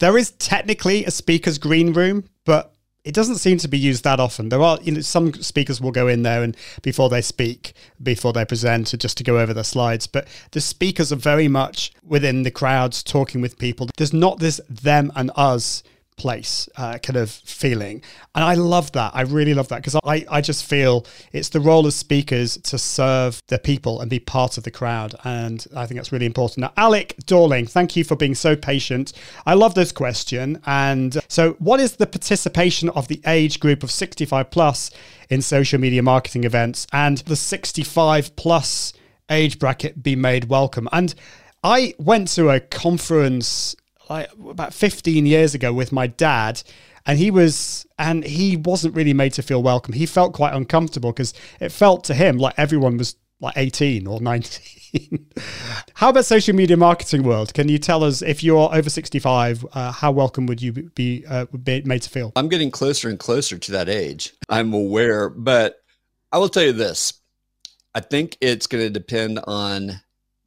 there 0.00 0.18
is 0.18 0.32
technically 0.32 1.04
a 1.04 1.10
speaker's 1.10 1.58
green 1.58 1.92
room, 1.92 2.24
but 2.44 2.74
it 3.04 3.14
doesn't 3.14 3.36
seem 3.36 3.58
to 3.58 3.68
be 3.68 3.78
used 3.78 4.04
that 4.04 4.20
often. 4.20 4.48
There 4.48 4.62
are, 4.62 4.78
you 4.82 4.92
know, 4.92 5.00
some 5.00 5.32
speakers 5.34 5.80
will 5.80 5.90
go 5.90 6.06
in 6.06 6.22
there 6.22 6.42
and 6.42 6.56
before 6.82 7.08
they 7.08 7.22
speak, 7.22 7.72
before 8.02 8.32
they 8.32 8.44
present, 8.44 8.94
just 8.98 9.16
to 9.18 9.24
go 9.24 9.38
over 9.38 9.54
their 9.54 9.64
slides. 9.64 10.06
But 10.06 10.28
the 10.50 10.60
speakers 10.60 11.12
are 11.12 11.16
very 11.16 11.48
much 11.48 11.92
within 12.04 12.42
the 12.42 12.50
crowds, 12.50 13.02
talking 13.02 13.40
with 13.40 13.58
people. 13.58 13.88
There's 13.96 14.12
not 14.12 14.38
this 14.38 14.60
them 14.68 15.12
and 15.16 15.30
us 15.34 15.82
place 16.16 16.68
uh, 16.76 16.98
kind 16.98 17.16
of 17.16 17.30
feeling. 17.30 18.02
And 18.34 18.44
I 18.44 18.54
love 18.54 18.92
that. 18.92 19.12
I 19.14 19.22
really 19.22 19.54
love 19.54 19.68
that 19.68 19.76
because 19.76 19.96
I, 20.04 20.24
I 20.30 20.40
just 20.40 20.64
feel 20.64 21.06
it's 21.32 21.48
the 21.48 21.60
role 21.60 21.86
of 21.86 21.94
speakers 21.94 22.58
to 22.58 22.78
serve 22.78 23.42
the 23.48 23.58
people 23.58 24.00
and 24.00 24.10
be 24.10 24.18
part 24.18 24.58
of 24.58 24.64
the 24.64 24.70
crowd. 24.70 25.14
And 25.24 25.66
I 25.74 25.86
think 25.86 25.98
that's 25.98 26.12
really 26.12 26.26
important. 26.26 26.58
Now, 26.58 26.72
Alec 26.76 27.16
Dorling, 27.24 27.70
thank 27.70 27.96
you 27.96 28.04
for 28.04 28.16
being 28.16 28.34
so 28.34 28.54
patient. 28.54 29.12
I 29.46 29.54
love 29.54 29.74
this 29.74 29.92
question. 29.92 30.60
And 30.66 31.18
so, 31.28 31.52
what 31.54 31.80
is 31.80 31.96
the 31.96 32.06
participation 32.06 32.90
of 32.90 33.08
the 33.08 33.20
age 33.26 33.58
group 33.58 33.82
of 33.82 33.90
65 33.90 34.50
plus 34.50 34.90
in 35.30 35.40
social 35.40 35.80
media 35.80 36.02
marketing 36.02 36.44
events 36.44 36.86
and 36.92 37.18
the 37.18 37.36
65 37.36 38.36
plus 38.36 38.92
age 39.30 39.58
bracket 39.58 40.02
be 40.02 40.16
made 40.16 40.44
welcome? 40.44 40.88
And 40.92 41.14
I 41.62 41.94
went 41.98 42.28
to 42.28 42.48
a 42.48 42.58
conference 42.58 43.76
like 44.10 44.30
about 44.48 44.74
15 44.74 45.24
years 45.24 45.54
ago 45.54 45.72
with 45.72 45.92
my 45.92 46.06
dad 46.06 46.62
and 47.06 47.18
he 47.18 47.30
was 47.30 47.86
and 47.98 48.24
he 48.24 48.56
wasn't 48.56 48.94
really 48.94 49.14
made 49.14 49.32
to 49.34 49.42
feel 49.42 49.62
welcome 49.62 49.94
he 49.94 50.04
felt 50.04 50.34
quite 50.34 50.52
uncomfortable 50.52 51.12
because 51.12 51.32
it 51.60 51.70
felt 51.70 52.04
to 52.04 52.14
him 52.14 52.36
like 52.36 52.54
everyone 52.58 52.98
was 52.98 53.16
like 53.40 53.56
18 53.56 54.06
or 54.06 54.20
19. 54.20 55.30
how 55.94 56.10
about 56.10 56.24
social 56.24 56.54
media 56.54 56.76
marketing 56.76 57.22
world? 57.22 57.54
Can 57.54 57.68
you 57.68 57.78
tell 57.78 58.04
us 58.04 58.22
if 58.22 58.42
you're 58.42 58.74
over 58.74 58.90
65, 58.90 59.66
uh, 59.72 59.92
how 59.92 60.10
welcome 60.12 60.46
would 60.46 60.60
you 60.60 60.72
be, 60.72 61.24
uh, 61.26 61.46
be 61.46 61.82
made 61.82 62.02
to 62.02 62.10
feel? 62.10 62.32
I'm 62.36 62.48
getting 62.48 62.70
closer 62.70 63.08
and 63.08 63.18
closer 63.18 63.58
to 63.58 63.72
that 63.72 63.88
age. 63.88 64.32
I'm 64.48 64.72
aware, 64.72 65.28
but 65.28 65.76
I 66.32 66.38
will 66.38 66.48
tell 66.48 66.64
you 66.64 66.72
this. 66.72 67.14
I 67.94 68.00
think 68.00 68.36
it's 68.40 68.66
going 68.66 68.84
to 68.84 68.90
depend 68.90 69.40
on 69.44 70.00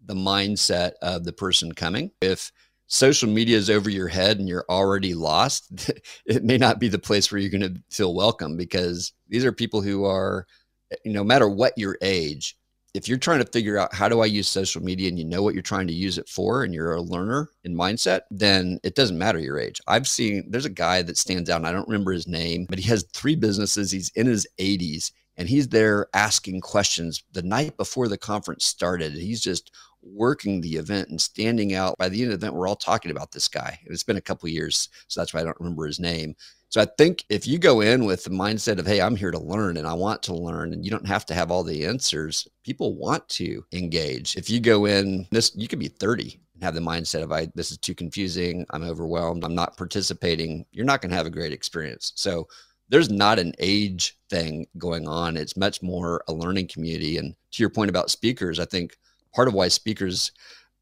the 0.05 0.13
mindset 0.13 0.93
of 1.01 1.23
the 1.23 1.33
person 1.33 1.71
coming. 1.73 2.11
If 2.21 2.51
social 2.93 3.27
media 3.27 3.57
is 3.57 3.71
over 3.71 3.89
your 3.89 4.07
head 4.07 4.37
and 4.37 4.47
you're 4.47 4.65
already 4.69 5.15
lost, 5.15 5.91
it 6.27 6.43
may 6.43 6.57
not 6.57 6.79
be 6.79 6.87
the 6.87 6.99
place 6.99 7.31
where 7.31 7.41
you're 7.41 7.49
going 7.49 7.73
to 7.73 7.81
feel 7.89 8.13
welcome 8.13 8.55
because 8.55 9.13
these 9.27 9.43
are 9.43 9.51
people 9.51 9.81
who 9.81 10.05
are, 10.05 10.45
eh, 10.91 10.95
no 11.05 11.23
matter 11.23 11.49
what 11.49 11.75
your 11.75 11.97
age, 12.03 12.55
if 12.93 13.07
you're 13.07 13.17
trying 13.17 13.43
to 13.43 13.51
figure 13.51 13.79
out 13.79 13.95
how 13.95 14.07
do 14.07 14.21
I 14.21 14.27
use 14.27 14.47
social 14.47 14.83
media 14.83 15.09
and 15.09 15.17
you 15.17 15.25
know 15.25 15.41
what 15.41 15.55
you're 15.55 15.63
trying 15.63 15.87
to 15.87 15.93
use 15.93 16.19
it 16.19 16.29
for 16.29 16.63
and 16.63 16.71
you're 16.71 16.93
a 16.93 17.01
learner 17.01 17.49
in 17.63 17.75
mindset, 17.75 18.21
then 18.29 18.77
it 18.83 18.93
doesn't 18.93 19.17
matter 19.17 19.39
your 19.39 19.57
age. 19.57 19.81
I've 19.87 20.07
seen 20.07 20.45
there's 20.47 20.65
a 20.65 20.69
guy 20.69 21.01
that 21.01 21.17
stands 21.17 21.49
out 21.49 21.57
and 21.57 21.67
I 21.67 21.71
don't 21.71 21.87
remember 21.87 22.11
his 22.11 22.27
name, 22.27 22.67
but 22.69 22.77
he 22.77 22.87
has 22.89 23.07
three 23.11 23.35
businesses. 23.35 23.89
He's 23.89 24.11
in 24.13 24.27
his 24.27 24.45
80s 24.59 25.11
and 25.35 25.49
he's 25.49 25.69
there 25.69 26.05
asking 26.13 26.61
questions 26.61 27.23
the 27.31 27.41
night 27.41 27.75
before 27.75 28.07
the 28.07 28.19
conference 28.19 28.65
started. 28.65 29.13
He's 29.13 29.41
just 29.41 29.71
working 30.03 30.61
the 30.61 30.75
event 30.75 31.09
and 31.09 31.19
standing 31.19 31.73
out. 31.73 31.97
By 31.97 32.09
the 32.09 32.21
end 32.21 32.31
of 32.31 32.39
the 32.39 32.45
event, 32.45 32.55
we're 32.55 32.67
all 32.67 32.75
talking 32.75 33.11
about 33.11 33.31
this 33.31 33.47
guy. 33.47 33.79
It's 33.85 34.03
been 34.03 34.17
a 34.17 34.21
couple 34.21 34.49
years, 34.49 34.89
so 35.07 35.19
that's 35.19 35.33
why 35.33 35.41
I 35.41 35.43
don't 35.43 35.59
remember 35.59 35.85
his 35.85 35.99
name. 35.99 36.35
So 36.69 36.81
I 36.81 36.87
think 36.97 37.23
if 37.29 37.45
you 37.45 37.59
go 37.59 37.81
in 37.81 38.05
with 38.05 38.23
the 38.23 38.31
mindset 38.31 38.79
of, 38.79 38.87
hey, 38.87 38.99
I'm 38.99 39.15
here 39.15 39.29
to 39.29 39.39
learn 39.39 39.77
and 39.77 39.87
I 39.87 39.93
want 39.93 40.23
to 40.23 40.33
learn, 40.33 40.73
and 40.73 40.83
you 40.83 40.89
don't 40.89 41.07
have 41.07 41.25
to 41.27 41.33
have 41.35 41.51
all 41.51 41.63
the 41.63 41.85
answers, 41.85 42.47
people 42.63 42.95
want 42.95 43.29
to 43.29 43.63
engage. 43.71 44.35
If 44.35 44.49
you 44.49 44.59
go 44.59 44.85
in 44.85 45.27
this, 45.29 45.51
you 45.55 45.67
could 45.67 45.77
be 45.77 45.87
30 45.87 46.39
and 46.55 46.63
have 46.63 46.73
the 46.73 46.81
mindset 46.81 47.21
of, 47.21 47.31
I 47.31 47.47
this 47.53 47.71
is 47.71 47.77
too 47.77 47.93
confusing, 47.93 48.65
I'm 48.71 48.83
overwhelmed, 48.83 49.43
I'm 49.43 49.53
not 49.53 49.77
participating, 49.77 50.65
you're 50.71 50.83
not 50.83 51.01
going 51.01 51.11
to 51.11 51.15
have 51.15 51.27
a 51.27 51.31
great 51.31 51.53
experience. 51.53 52.11
So 52.15 52.47
there's 52.89 53.11
not 53.11 53.37
an 53.37 53.53
age 53.59 54.17
thing 54.29 54.65
going 54.77 55.07
on. 55.07 55.37
It's 55.37 55.55
much 55.55 55.81
more 55.81 56.23
a 56.27 56.33
learning 56.33 56.69
community. 56.69 57.17
And 57.17 57.35
to 57.51 57.61
your 57.63 57.69
point 57.69 57.89
about 57.89 58.09
speakers, 58.09 58.59
I 58.59 58.65
think 58.65 58.97
part 59.33 59.47
of 59.47 59.53
why 59.53 59.67
speakers 59.67 60.31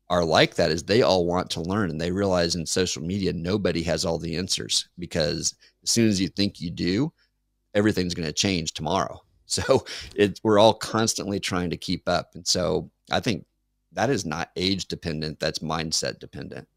are 0.09 0.25
like 0.25 0.55
that 0.55 0.71
is 0.71 0.83
they 0.83 1.01
all 1.01 1.25
want 1.25 1.49
to 1.49 1.61
learn 1.61 1.89
and 1.89 1.99
they 1.99 2.11
realize 2.11 2.55
in 2.55 2.65
social 2.65 3.01
media 3.01 3.31
nobody 3.31 3.81
has 3.81 4.03
all 4.03 4.19
the 4.19 4.35
answers 4.35 4.89
because 4.99 5.55
as 5.83 5.91
soon 5.91 6.09
as 6.09 6.19
you 6.19 6.27
think 6.27 6.59
you 6.59 6.69
do 6.69 7.11
everything's 7.73 8.13
going 8.13 8.27
to 8.27 8.33
change 8.33 8.73
tomorrow. 8.73 9.19
So 9.51 9.83
it, 10.15 10.39
we're 10.43 10.59
all 10.59 10.73
constantly 10.73 11.37
trying 11.37 11.71
to 11.71 11.77
keep 11.77 12.07
up. 12.07 12.31
And 12.35 12.47
so 12.47 12.89
i 13.11 13.19
think 13.19 13.45
that 13.91 14.09
is 14.09 14.25
not 14.25 14.49
age 14.55 14.85
dependent 14.85 15.41
that's 15.41 15.59
mindset 15.59 16.19
dependent. 16.19 16.69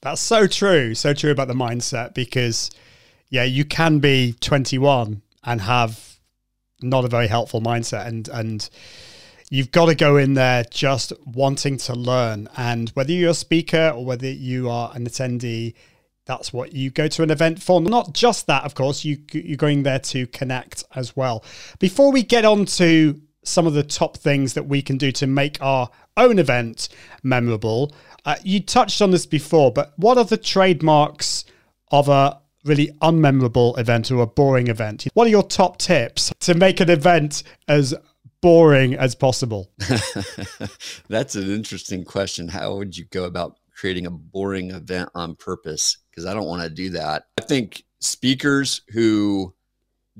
That's 0.00 0.20
so 0.20 0.46
true 0.46 0.94
so 0.94 1.12
true 1.12 1.32
about 1.32 1.48
the 1.48 1.54
mindset 1.54 2.14
because 2.14 2.70
yeah 3.30 3.42
you 3.42 3.64
can 3.64 3.98
be 3.98 4.36
21 4.40 5.22
and 5.42 5.60
have 5.60 6.20
not 6.80 7.04
a 7.04 7.08
very 7.08 7.26
helpful 7.26 7.60
mindset 7.60 8.06
and 8.06 8.28
and 8.28 8.70
you've 9.54 9.70
got 9.70 9.86
to 9.86 9.94
go 9.94 10.16
in 10.16 10.34
there 10.34 10.64
just 10.64 11.12
wanting 11.24 11.76
to 11.76 11.94
learn. 11.94 12.48
And 12.56 12.88
whether 12.90 13.12
you're 13.12 13.30
a 13.30 13.34
speaker 13.34 13.92
or 13.94 14.04
whether 14.04 14.28
you 14.28 14.68
are 14.68 14.90
an 14.94 15.06
attendee, 15.06 15.74
that's 16.26 16.52
what 16.52 16.72
you 16.72 16.90
go 16.90 17.06
to 17.06 17.22
an 17.22 17.30
event 17.30 17.62
for. 17.62 17.80
Not 17.80 18.14
just 18.14 18.48
that, 18.48 18.64
of 18.64 18.74
course, 18.74 19.04
you, 19.04 19.18
you're 19.30 19.56
going 19.56 19.84
there 19.84 20.00
to 20.00 20.26
connect 20.26 20.82
as 20.96 21.14
well. 21.14 21.44
Before 21.78 22.10
we 22.10 22.24
get 22.24 22.44
on 22.44 22.64
to 22.64 23.20
some 23.44 23.64
of 23.64 23.74
the 23.74 23.84
top 23.84 24.16
things 24.16 24.54
that 24.54 24.66
we 24.66 24.82
can 24.82 24.98
do 24.98 25.12
to 25.12 25.28
make 25.28 25.62
our 25.62 25.88
own 26.16 26.40
event 26.40 26.88
memorable, 27.22 27.94
uh, 28.24 28.34
you 28.42 28.58
touched 28.58 29.00
on 29.00 29.12
this 29.12 29.24
before, 29.24 29.70
but 29.70 29.92
what 29.96 30.18
are 30.18 30.24
the 30.24 30.36
trademarks 30.36 31.44
of 31.92 32.08
a 32.08 32.40
really 32.64 32.88
unmemorable 33.02 33.78
event 33.78 34.10
or 34.10 34.20
a 34.20 34.26
boring 34.26 34.66
event? 34.66 35.06
What 35.14 35.28
are 35.28 35.30
your 35.30 35.44
top 35.44 35.78
tips 35.78 36.32
to 36.40 36.54
make 36.54 36.80
an 36.80 36.90
event 36.90 37.44
as 37.68 37.94
boring 38.44 38.94
as 38.94 39.14
possible? 39.14 39.70
That's 41.08 41.34
an 41.34 41.50
interesting 41.50 42.04
question. 42.04 42.46
How 42.46 42.76
would 42.76 42.94
you 42.94 43.06
go 43.06 43.24
about 43.24 43.56
creating 43.74 44.04
a 44.04 44.10
boring 44.10 44.70
event 44.70 45.08
on 45.14 45.34
purpose? 45.34 45.96
Because 46.10 46.26
I 46.26 46.34
don't 46.34 46.46
want 46.46 46.62
to 46.62 46.68
do 46.68 46.90
that. 46.90 47.24
I 47.40 47.42
think 47.44 47.84
speakers 48.00 48.82
who 48.90 49.54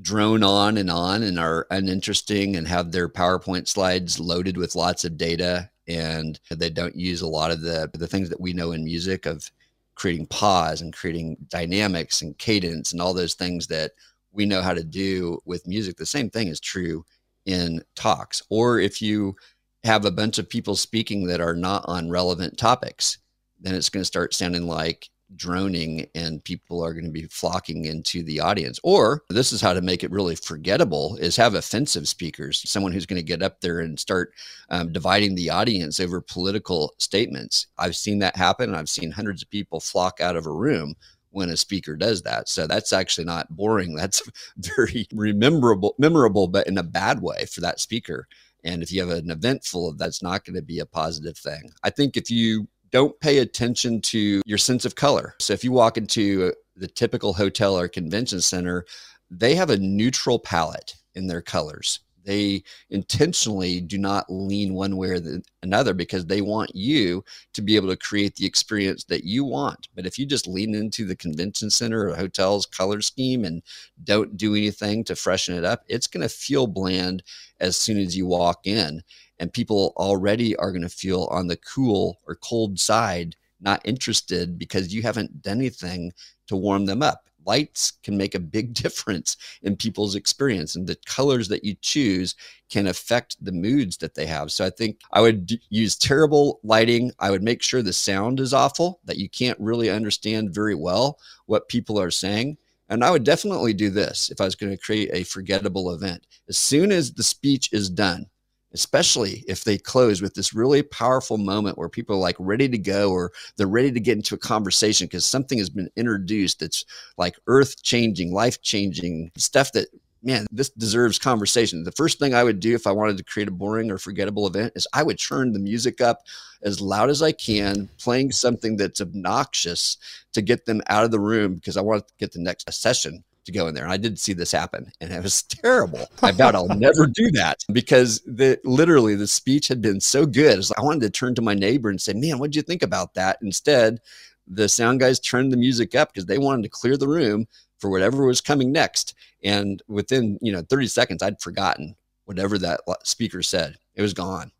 drone 0.01 0.41
on 0.41 0.77
and 0.77 0.89
on 0.89 1.21
and 1.21 1.39
are 1.39 1.67
uninteresting 1.69 2.55
and 2.55 2.67
have 2.67 2.91
their 2.91 3.07
PowerPoint 3.07 3.67
slides 3.67 4.19
loaded 4.19 4.57
with 4.57 4.75
lots 4.75 5.05
of 5.05 5.17
data 5.17 5.69
and 5.87 6.39
they 6.49 6.71
don't 6.71 6.95
use 6.95 7.21
a 7.21 7.27
lot 7.27 7.51
of 7.51 7.61
the 7.61 7.91
the 7.93 8.07
things 8.07 8.27
that 8.29 8.41
we 8.41 8.53
know 8.53 8.71
in 8.71 8.83
music 8.83 9.27
of 9.27 9.51
creating 9.93 10.25
pause 10.25 10.81
and 10.81 10.93
creating 10.93 11.37
dynamics 11.47 12.23
and 12.23 12.35
cadence 12.39 12.91
and 12.91 12.99
all 12.99 13.13
those 13.13 13.35
things 13.35 13.67
that 13.67 13.91
we 14.31 14.47
know 14.47 14.63
how 14.63 14.73
to 14.73 14.83
do 14.83 15.39
with 15.45 15.67
music. 15.67 15.95
The 15.95 16.07
same 16.07 16.31
thing 16.31 16.47
is 16.47 16.59
true 16.59 17.05
in 17.45 17.83
talks, 17.95 18.41
or 18.49 18.79
if 18.79 19.01
you 19.01 19.35
have 19.83 20.05
a 20.05 20.11
bunch 20.11 20.37
of 20.39 20.49
people 20.49 20.75
speaking 20.75 21.27
that 21.27 21.41
are 21.41 21.55
not 21.55 21.85
on 21.87 22.09
relevant 22.09 22.57
topics, 22.57 23.19
then 23.59 23.75
it's 23.75 23.89
going 23.89 24.01
to 24.01 24.05
start 24.05 24.33
sounding 24.33 24.67
like 24.67 25.09
droning 25.35 26.05
and 26.13 26.43
people 26.43 26.83
are 26.83 26.93
going 26.93 27.05
to 27.05 27.11
be 27.11 27.23
flocking 27.23 27.85
into 27.85 28.23
the 28.23 28.39
audience. 28.39 28.79
Or 28.83 29.23
this 29.29 29.51
is 29.51 29.61
how 29.61 29.73
to 29.73 29.81
make 29.81 30.03
it 30.03 30.11
really 30.11 30.35
forgettable 30.35 31.17
is 31.17 31.35
have 31.35 31.55
offensive 31.55 32.07
speakers 32.07 32.67
someone 32.69 32.91
who's 32.91 33.05
going 33.05 33.19
to 33.19 33.23
get 33.23 33.41
up 33.41 33.61
there 33.61 33.79
and 33.79 33.99
start 33.99 34.33
um, 34.69 34.91
dividing 34.91 35.35
the 35.35 35.49
audience 35.49 35.99
over 35.99 36.21
political 36.21 36.93
statements. 36.97 37.67
I've 37.77 37.95
seen 37.95 38.19
that 38.19 38.35
happen. 38.35 38.75
I've 38.75 38.89
seen 38.89 39.11
hundreds 39.11 39.41
of 39.41 39.49
people 39.49 39.79
flock 39.79 40.21
out 40.21 40.35
of 40.35 40.45
a 40.45 40.51
room 40.51 40.95
when 41.35 41.49
a 41.49 41.57
speaker 41.57 41.97
does 41.97 42.21
that. 42.21 42.47
So 42.47 42.65
that's 42.65 42.93
actually 42.93 43.25
not 43.25 43.53
boring. 43.53 43.93
That's 43.93 44.23
very 44.57 45.05
memorable, 45.11 45.93
memorable, 45.99 46.47
but 46.47 46.65
in 46.65 46.77
a 46.77 46.83
bad 46.83 47.21
way 47.21 47.45
for 47.45 47.59
that 47.61 47.81
speaker. 47.81 48.27
And 48.63 48.81
if 48.81 48.91
you 48.91 49.01
have 49.01 49.09
an 49.09 49.29
event 49.29 49.65
full 49.65 49.89
of 49.89 49.97
that's 49.97 50.23
not 50.23 50.45
going 50.45 50.55
to 50.55 50.61
be 50.61 50.79
a 50.79 50.85
positive 50.85 51.37
thing. 51.37 51.69
I 51.83 51.89
think 51.89 52.15
if 52.15 52.31
you 52.31 52.67
don't 52.91 53.19
pay 53.19 53.39
attention 53.39 53.99
to 53.99 54.41
your 54.45 54.57
sense 54.57 54.85
of 54.85 54.95
color. 54.95 55.35
So 55.41 55.51
if 55.51 55.63
you 55.65 55.73
walk 55.73 55.97
into 55.97 56.53
the 56.77 56.87
typical 56.87 57.33
hotel 57.33 57.77
or 57.77 57.89
convention 57.89 58.39
center, 58.39 58.85
they 59.29 59.55
have 59.55 59.69
a 59.69 59.77
neutral 59.77 60.39
palette 60.39 60.95
in 61.15 61.27
their 61.27 61.41
colors 61.41 61.99
they 62.25 62.63
intentionally 62.89 63.79
do 63.79 63.97
not 63.97 64.25
lean 64.29 64.73
one 64.73 64.97
way 64.97 65.09
or 65.09 65.19
the, 65.19 65.43
another 65.63 65.93
because 65.93 66.25
they 66.25 66.41
want 66.41 66.75
you 66.75 67.23
to 67.53 67.61
be 67.61 67.75
able 67.75 67.89
to 67.89 67.95
create 67.95 68.35
the 68.35 68.45
experience 68.45 69.03
that 69.05 69.23
you 69.23 69.45
want. 69.45 69.87
But 69.95 70.05
if 70.05 70.17
you 70.19 70.25
just 70.25 70.47
lean 70.47 70.75
into 70.75 71.05
the 71.05 71.15
convention 71.15 71.69
center 71.69 72.09
or 72.09 72.15
hotel's 72.15 72.65
color 72.65 73.01
scheme 73.01 73.45
and 73.45 73.61
don't 74.03 74.35
do 74.35 74.55
anything 74.55 75.03
to 75.05 75.15
freshen 75.15 75.55
it 75.55 75.63
up, 75.63 75.83
it's 75.87 76.07
going 76.07 76.23
to 76.23 76.29
feel 76.29 76.67
bland 76.67 77.23
as 77.59 77.77
soon 77.77 77.97
as 77.97 78.17
you 78.17 78.25
walk 78.25 78.65
in. 78.65 79.01
And 79.39 79.53
people 79.53 79.93
already 79.97 80.55
are 80.57 80.71
going 80.71 80.81
to 80.81 80.89
feel 80.89 81.27
on 81.31 81.47
the 81.47 81.57
cool 81.57 82.17
or 82.27 82.35
cold 82.35 82.79
side, 82.79 83.35
not 83.61 83.81
interested 83.85 84.57
because 84.57 84.93
you 84.93 85.01
haven't 85.01 85.41
done 85.41 85.57
anything 85.57 86.13
to 86.47 86.55
warm 86.55 86.85
them 86.85 87.01
up 87.01 87.29
lights 87.45 87.93
can 88.03 88.17
make 88.17 88.35
a 88.35 88.39
big 88.39 88.73
difference 88.83 89.37
in 89.61 89.75
people's 89.75 90.15
experience 90.15 90.75
and 90.75 90.87
the 90.87 90.97
colors 91.05 91.47
that 91.47 91.63
you 91.63 91.75
choose 91.81 92.35
can 92.69 92.87
affect 92.87 93.37
the 93.43 93.51
moods 93.51 93.97
that 93.97 94.15
they 94.15 94.25
have. 94.25 94.51
So 94.51 94.65
i 94.65 94.69
think 94.69 94.99
i 95.11 95.21
would 95.21 95.45
d- 95.45 95.61
use 95.69 95.95
terrible 95.95 96.59
lighting. 96.63 97.11
I 97.19 97.31
would 97.31 97.43
make 97.43 97.61
sure 97.61 97.81
the 97.81 97.93
sound 97.93 98.39
is 98.39 98.53
awful 98.53 98.99
that 99.05 99.17
you 99.17 99.29
can't 99.29 99.59
really 99.59 99.89
understand 99.89 100.53
very 100.53 100.75
well 100.75 101.19
what 101.45 101.69
people 101.69 101.99
are 101.99 102.11
saying. 102.11 102.57
And 102.89 103.03
i 103.03 103.11
would 103.11 103.23
definitely 103.23 103.73
do 103.73 103.89
this 103.89 104.29
if 104.29 104.41
i 104.41 104.45
was 104.45 104.55
going 104.55 104.71
to 104.71 104.83
create 104.83 105.09
a 105.13 105.23
forgettable 105.23 105.91
event. 105.91 106.25
As 106.49 106.57
soon 106.57 106.91
as 106.91 107.13
the 107.13 107.23
speech 107.23 107.69
is 107.71 107.89
done 107.89 108.27
especially 108.75 109.45
if 109.47 109.63
they 109.63 109.77
close 109.77 110.21
with 110.21 110.33
this 110.33 110.53
really 110.53 110.83
powerful 110.83 111.37
moment 111.37 111.77
where 111.77 111.87
people 111.87 112.17
are 112.17 112.19
like 112.19 112.35
ready 112.39 112.67
to 112.67 112.77
go 112.77 113.09
or 113.09 113.31
they're 113.55 113.67
ready 113.67 113.89
to 113.89 114.01
get 114.01 114.17
into 114.17 114.35
a 114.35 114.37
conversation 114.37 115.07
because 115.07 115.25
something 115.25 115.57
has 115.57 115.69
been 115.69 115.89
introduced 115.95 116.59
that's 116.59 116.83
like 117.17 117.39
earth 117.47 117.81
changing, 117.83 118.33
life 118.33 118.61
changing 118.61 119.31
stuff 119.37 119.71
that 119.71 119.87
man, 120.21 120.47
this 120.51 120.71
deserves 120.71 121.19
conversation. 121.19 121.83
The 121.83 121.91
first 121.91 122.19
thing 122.19 122.33
I 122.33 122.43
would 122.43 122.59
do 122.59 122.73
if 122.73 122.87
I 122.87 122.91
wanted 122.91 123.17
to 123.17 123.23
create 123.23 123.47
a 123.47 123.51
boring 123.51 123.91
or 123.91 123.97
forgettable 123.97 124.47
event 124.47 124.73
is 124.75 124.87
I 124.91 125.03
would 125.03 125.19
turn 125.19 125.53
the 125.53 125.59
music 125.59 126.01
up 126.01 126.23
as 126.63 126.81
loud 126.81 127.11
as 127.11 127.21
I 127.21 127.31
can, 127.31 127.89
playing 127.99 128.31
something 128.31 128.75
that's 128.75 128.99
obnoxious 128.99 129.97
to 130.33 130.41
get 130.41 130.65
them 130.65 130.81
out 130.87 131.05
of 131.05 131.11
the 131.11 131.19
room 131.19 131.53
because 131.53 131.77
I 131.77 131.81
want 131.81 132.07
to 132.07 132.13
get 132.17 132.33
the 132.33 132.41
next 132.41 132.73
session 132.73 133.23
to 133.45 133.51
go 133.51 133.67
in 133.67 133.75
there. 133.75 133.83
And 133.83 133.93
I 133.93 133.97
did 133.97 134.19
see 134.19 134.33
this 134.33 134.51
happen 134.51 134.91
and 134.99 135.11
it 135.11 135.23
was 135.23 135.43
terrible. 135.43 136.07
I 136.21 136.31
vowed 136.31 136.55
I'll 136.55 136.67
never 136.67 137.07
do 137.07 137.31
that 137.31 137.63
because 137.71 138.21
the 138.21 138.59
literally 138.63 139.15
the 139.15 139.27
speech 139.27 139.67
had 139.67 139.81
been 139.81 140.01
so 140.01 140.25
good. 140.25 140.63
I 140.77 140.81
wanted 140.81 141.01
to 141.01 141.09
turn 141.09 141.35
to 141.35 141.41
my 141.41 141.53
neighbor 141.53 141.89
and 141.89 142.01
say, 142.01 142.13
man, 142.13 142.39
what'd 142.39 142.55
you 142.55 142.61
think 142.61 142.83
about 142.83 143.13
that? 143.13 143.37
Instead, 143.41 143.99
the 144.47 144.69
sound 144.69 144.99
guys 144.99 145.19
turned 145.19 145.51
the 145.51 145.57
music 145.57 145.95
up 145.95 146.13
because 146.13 146.25
they 146.25 146.37
wanted 146.37 146.63
to 146.63 146.69
clear 146.69 146.97
the 146.97 147.07
room 147.07 147.47
for 147.79 147.89
whatever 147.89 148.25
was 148.25 148.41
coming 148.41 148.71
next. 148.71 149.15
And 149.43 149.81
within, 149.87 150.37
you 150.41 150.51
know, 150.51 150.61
30 150.61 150.87
seconds, 150.87 151.23
I'd 151.23 151.41
forgotten 151.41 151.95
whatever 152.25 152.57
that 152.59 152.81
speaker 153.03 153.41
said. 153.41 153.77
It 153.95 154.01
was 154.01 154.13
gone, 154.13 154.51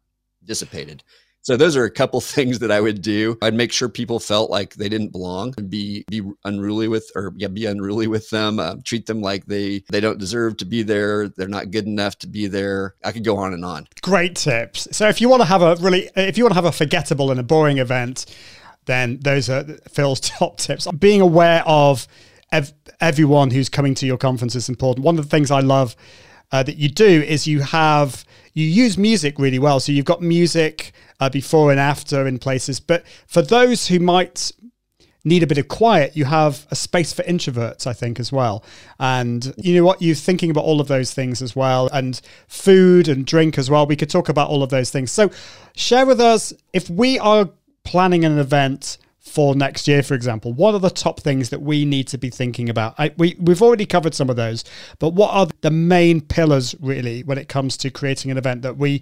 dissipated. 0.44 1.04
So 1.46 1.56
those 1.56 1.78
are 1.78 1.86
a 1.86 1.92
couple 1.92 2.20
things 2.36 2.60
that 2.60 2.72
I 2.72 2.82
would 2.82 3.02
do. 3.02 3.38
I'd 3.42 3.54
make 3.54 3.72
sure 3.72 3.88
people 3.88 4.20
felt 4.20 4.50
like 4.50 4.74
they 4.74 4.90
didn't 4.90 5.12
belong, 5.12 5.54
be 5.70 6.04
be 6.10 6.24
unruly 6.44 6.88
with 6.88 7.10
or 7.16 7.34
yeah, 7.38 7.48
be 7.48 7.66
unruly 7.68 8.08
with 8.08 8.30
them, 8.32 8.60
uh, 8.60 8.76
treat 8.84 9.06
them 9.06 9.22
like 9.22 9.46
they 9.46 9.84
they 9.92 10.00
don't 10.02 10.18
deserve 10.18 10.58
to 10.58 10.66
be 10.66 10.82
there, 10.84 11.30
they're 11.30 11.48
not 11.48 11.72
good 11.72 11.86
enough 11.86 12.18
to 12.20 12.28
be 12.28 12.48
there. 12.48 12.96
I 13.04 13.12
could 13.12 13.24
go 13.24 13.38
on 13.38 13.54
and 13.54 13.64
on. 13.64 13.88
Great 14.02 14.36
tips. 14.36 14.88
So 14.92 15.08
if 15.08 15.22
you 15.22 15.30
want 15.30 15.42
to 15.42 15.48
have 15.48 15.62
a 15.62 15.76
really 15.76 16.10
if 16.16 16.38
you 16.38 16.44
want 16.44 16.54
to 16.54 16.56
have 16.56 16.66
a 16.66 16.72
forgettable 16.72 17.30
and 17.30 17.40
a 17.40 17.44
boring 17.44 17.78
event, 17.78 18.26
then 18.86 19.20
those 19.22 19.48
are 19.50 19.64
Phil's 19.88 20.20
top 20.40 20.58
tips. 20.58 20.88
Being 20.92 21.22
aware 21.22 21.64
of 21.68 22.08
ev- 22.52 22.74
everyone 23.00 23.52
who's 23.52 23.70
coming 23.70 23.94
to 23.96 24.08
your 24.08 24.18
conference 24.18 24.56
is 24.56 24.68
important. 24.68 25.06
One 25.06 25.20
of 25.20 25.26
the 25.26 25.30
things 25.30 25.52
I 25.52 25.60
love 25.60 25.96
uh, 26.52 26.64
that 26.64 26.78
you 26.78 26.90
do 26.90 27.06
is 27.22 27.46
you 27.46 27.62
have 27.62 28.26
you 28.56 28.66
use 28.66 28.98
music 28.98 29.38
really 29.38 29.60
well. 29.60 29.80
So 29.80 29.92
you've 29.92 30.06
got 30.06 30.22
music 30.22 30.94
uh, 31.20 31.30
before 31.30 31.70
and 31.70 31.80
after 31.80 32.26
in 32.26 32.40
places. 32.40 32.80
But 32.80 33.06
for 33.28 33.42
those 33.42 33.88
who 33.88 34.00
might 34.00 34.52
need 35.26 35.44
a 35.44 35.48
bit 35.48 35.58
of 35.58 35.68
quiet, 35.68 36.16
you 36.16 36.24
have 36.26 36.66
a 36.72 36.76
space 36.76 37.12
for 37.12 37.24
introverts, 37.24 37.86
I 37.86 37.94
think, 37.94 38.20
as 38.20 38.32
well. 38.32 38.64
And 38.98 39.54
you 39.58 39.76
know 39.76 39.84
what? 39.84 40.02
You're 40.02 40.16
thinking 40.16 40.50
about 40.52 40.64
all 40.64 40.80
of 40.80 40.88
those 40.88 41.14
things 41.14 41.42
as 41.42 41.56
well, 41.56 41.90
and 41.92 42.20
food 42.48 43.08
and 43.08 43.26
drink 43.26 43.58
as 43.58 43.70
well. 43.70 43.86
We 43.86 43.98
could 43.98 44.10
talk 44.10 44.30
about 44.30 44.50
all 44.50 44.64
of 44.64 44.70
those 44.70 44.90
things. 44.90 45.12
So 45.12 45.30
share 45.76 46.06
with 46.06 46.22
us 46.22 46.54
if 46.74 46.90
we 46.90 47.20
are 47.20 47.50
planning 47.84 48.24
an 48.24 48.40
event 48.40 48.98
for 49.26 49.56
next 49.56 49.88
year, 49.88 50.04
for 50.04 50.14
example? 50.14 50.54
What 50.54 50.76
are 50.76 50.80
the 50.80 50.90
top 50.90 51.20
things 51.20 51.50
that 51.50 51.62
we 51.62 51.84
need 51.84 52.08
to 52.10 52.18
be 52.18 52.30
thinking 52.30 52.70
about? 52.70 52.96
I, 52.98 53.12
we, 53.18 53.36
we've 53.40 53.62
already 53.62 53.86
covered 53.86 54.14
some 54.14 54.30
of 54.30 54.36
those, 54.36 54.64
but 55.00 55.10
what 55.10 55.32
are 55.32 55.48
the 55.62 55.72
main 55.72 56.22
pillars 56.22 56.76
really 56.80 57.24
when 57.24 57.38
it 57.38 57.50
comes 57.50 57.76
to 57.78 57.90
creating 57.90 58.32
an 58.32 58.38
event 58.38 58.62
that 58.62 58.78
we 58.78 59.02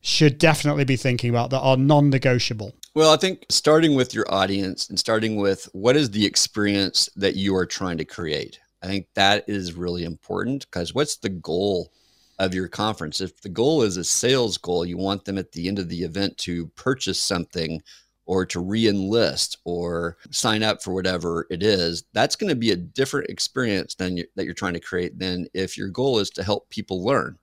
should 0.00 0.38
definitely 0.38 0.84
be 0.84 0.96
thinking 0.96 1.28
about 1.30 1.50
that 1.50 1.60
are 1.60 1.76
non 1.76 2.08
negotiable? 2.08 2.72
Well, 2.94 3.12
I 3.12 3.16
think 3.16 3.44
starting 3.50 3.94
with 3.94 4.14
your 4.14 4.24
audience 4.32 4.88
and 4.88 4.98
starting 4.98 5.36
with 5.36 5.68
what 5.72 5.96
is 5.96 6.10
the 6.10 6.24
experience 6.24 7.08
that 7.16 7.36
you 7.36 7.54
are 7.54 7.66
trying 7.66 7.98
to 7.98 8.04
create. 8.04 8.58
I 8.82 8.86
think 8.86 9.06
that 9.14 9.44
is 9.48 9.74
really 9.74 10.04
important 10.04 10.66
because 10.66 10.94
what's 10.94 11.16
the 11.16 11.28
goal 11.28 11.92
of 12.38 12.54
your 12.54 12.68
conference? 12.68 13.20
If 13.20 13.40
the 13.42 13.48
goal 13.48 13.82
is 13.82 13.96
a 13.96 14.04
sales 14.04 14.56
goal, 14.56 14.86
you 14.86 14.96
want 14.96 15.24
them 15.24 15.36
at 15.36 15.52
the 15.52 15.68
end 15.68 15.78
of 15.78 15.88
the 15.88 16.02
event 16.04 16.38
to 16.38 16.68
purchase 16.68 17.20
something 17.20 17.82
or 18.28 18.44
to 18.44 18.60
re-enlist 18.60 19.56
or 19.64 20.18
sign 20.30 20.62
up 20.62 20.82
for 20.82 20.92
whatever 20.92 21.46
it 21.50 21.62
is 21.62 22.04
that's 22.12 22.36
going 22.36 22.50
to 22.50 22.54
be 22.54 22.72
a 22.72 22.76
different 22.76 23.28
experience 23.30 23.94
than 23.94 24.18
you, 24.18 24.24
that 24.36 24.44
you're 24.44 24.52
trying 24.52 24.74
to 24.74 24.80
create 24.80 25.18
than 25.18 25.48
if 25.54 25.78
your 25.78 25.88
goal 25.88 26.18
is 26.18 26.28
to 26.28 26.44
help 26.44 26.68
people 26.68 27.02
learn. 27.02 27.38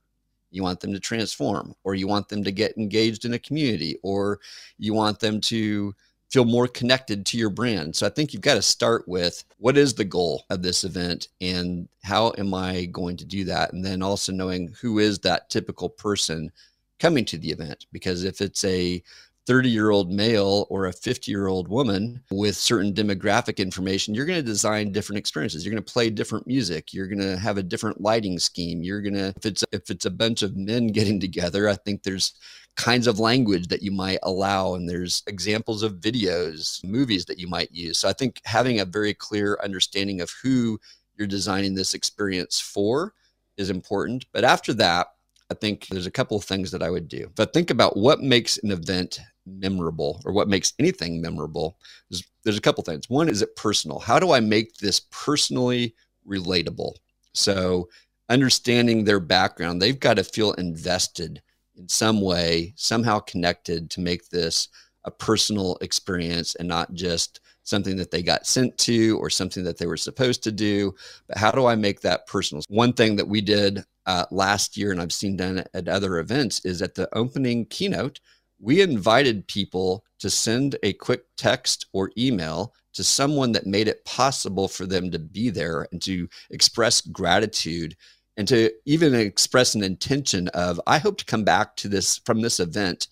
You 0.52 0.62
want 0.62 0.78
them 0.78 0.92
to 0.92 1.00
transform 1.00 1.74
or 1.82 1.96
you 1.96 2.06
want 2.06 2.28
them 2.28 2.44
to 2.44 2.52
get 2.52 2.78
engaged 2.78 3.24
in 3.24 3.34
a 3.34 3.38
community 3.38 3.98
or 4.04 4.38
you 4.78 4.94
want 4.94 5.18
them 5.18 5.40
to 5.42 5.92
feel 6.30 6.44
more 6.44 6.68
connected 6.68 7.26
to 7.26 7.36
your 7.36 7.50
brand. 7.50 7.94
So 7.94 8.06
i 8.06 8.10
think 8.10 8.32
you've 8.32 8.42
got 8.42 8.54
to 8.54 8.62
start 8.62 9.08
with 9.08 9.42
what 9.58 9.76
is 9.76 9.92
the 9.92 10.04
goal 10.04 10.44
of 10.50 10.62
this 10.62 10.84
event 10.84 11.28
and 11.40 11.88
how 12.04 12.32
am 12.38 12.54
i 12.54 12.84
going 12.86 13.16
to 13.16 13.24
do 13.24 13.42
that? 13.44 13.72
And 13.72 13.84
then 13.84 14.02
also 14.02 14.30
knowing 14.30 14.72
who 14.80 15.00
is 15.00 15.18
that 15.20 15.50
typical 15.50 15.88
person 15.88 16.52
coming 17.00 17.24
to 17.24 17.38
the 17.38 17.50
event 17.50 17.86
because 17.90 18.22
if 18.22 18.40
it's 18.40 18.62
a 18.64 19.02
30 19.46 19.68
year 19.68 19.90
old 19.90 20.10
male 20.10 20.66
or 20.70 20.86
a 20.86 20.92
50 20.92 21.30
year 21.30 21.46
old 21.46 21.68
woman 21.68 22.22
with 22.30 22.56
certain 22.56 22.92
demographic 22.92 23.58
information, 23.58 24.14
you're 24.14 24.26
going 24.26 24.38
to 24.38 24.42
design 24.42 24.92
different 24.92 25.18
experiences. 25.18 25.64
You're 25.64 25.72
going 25.72 25.84
to 25.84 25.92
play 25.92 26.10
different 26.10 26.46
music. 26.46 26.92
You're 26.92 27.06
going 27.06 27.20
to 27.20 27.38
have 27.38 27.56
a 27.56 27.62
different 27.62 28.00
lighting 28.00 28.38
scheme. 28.38 28.82
You're 28.82 29.02
going 29.02 29.14
to, 29.14 29.32
if 29.36 29.46
it's, 29.46 29.64
if 29.72 29.90
it's 29.90 30.04
a 30.04 30.10
bunch 30.10 30.42
of 30.42 30.56
men 30.56 30.86
getting 30.96 31.20
together, 31.20 31.68
I 31.68 31.74
think 31.74 32.02
there's 32.02 32.34
kinds 32.76 33.06
of 33.06 33.18
language 33.18 33.68
that 33.68 33.82
you 33.82 33.90
might 33.90 34.18
allow 34.22 34.74
and 34.74 34.88
there's 34.88 35.22
examples 35.26 35.82
of 35.82 35.94
videos 35.94 36.84
movies 36.84 37.24
that 37.24 37.38
you 37.38 37.48
might 37.48 37.72
use 37.72 37.98
so 37.98 38.06
i 38.06 38.12
think 38.12 38.38
having 38.44 38.80
a 38.80 38.84
very 38.84 39.14
clear 39.14 39.58
understanding 39.64 40.20
of 40.20 40.30
who 40.42 40.78
you're 41.16 41.26
designing 41.26 41.74
this 41.74 41.94
experience 41.94 42.60
for 42.60 43.14
is 43.56 43.70
important 43.70 44.26
but 44.32 44.44
after 44.44 44.74
that 44.74 45.06
I 45.50 45.54
think 45.54 45.86
there's 45.88 46.06
a 46.06 46.10
couple 46.10 46.36
of 46.36 46.44
things 46.44 46.70
that 46.72 46.82
I 46.82 46.90
would 46.90 47.08
do. 47.08 47.30
But 47.36 47.52
think 47.52 47.70
about 47.70 47.96
what 47.96 48.20
makes 48.20 48.58
an 48.58 48.70
event 48.70 49.20
memorable 49.46 50.20
or 50.24 50.32
what 50.32 50.48
makes 50.48 50.72
anything 50.78 51.20
memorable. 51.20 51.78
There's, 52.10 52.24
there's 52.42 52.58
a 52.58 52.60
couple 52.62 52.82
things. 52.82 53.08
One 53.08 53.28
is 53.28 53.42
it 53.42 53.54
personal? 53.56 53.98
How 54.00 54.18
do 54.18 54.32
I 54.32 54.40
make 54.40 54.76
this 54.76 55.00
personally 55.10 55.94
relatable? 56.28 56.94
So 57.32 57.88
understanding 58.28 59.04
their 59.04 59.20
background, 59.20 59.80
they've 59.80 59.98
got 59.98 60.14
to 60.14 60.24
feel 60.24 60.52
invested 60.54 61.40
in 61.76 61.88
some 61.88 62.20
way, 62.20 62.72
somehow 62.76 63.20
connected 63.20 63.90
to 63.90 64.00
make 64.00 64.28
this 64.28 64.68
a 65.04 65.10
personal 65.10 65.76
experience 65.80 66.54
and 66.56 66.66
not 66.66 66.92
just 66.94 67.40
something 67.62 67.96
that 67.96 68.10
they 68.10 68.22
got 68.22 68.46
sent 68.46 68.76
to 68.78 69.18
or 69.18 69.30
something 69.30 69.62
that 69.64 69.76
they 69.76 69.86
were 69.86 69.96
supposed 69.96 70.42
to 70.42 70.52
do. 70.52 70.94
But 71.28 71.38
how 71.38 71.52
do 71.52 71.66
I 71.66 71.76
make 71.76 72.00
that 72.00 72.26
personal? 72.26 72.64
One 72.68 72.92
thing 72.92 73.16
that 73.16 73.28
we 73.28 73.40
did 73.40 73.84
uh, 74.06 74.26
last 74.30 74.76
year, 74.76 74.92
and 74.92 75.00
I've 75.00 75.12
seen 75.12 75.36
done 75.36 75.64
at 75.74 75.88
other 75.88 76.18
events, 76.18 76.64
is 76.64 76.82
at 76.82 76.94
the 76.94 77.08
opening 77.14 77.66
keynote, 77.66 78.20
we 78.58 78.80
invited 78.80 79.46
people 79.48 80.04
to 80.18 80.30
send 80.30 80.76
a 80.82 80.94
quick 80.94 81.24
text 81.36 81.86
or 81.92 82.10
email 82.16 82.72
to 82.94 83.04
someone 83.04 83.52
that 83.52 83.66
made 83.66 83.88
it 83.88 84.04
possible 84.04 84.68
for 84.68 84.86
them 84.86 85.10
to 85.10 85.18
be 85.18 85.50
there 85.50 85.86
and 85.92 86.00
to 86.02 86.28
express 86.50 87.02
gratitude 87.02 87.96
and 88.38 88.48
to 88.48 88.70
even 88.86 89.14
express 89.14 89.74
an 89.74 89.82
intention 89.82 90.48
of 90.48 90.80
i 90.86 90.96
hope 90.96 91.18
to 91.18 91.24
come 91.26 91.44
back 91.44 91.76
to 91.76 91.88
this 91.88 92.18
from 92.24 92.40
this 92.40 92.58
event 92.58 93.08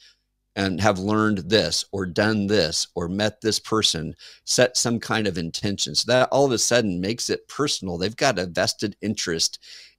and 0.56 0.80
have 0.80 0.98
learned 0.98 1.38
this 1.38 1.84
or 1.92 2.06
done 2.06 2.46
this 2.46 2.86
or 2.94 3.08
met 3.08 3.40
this 3.40 3.58
person 3.58 4.14
set 4.44 4.76
some 4.76 5.00
kind 5.00 5.26
of 5.26 5.38
intention. 5.38 5.94
So 5.94 6.12
that 6.12 6.28
all 6.30 6.44
of 6.44 6.52
a 6.52 6.58
sudden 6.58 7.00
makes 7.00 7.28
it 7.28 7.48
personal. 7.48 7.98
They've 7.98 8.14
got 8.14 8.38
a 8.38 8.46
vested 8.46 8.96
interest 9.00 9.58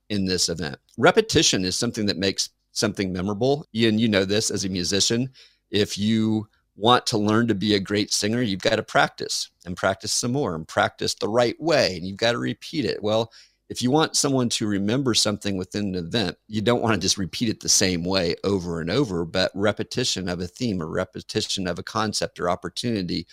in 0.10 0.26
this 0.26 0.50
event 0.50 0.78
repetition 0.98 1.66
is 1.66 1.76
something 1.76 2.06
that 2.06 2.18
makes 2.18 2.50
something 2.76 3.12
memorable. 3.12 3.66
Ian, 3.74 3.98
you 4.00 4.08
know 4.08 4.26
this 4.26 4.52
as 4.52 4.66
a 4.66 4.70
musician. 4.70 5.30
If 5.72 5.98
you 5.98 6.48
want 6.76 7.06
to 7.08 7.18
learn 7.18 7.48
to 7.48 7.56
be 7.56 7.76
a 7.76 7.80
great 7.80 8.12
singer, 8.12 8.42
you've 8.42 8.62
got 8.62 8.76
to 8.76 8.84
practice 8.84 9.50
and 9.66 9.78
practice 9.78 10.12
some 10.12 10.34
more 10.34 10.56
and 10.56 10.68
practice 10.68 11.16
the 11.16 11.30
right 11.30 11.60
way. 11.60 11.96
And 11.96 12.06
you've 12.06 12.18
got 12.18 12.34
to 12.34 12.38
repeat 12.38 12.86
it. 12.86 13.02
Well, 13.02 13.32
if 13.70 13.82
you 13.82 13.90
want 13.90 14.16
someone 14.16 14.50
to 14.50 14.68
remember 14.68 15.14
something 15.14 15.58
within 15.58 15.96
an 15.96 16.06
event, 16.06 16.38
you 16.48 16.62
don't 16.62 16.84
want 16.84 16.94
to 16.94 17.00
just 17.00 17.18
repeat 17.18 17.50
it 17.50 17.62
the 17.62 17.70
same 17.70 18.04
way 18.04 18.36
over 18.44 18.80
and 18.80 18.92
over, 18.92 19.26
but 19.26 19.52
repetition 19.56 20.30
of 20.30 20.40
a 20.40 20.48
theme 20.48 20.82
or 20.82 20.88
repetition 20.88 21.68
of 21.68 21.80
a 21.80 21.84
concept 21.84 22.40
or 22.40 22.50
opportunity 22.50 23.26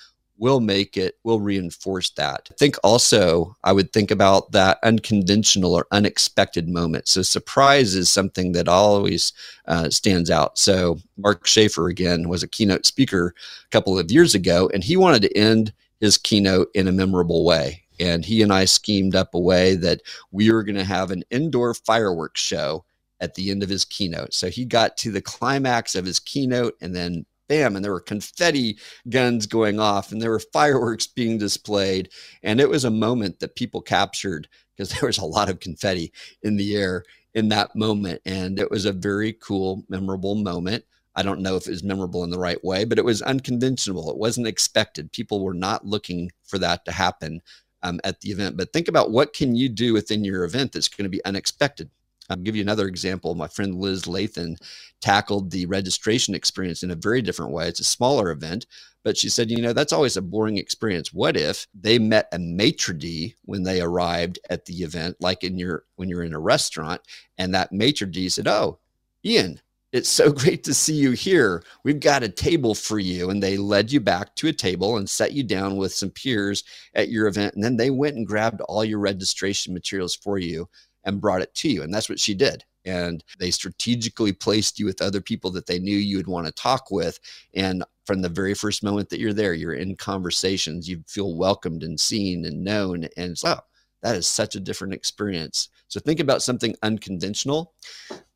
will 0.42 0.58
make 0.58 0.96
it, 0.96 1.18
we'll 1.22 1.38
reinforce 1.38 2.10
that. 2.10 2.48
I 2.50 2.54
think 2.54 2.74
also 2.82 3.56
I 3.62 3.72
would 3.72 3.92
think 3.92 4.10
about 4.10 4.50
that 4.50 4.80
unconventional 4.82 5.72
or 5.72 5.86
unexpected 5.92 6.68
moment. 6.68 7.06
So 7.06 7.22
surprise 7.22 7.94
is 7.94 8.10
something 8.10 8.50
that 8.52 8.66
always 8.66 9.32
uh, 9.68 9.88
stands 9.90 10.32
out. 10.32 10.58
So 10.58 10.98
Mark 11.16 11.46
Schaefer 11.46 11.86
again 11.86 12.28
was 12.28 12.42
a 12.42 12.48
keynote 12.48 12.86
speaker 12.86 13.36
a 13.64 13.68
couple 13.68 13.96
of 13.96 14.10
years 14.10 14.34
ago, 14.34 14.68
and 14.74 14.82
he 14.82 14.96
wanted 14.96 15.22
to 15.22 15.38
end 15.38 15.72
his 16.00 16.18
keynote 16.18 16.72
in 16.74 16.88
a 16.88 16.92
memorable 16.92 17.44
way. 17.44 17.84
And 18.00 18.24
he 18.24 18.42
and 18.42 18.52
I 18.52 18.64
schemed 18.64 19.14
up 19.14 19.36
a 19.36 19.38
way 19.38 19.76
that 19.76 20.00
we 20.32 20.50
were 20.50 20.64
going 20.64 20.74
to 20.74 20.82
have 20.82 21.12
an 21.12 21.22
indoor 21.30 21.72
fireworks 21.72 22.40
show 22.40 22.84
at 23.20 23.36
the 23.36 23.52
end 23.52 23.62
of 23.62 23.68
his 23.68 23.84
keynote. 23.84 24.34
So 24.34 24.50
he 24.50 24.64
got 24.64 24.96
to 24.96 25.12
the 25.12 25.22
climax 25.22 25.94
of 25.94 26.04
his 26.04 26.18
keynote 26.18 26.74
and 26.80 26.96
then 26.96 27.26
bam, 27.52 27.76
and 27.76 27.84
there 27.84 27.92
were 27.92 28.00
confetti 28.00 28.78
guns 29.10 29.46
going 29.46 29.78
off 29.78 30.10
and 30.10 30.22
there 30.22 30.30
were 30.30 30.38
fireworks 30.52 31.06
being 31.06 31.36
displayed. 31.36 32.08
And 32.42 32.60
it 32.60 32.68
was 32.68 32.84
a 32.84 32.90
moment 32.90 33.40
that 33.40 33.56
people 33.56 33.82
captured 33.82 34.48
because 34.74 34.90
there 34.90 35.06
was 35.06 35.18
a 35.18 35.24
lot 35.26 35.50
of 35.50 35.60
confetti 35.60 36.12
in 36.42 36.56
the 36.56 36.74
air 36.76 37.04
in 37.34 37.48
that 37.50 37.76
moment. 37.76 38.22
And 38.24 38.58
it 38.58 38.70
was 38.70 38.86
a 38.86 38.92
very 38.92 39.34
cool, 39.34 39.84
memorable 39.88 40.34
moment. 40.34 40.84
I 41.14 41.22
don't 41.22 41.40
know 41.40 41.56
if 41.56 41.66
it 41.66 41.70
was 41.70 41.84
memorable 41.84 42.24
in 42.24 42.30
the 42.30 42.38
right 42.38 42.62
way, 42.64 42.86
but 42.86 42.98
it 42.98 43.04
was 43.04 43.20
unconventional. 43.20 44.10
It 44.10 44.16
wasn't 44.16 44.46
expected. 44.46 45.12
People 45.12 45.44
were 45.44 45.52
not 45.52 45.84
looking 45.84 46.32
for 46.42 46.58
that 46.58 46.86
to 46.86 46.92
happen 46.92 47.42
um, 47.82 48.00
at 48.02 48.22
the 48.22 48.30
event. 48.30 48.56
But 48.56 48.72
think 48.72 48.88
about 48.88 49.10
what 49.10 49.34
can 49.34 49.54
you 49.54 49.68
do 49.68 49.92
within 49.92 50.24
your 50.24 50.44
event 50.44 50.72
that's 50.72 50.88
going 50.88 51.04
to 51.04 51.10
be 51.10 51.24
unexpected. 51.26 51.90
I'll 52.32 52.38
give 52.38 52.56
you 52.56 52.62
another 52.62 52.88
example. 52.88 53.34
My 53.34 53.48
friend 53.48 53.74
Liz 53.74 54.02
Lathan 54.04 54.56
tackled 55.00 55.50
the 55.50 55.66
registration 55.66 56.34
experience 56.34 56.82
in 56.82 56.90
a 56.90 56.96
very 56.96 57.22
different 57.22 57.52
way. 57.52 57.68
It's 57.68 57.80
a 57.80 57.84
smaller 57.84 58.30
event, 58.30 58.66
but 59.04 59.16
she 59.16 59.28
said, 59.28 59.50
you 59.50 59.60
know, 59.60 59.72
that's 59.72 59.92
always 59.92 60.16
a 60.16 60.22
boring 60.22 60.58
experience. 60.58 61.12
What 61.12 61.36
if 61.36 61.66
they 61.74 61.98
met 61.98 62.28
a 62.32 62.38
maitre 62.38 62.94
d 62.96 63.36
when 63.44 63.62
they 63.62 63.80
arrived 63.80 64.38
at 64.50 64.64
the 64.64 64.82
event, 64.82 65.16
like 65.20 65.44
in 65.44 65.58
your 65.58 65.84
when 65.96 66.08
you're 66.08 66.24
in 66.24 66.34
a 66.34 66.40
restaurant, 66.40 67.00
and 67.38 67.54
that 67.54 67.72
maitre 67.72 68.10
d 68.10 68.28
said, 68.28 68.48
"Oh, 68.48 68.78
Ian, 69.24 69.60
it's 69.92 70.08
so 70.08 70.32
great 70.32 70.64
to 70.64 70.74
see 70.74 70.94
you 70.94 71.12
here. 71.12 71.62
We've 71.84 72.00
got 72.00 72.22
a 72.22 72.28
table 72.28 72.74
for 72.74 72.98
you. 72.98 73.30
And 73.30 73.42
they 73.42 73.56
led 73.56 73.92
you 73.92 74.00
back 74.00 74.34
to 74.36 74.48
a 74.48 74.52
table 74.52 74.96
and 74.96 75.08
set 75.08 75.32
you 75.32 75.42
down 75.44 75.76
with 75.76 75.92
some 75.92 76.10
peers 76.10 76.64
at 76.94 77.10
your 77.10 77.28
event. 77.28 77.54
And 77.54 77.62
then 77.62 77.76
they 77.76 77.90
went 77.90 78.16
and 78.16 78.26
grabbed 78.26 78.60
all 78.62 78.84
your 78.84 78.98
registration 78.98 79.74
materials 79.74 80.16
for 80.16 80.38
you 80.38 80.68
and 81.04 81.20
brought 81.20 81.42
it 81.42 81.54
to 81.54 81.68
you. 81.68 81.82
And 81.82 81.92
that's 81.92 82.08
what 82.08 82.20
she 82.20 82.34
did. 82.34 82.64
and 82.84 83.22
they 83.38 83.50
strategically 83.50 84.32
placed 84.32 84.78
you 84.78 84.86
with 84.86 85.02
other 85.02 85.20
people 85.20 85.50
that 85.52 85.66
they 85.66 85.78
knew 85.78 85.96
you 85.96 86.16
would 86.16 86.26
want 86.26 86.46
to 86.46 86.52
talk 86.52 86.90
with. 86.90 87.18
And 87.54 87.84
from 88.06 88.22
the 88.22 88.28
very 88.28 88.54
first 88.54 88.82
moment 88.82 89.08
that 89.10 89.20
you're 89.20 89.32
there, 89.32 89.54
you're 89.54 89.74
in 89.74 89.96
conversations, 89.96 90.88
you 90.88 91.02
feel 91.06 91.36
welcomed 91.36 91.82
and 91.82 91.98
seen 91.98 92.44
and 92.44 92.64
known. 92.64 93.06
And 93.16 93.36
oh, 93.44 93.60
that 94.02 94.16
is 94.16 94.26
such 94.26 94.56
a 94.56 94.60
different 94.60 94.94
experience. 94.94 95.68
So 95.88 96.00
think 96.00 96.20
about 96.20 96.42
something 96.42 96.74
unconventional. 96.82 97.74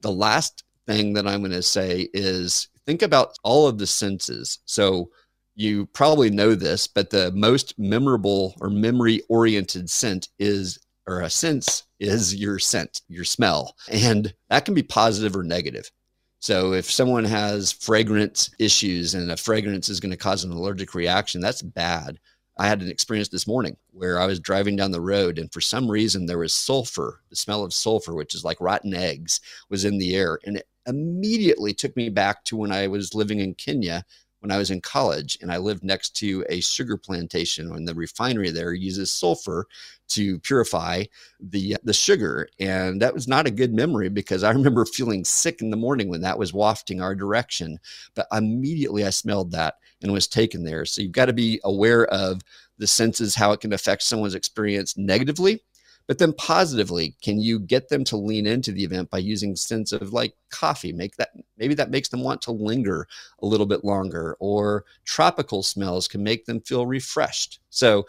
The 0.03 0.13
last 0.13 0.63
thing 0.87 1.15
that 1.15 1.27
I'm 1.27 1.41
going 1.41 1.51
to 1.51 1.63
say 1.63 2.09
is 2.15 2.69
think 2.87 3.03
about 3.03 3.37
all 3.43 3.67
of 3.67 3.79
the 3.79 3.87
senses. 3.87 4.61
So 4.67 5.11
you 5.57 5.87
probably 5.87 6.31
know 6.31 6.55
this, 6.55 6.87
but 6.87 7.11
the 7.11 7.33
most 7.33 7.77
memorable 7.79 8.55
or 8.61 8.71
memory 8.71 9.23
oriented 9.29 9.91
scent 9.91 10.29
is, 10.39 10.79
or 11.09 11.23
a 11.23 11.31
sense 11.31 11.85
is 11.99 12.35
your 12.35 12.59
scent, 12.59 13.03
your 13.09 13.25
smell. 13.25 13.77
And 13.91 14.33
that 14.49 14.65
can 14.65 14.75
be 14.75 14.83
positive 14.83 15.37
or 15.37 15.43
negative. 15.43 15.91
So 16.39 16.73
if 16.75 16.91
someone 16.91 17.25
has 17.25 17.73
fragrance 17.73 18.51
issues 18.59 19.15
and 19.15 19.31
a 19.31 19.37
fragrance 19.37 19.89
is 19.89 20.01
going 20.01 20.11
to 20.11 20.17
cause 20.17 20.45
an 20.45 20.53
allergic 20.53 20.95
reaction, 20.95 21.41
that's 21.41 21.63
bad. 21.63 22.19
I 22.59 22.69
had 22.69 22.81
an 22.83 22.91
experience 22.91 23.29
this 23.29 23.47
morning 23.47 23.77
where 23.91 24.19
I 24.19 24.27
was 24.27 24.41
driving 24.41 24.77
down 24.77 24.91
the 24.91 25.01
road 25.01 25.39
and 25.39 25.53
for 25.53 25.61
some 25.61 25.91
reason 25.91 26.25
there 26.25 26.39
was 26.39 26.55
sulfur, 26.55 27.21
the 27.31 27.37
smell 27.37 27.65
of 27.65 27.75
sulfur, 27.75 28.15
which 28.15 28.35
is 28.35 28.45
like 28.45 28.61
rotten 28.61 28.95
eggs, 28.95 29.41
was 29.69 29.85
in 29.85 29.99
the 29.99 30.15
air. 30.15 30.39
And 30.45 30.59
it 30.59 30.69
immediately 30.87 31.75
took 31.75 31.95
me 31.97 32.09
back 32.09 32.45
to 32.45 32.57
when 32.57 32.73
I 32.73 32.87
was 32.87 33.15
living 33.15 33.41
in 33.41 33.55
Kenya 33.55 34.05
when 34.47 34.55
I 34.55 34.59
was 34.59 34.71
in 34.71 34.81
college 34.81 35.37
and 35.43 35.51
I 35.51 35.57
lived 35.57 35.83
next 35.83 36.11
to 36.19 36.45
a 36.49 36.61
sugar 36.61 36.97
plantation 36.97 37.73
and 37.73 37.87
the 37.87 37.97
refinery 37.97 38.53
there 38.53 38.73
uses 38.73 39.13
sulfur 39.13 39.67
to 40.11 40.39
purify 40.39 41.03
the 41.41 41.75
uh, 41.75 41.79
the 41.83 41.93
sugar 41.93 42.49
and 42.61 43.03
that 43.03 43.13
was 43.13 43.27
not 43.27 43.49
a 43.49 43.51
good 43.51 43.75
memory 43.75 44.09
because 44.09 44.45
I 44.45 44.51
remember 44.53 44.85
feeling 44.85 45.25
sick 45.25 45.61
in 45.63 45.71
the 45.71 45.77
morning 45.77 46.09
when 46.09 46.21
that 46.21 46.39
was 46.39 46.55
wafting 46.55 47.01
our 47.01 47.17
direction 47.17 47.81
but 48.15 48.29
immediately 48.31 49.05
I 49.05 49.11
smelled 49.11 49.51
that 49.51 49.75
and 50.01 50.13
was 50.13 50.29
taken 50.29 50.63
there. 50.63 50.85
So 50.85 51.03
you've 51.03 51.11
got 51.11 51.27
to 51.27 51.33
be 51.33 51.61
aware 51.65 52.07
of 52.07 52.43
the 52.79 52.87
senses 52.87 53.35
how 53.35 53.51
it 53.51 53.61
can 53.61 53.73
affect 53.73 54.03
someone's 54.03 54.37
experience 54.37 54.97
negatively 54.97 55.61
but 56.07 56.19
then 56.19 56.33
positively 56.35 57.17
can 57.23 57.41
you 57.41 57.59
get 57.59 57.89
them 57.89 58.05
to 58.05 58.17
lean 58.17 58.47
into 58.47 58.73
the 58.73 58.85
event 58.85 59.11
by 59.11 59.19
using 59.19 59.57
sense 59.57 59.93
of 59.93 60.13
like 60.13 60.35
coffee? 60.51 60.93
Make 60.93 61.17
that 61.17 61.31
maybe 61.57 61.75
that 61.75 61.91
makes 61.91 62.09
them 62.09 62.23
want 62.23 62.43
to 62.43 62.53
linger 62.53 63.09
a 63.41 63.47
little 63.47 63.67
bit 63.67 63.85
longer 63.85 64.37
or 64.39 64.85
tropical 65.05 65.63
smells 65.63 66.07
can 66.07 66.23
make 66.23 66.47
them 66.47 66.61
feel 66.61 66.87
refreshed. 66.87 67.61
So 67.71 68.07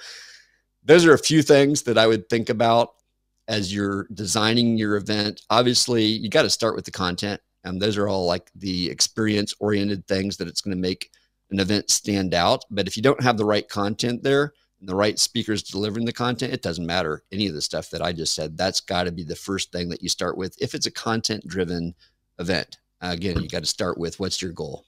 those 0.84 1.06
are 1.06 1.14
a 1.14 1.20
few 1.20 1.42
things 1.42 1.84
that 1.84 1.98
i 1.98 2.08
would 2.08 2.30
think 2.30 2.50
about 2.50 2.92
as 3.48 3.74
you're 3.74 4.08
designing 4.14 4.78
your 4.78 4.96
event. 4.96 5.42
Obviously 5.50 6.06
you 6.06 6.30
got 6.30 6.44
to 6.44 6.50
start 6.50 6.76
with 6.76 6.86
the 6.86 6.92
content. 6.92 7.42
And 7.64 7.82
those 7.82 7.98
are 7.98 8.08
all 8.08 8.26
like 8.26 8.50
the 8.56 8.90
experience 8.90 9.54
oriented 9.60 10.08
things 10.08 10.38
that 10.38 10.48
it's 10.48 10.62
going 10.62 10.76
to 10.76 10.82
make 10.82 11.12
an 11.50 11.60
event 11.60 11.90
stand 11.90 12.34
out. 12.34 12.64
But 12.70 12.88
if 12.88 12.96
you 12.96 13.04
don't 13.04 13.24
have 13.24 13.38
the 13.38 13.46
right 13.46 13.68
content 13.68 14.24
there 14.24 14.54
the 14.82 14.96
right 14.96 15.18
speakers 15.18 15.64
delivering 15.64 16.06
the 16.06 16.14
content, 16.14 16.54
it 16.54 16.62
doesn't 16.62 16.86
matter 16.86 17.24
any 17.32 17.48
of 17.48 17.54
the 17.54 17.62
stuff 17.62 17.90
that 17.90 18.02
I 18.02 18.14
just 18.14 18.36
said. 18.36 18.58
That's 18.58 18.80
got 18.80 19.04
to 19.04 19.12
be 19.12 19.24
the 19.24 19.36
first 19.36 19.72
thing 19.72 19.90
that 19.90 20.04
you 20.04 20.10
start 20.10 20.38
with 20.38 20.56
if 20.62 20.76
it's 20.76 20.86
a 20.86 20.92
content 20.92 21.48
driven 21.48 21.96
event. 22.40 22.78
Again, 23.02 23.42
you 23.42 23.48
got 23.48 23.60
to 23.60 23.66
start 23.66 23.98
with 23.98 24.20
what's 24.20 24.42
your 24.42 24.52
goal. 24.52 24.86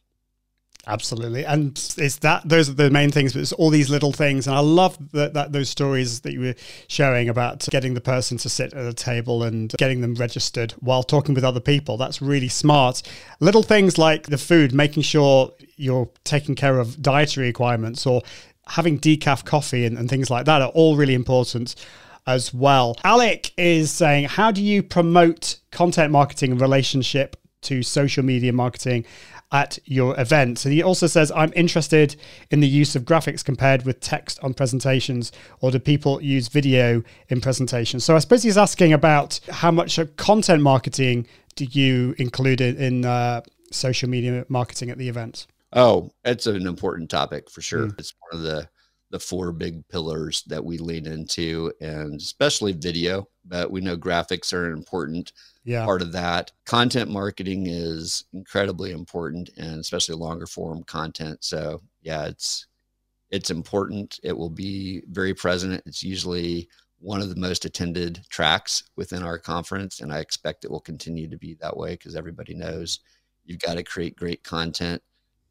Absolutely, 0.88 1.46
and 1.46 1.72
it's 1.98 2.18
that 2.20 2.48
those 2.48 2.70
are 2.70 2.74
the 2.74 2.90
main 2.90 3.12
things. 3.12 3.34
But 3.34 3.42
it's 3.42 3.52
all 3.52 3.70
these 3.70 3.90
little 3.90 4.14
things, 4.14 4.48
and 4.48 4.56
I 4.56 4.62
love 4.62 4.98
that, 5.12 5.34
that 5.34 5.52
those 5.52 5.70
stories 5.70 6.22
that 6.22 6.32
you 6.32 6.40
were 6.40 6.56
sharing 6.88 7.28
about 7.28 7.68
getting 7.70 7.94
the 7.94 8.02
person 8.02 8.38
to 8.38 8.50
sit 8.50 8.74
at 8.74 8.86
a 8.86 8.94
table 8.94 9.44
and 9.44 9.70
getting 9.78 10.02
them 10.02 10.16
registered 10.16 10.72
while 10.80 11.04
talking 11.04 11.36
with 11.36 11.44
other 11.44 11.60
people. 11.60 11.98
That's 11.98 12.22
really 12.22 12.48
smart. 12.48 13.04
Little 13.42 13.62
things 13.62 13.98
like 13.98 14.28
the 14.28 14.38
food, 14.38 14.74
making 14.74 15.04
sure 15.04 15.54
you're 15.76 16.10
taking 16.24 16.56
care 16.56 16.80
of 16.80 17.02
dietary 17.02 17.48
requirements 17.48 18.08
or 18.08 18.24
having 18.70 19.00
decaf 19.00 19.44
coffee 19.46 19.86
and, 19.86 19.98
and 19.98 20.10
things 20.10 20.30
like 20.30 20.46
that 20.46 20.62
are 20.62 20.70
all 20.70 20.96
really 20.96 21.14
important 21.14 21.76
as 22.28 22.54
well. 22.54 22.96
Alec 23.04 23.52
is 23.58 23.92
saying, 23.92 24.26
how 24.26 24.52
do 24.52 24.62
you 24.62 24.84
promote 24.84 25.60
content 25.72 26.12
marketing 26.12 26.52
in 26.52 26.58
relationship 26.58 27.36
to 27.62 27.82
social 27.82 28.24
media 28.24 28.54
marketing 28.54 29.04
at 29.52 29.80
your 29.86 30.20
events? 30.20 30.64
And 30.66 30.74
he 30.74 30.84
also 30.84 31.08
says, 31.08 31.32
I'm 31.36 31.52
interested 31.56 32.16
in 32.52 32.60
the 32.60 32.68
use 32.68 32.96
of 32.96 33.04
graphics 33.04 33.44
compared 33.44 33.84
with 33.86 34.00
text 34.00 34.40
on 34.44 34.54
presentations, 34.54 35.32
or 35.62 35.72
do 35.72 35.80
people 35.80 36.22
use 36.22 36.48
video 36.50 37.04
in 37.30 37.42
presentations? 37.42 38.04
So 38.04 38.16
I 38.16 38.20
suppose 38.20 38.44
he's 38.44 38.58
asking 38.58 38.94
about 38.94 39.40
how 39.50 39.72
much 39.72 40.00
content 40.18 40.62
marketing 40.62 41.26
do 41.56 41.66
you 41.66 42.14
include 42.20 42.62
in 42.62 43.06
uh, 43.06 43.42
social 43.72 44.10
media 44.10 44.46
marketing 44.50 44.92
at 44.92 44.98
the 45.00 45.10
events? 45.10 45.48
Oh, 45.74 46.12
it's 46.24 46.48
an 46.48 46.66
important 46.66 47.10
topic 47.10 47.50
for 47.50 47.62
sure. 47.62 47.88
Mm. 47.88 48.00
It's 48.00 48.14
one 48.30 48.40
of 48.40 48.46
the 48.46 48.70
the 49.12 49.20
four 49.20 49.52
big 49.52 49.88
pillars 49.88 50.44
that 50.44 50.64
we 50.64 50.78
lean 50.78 51.08
into, 51.08 51.74
and 51.82 52.20
especially 52.20 52.74
video. 52.74 53.28
But 53.44 53.72
we 53.72 53.82
know 53.82 53.98
graphics 53.98 54.54
are 54.54 54.68
an 54.68 54.74
important 54.74 55.34
yeah. 55.64 55.84
part 55.84 56.04
of 56.04 56.12
that. 56.12 56.52
Content 56.66 57.10
marketing 57.10 57.66
is 57.68 58.26
incredibly 58.34 58.92
important, 58.92 59.50
and 59.58 59.80
especially 59.80 60.16
longer 60.16 60.46
form 60.46 60.84
content. 60.84 61.44
So 61.44 61.82
yeah, 62.02 62.26
it's 62.26 62.68
it's 63.32 63.50
important. 63.50 64.20
It 64.24 64.38
will 64.38 64.50
be 64.50 65.04
very 65.10 65.34
present. 65.34 65.82
It's 65.86 66.04
usually 66.04 66.70
one 67.00 67.22
of 67.22 67.30
the 67.30 67.40
most 67.40 67.66
attended 67.66 68.22
tracks 68.30 68.84
within 68.96 69.24
our 69.24 69.40
conference, 69.40 70.02
and 70.02 70.12
I 70.14 70.20
expect 70.20 70.66
it 70.66 70.72
will 70.72 70.80
continue 70.80 71.28
to 71.30 71.38
be 71.38 71.56
that 71.62 71.78
way 71.78 71.92
because 71.92 72.16
everybody 72.16 72.54
knows 72.54 73.00
you've 73.46 73.62
got 73.62 73.76
to 73.76 73.84
create 73.84 74.16
great 74.16 74.44
content 74.44 75.02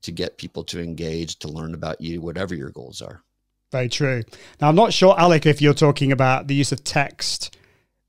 to 0.03 0.13
get 0.13 0.39
people 0.39 0.65
to 0.65 0.81
engage, 0.81 1.39
to 1.41 1.49
learn 1.49 1.75
about 1.75 2.01
you, 2.01 2.21
whatever 2.21 2.55
your 2.55 2.71
goals 2.71 3.03
are. 3.03 3.23
Very 3.71 3.89
true. 3.89 4.23
Now, 4.61 4.69
I'm 4.69 4.77
not 4.77 4.93
sure, 4.93 5.19
Alec, 5.19 5.45
if 5.45 5.61
you're 5.61 5.75
talking 5.75 6.13
about 6.13 6.47
the 6.47 6.55
use 6.55 6.73
of 6.73 6.85
text 6.85 7.57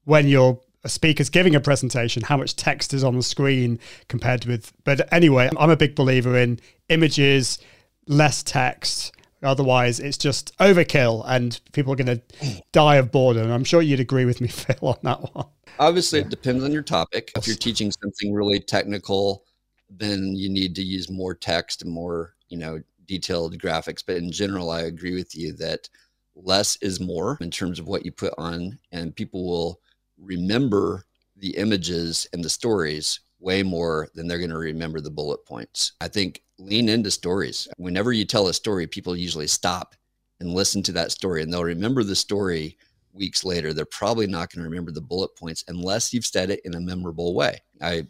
when 0.05 0.27
you're 0.27 0.59
a 0.83 0.89
speaker's 0.89 1.29
giving 1.29 1.55
a 1.55 1.59
presentation, 1.59 2.23
how 2.23 2.37
much 2.37 2.55
text 2.55 2.93
is 2.93 3.03
on 3.03 3.15
the 3.15 3.23
screen 3.23 3.79
compared 4.07 4.45
with. 4.45 4.71
But 4.85 5.11
anyway, 5.13 5.49
I'm 5.57 5.69
a 5.69 5.75
big 5.75 5.95
believer 5.95 6.37
in 6.37 6.59
images, 6.87 7.59
less 8.07 8.41
text. 8.43 9.13
Otherwise, 9.43 9.99
it's 9.99 10.17
just 10.17 10.57
overkill 10.57 11.23
and 11.27 11.59
people 11.71 11.93
are 11.93 11.95
going 11.95 12.19
to 12.19 12.61
die 12.71 12.95
of 12.95 13.11
boredom. 13.11 13.51
I'm 13.51 13.63
sure 13.63 13.81
you'd 13.81 13.99
agree 13.99 14.25
with 14.25 14.41
me, 14.41 14.47
Phil, 14.49 14.75
on 14.81 14.97
that 15.03 15.35
one. 15.35 15.47
Obviously, 15.79 16.19
yeah. 16.19 16.25
it 16.25 16.29
depends 16.29 16.63
on 16.63 16.71
your 16.71 16.81
topic. 16.81 17.31
If 17.35 17.47
you're 17.47 17.55
teaching 17.55 17.91
something 17.91 18.33
really 18.33 18.59
technical, 18.59 19.45
then 19.89 20.35
you 20.35 20.49
need 20.49 20.75
to 20.75 20.83
use 20.83 21.09
more 21.09 21.33
text 21.33 21.81
and 21.81 21.91
more, 21.91 22.35
you 22.49 22.57
know, 22.57 22.81
detailed 23.05 23.57
graphics. 23.59 24.03
But 24.05 24.17
in 24.17 24.31
general, 24.31 24.69
I 24.69 24.81
agree 24.81 25.15
with 25.15 25.35
you 25.35 25.53
that 25.53 25.89
less 26.35 26.77
is 26.81 26.99
more 26.99 27.37
in 27.41 27.51
terms 27.51 27.79
of 27.79 27.87
what 27.87 28.05
you 28.05 28.11
put 28.11 28.33
on, 28.37 28.79
and 28.91 29.15
people 29.15 29.45
will 29.45 29.81
remember 30.17 31.05
the 31.35 31.55
images 31.57 32.27
and 32.33 32.43
the 32.43 32.49
stories 32.49 33.19
way 33.39 33.63
more 33.63 34.09
than 34.15 34.27
they're 34.27 34.37
going 34.37 34.49
to 34.49 34.57
remember 34.57 34.99
the 34.99 35.09
bullet 35.09 35.45
points. 35.45 35.93
I 36.01 36.07
think 36.07 36.43
lean 36.57 36.89
into 36.89 37.09
stories. 37.09 37.67
Whenever 37.77 38.11
you 38.11 38.25
tell 38.25 38.47
a 38.47 38.53
story, 38.53 38.85
people 38.85 39.15
usually 39.15 39.47
stop 39.47 39.95
and 40.39 40.53
listen 40.53 40.83
to 40.83 40.91
that 40.93 41.11
story 41.11 41.41
and 41.41 41.51
they'll 41.51 41.63
remember 41.63 42.03
the 42.03 42.15
story 42.15 42.77
weeks 43.13 43.43
later. 43.43 43.73
They're 43.73 43.85
probably 43.85 44.27
not 44.27 44.51
going 44.51 44.63
to 44.63 44.69
remember 44.69 44.91
the 44.91 45.01
bullet 45.01 45.35
points 45.37 45.63
unless 45.67 46.13
you've 46.13 46.25
said 46.25 46.49
it 46.49 46.61
in 46.65 46.75
a 46.75 46.81
memorable 46.81 47.33
way. 47.33 47.59
I 47.81 48.07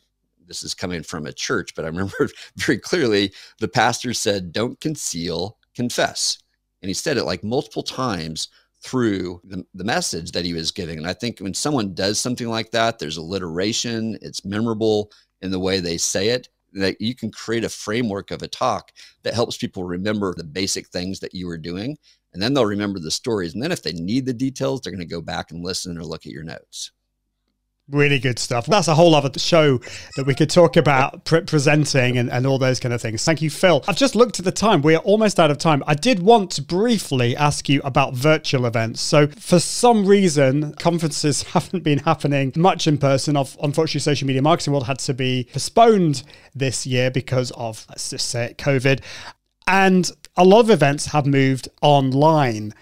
this 0.50 0.64
is 0.64 0.74
coming 0.74 1.04
from 1.04 1.26
a 1.26 1.32
church, 1.32 1.74
but 1.76 1.86
I 1.86 1.88
remember 1.88 2.28
very 2.58 2.78
clearly 2.78 3.32
the 3.60 3.70
pastor 3.70 4.14
said, 4.14 4.52
Don't 4.52 4.80
conceal, 4.82 5.58
confess. 5.74 6.38
And 6.82 6.90
he 6.90 6.94
said 6.94 7.18
it 7.18 7.24
like 7.24 7.44
multiple 7.44 7.84
times 7.84 8.50
through 8.82 9.42
the, 9.44 9.66
the 9.74 9.84
message 9.84 10.32
that 10.32 10.46
he 10.46 10.54
was 10.54 10.72
giving. 10.72 10.98
And 10.98 11.08
I 11.08 11.14
think 11.14 11.40
when 11.40 11.54
someone 11.54 11.94
does 11.94 12.20
something 12.20 12.48
like 12.48 12.72
that, 12.72 13.00
there's 13.00 13.18
alliteration, 13.18 14.18
it's 14.22 14.46
memorable 14.46 15.12
in 15.42 15.52
the 15.52 15.60
way 15.60 15.80
they 15.80 15.98
say 15.98 16.30
it, 16.30 16.48
that 16.74 17.00
you 17.02 17.16
can 17.16 17.32
create 17.32 17.64
a 17.64 17.70
framework 17.70 18.32
of 18.32 18.42
a 18.42 18.48
talk 18.48 18.92
that 19.24 19.34
helps 19.34 19.58
people 19.58 19.84
remember 19.84 20.34
the 20.34 20.44
basic 20.44 20.88
things 20.88 21.20
that 21.20 21.34
you 21.34 21.48
were 21.48 21.58
doing. 21.58 21.98
And 22.34 22.42
then 22.42 22.54
they'll 22.54 22.66
remember 22.66 23.00
the 23.00 23.12
stories. 23.12 23.54
And 23.54 23.62
then 23.62 23.72
if 23.72 23.84
they 23.84 23.94
need 23.94 24.26
the 24.26 24.34
details, 24.34 24.82
they're 24.82 24.94
going 24.94 25.00
to 25.00 25.06
go 25.06 25.22
back 25.22 25.52
and 25.52 25.64
listen 25.64 25.98
or 25.98 26.04
look 26.04 26.26
at 26.26 26.32
your 26.32 26.44
notes. 26.44 26.92
Really 27.92 28.20
good 28.20 28.38
stuff. 28.38 28.68
That's 28.68 28.88
a 28.88 28.94
whole 28.94 29.16
other 29.16 29.32
show 29.40 29.80
that 30.16 30.26
we 30.28 30.36
could 30.36 30.52
talk 30.52 30.78
about 30.78 31.26
pre- 31.26 31.42
presenting 31.42 32.20
and, 32.20 32.30
and 32.30 32.46
all 32.46 32.60
those 32.60 32.80
kind 32.80 32.94
of 32.94 33.02
things. 33.02 33.26
Thank 33.26 33.42
you, 33.42 33.50
Phil. 33.50 33.84
I've 33.88 33.98
just 33.98 34.16
looked 34.16 34.38
at 34.38 34.46
the 34.46 34.52
time. 34.52 34.84
We 34.84 34.94
are 34.94 35.02
almost 35.02 35.40
out 35.40 35.50
of 35.50 35.58
time. 35.58 35.84
I 35.88 35.96
did 35.96 36.20
want 36.20 36.52
to 36.52 36.62
briefly 36.62 37.36
ask 37.36 37.68
you 37.68 37.82
about 37.84 38.14
virtual 38.14 38.68
events. 38.68 39.02
So, 39.02 39.26
for 39.28 39.60
some 39.60 40.06
reason, 40.06 40.74
conferences 40.74 41.42
haven't 41.54 41.84
been 41.84 42.00
happening 42.00 42.54
much 42.56 42.86
in 42.86 43.00
person. 43.00 43.36
Unfortunately, 43.36 44.02
Social 44.02 44.28
Media 44.28 44.44
Marketing 44.44 44.72
World 44.74 44.86
had 44.86 45.00
to 45.00 45.16
be 45.16 45.50
postponed 45.52 46.22
this 46.54 46.86
year 46.86 47.10
because 47.10 47.50
of, 47.52 47.88
let's 47.90 48.12
just 48.12 48.30
say 48.30 48.46
it, 48.46 48.60
COVID. 48.60 49.02
And 49.66 50.12
a 50.38 50.46
lot 50.46 50.60
of 50.60 50.70
events 50.70 51.08
have 51.08 51.26
moved 51.26 51.70
online. 51.82 52.74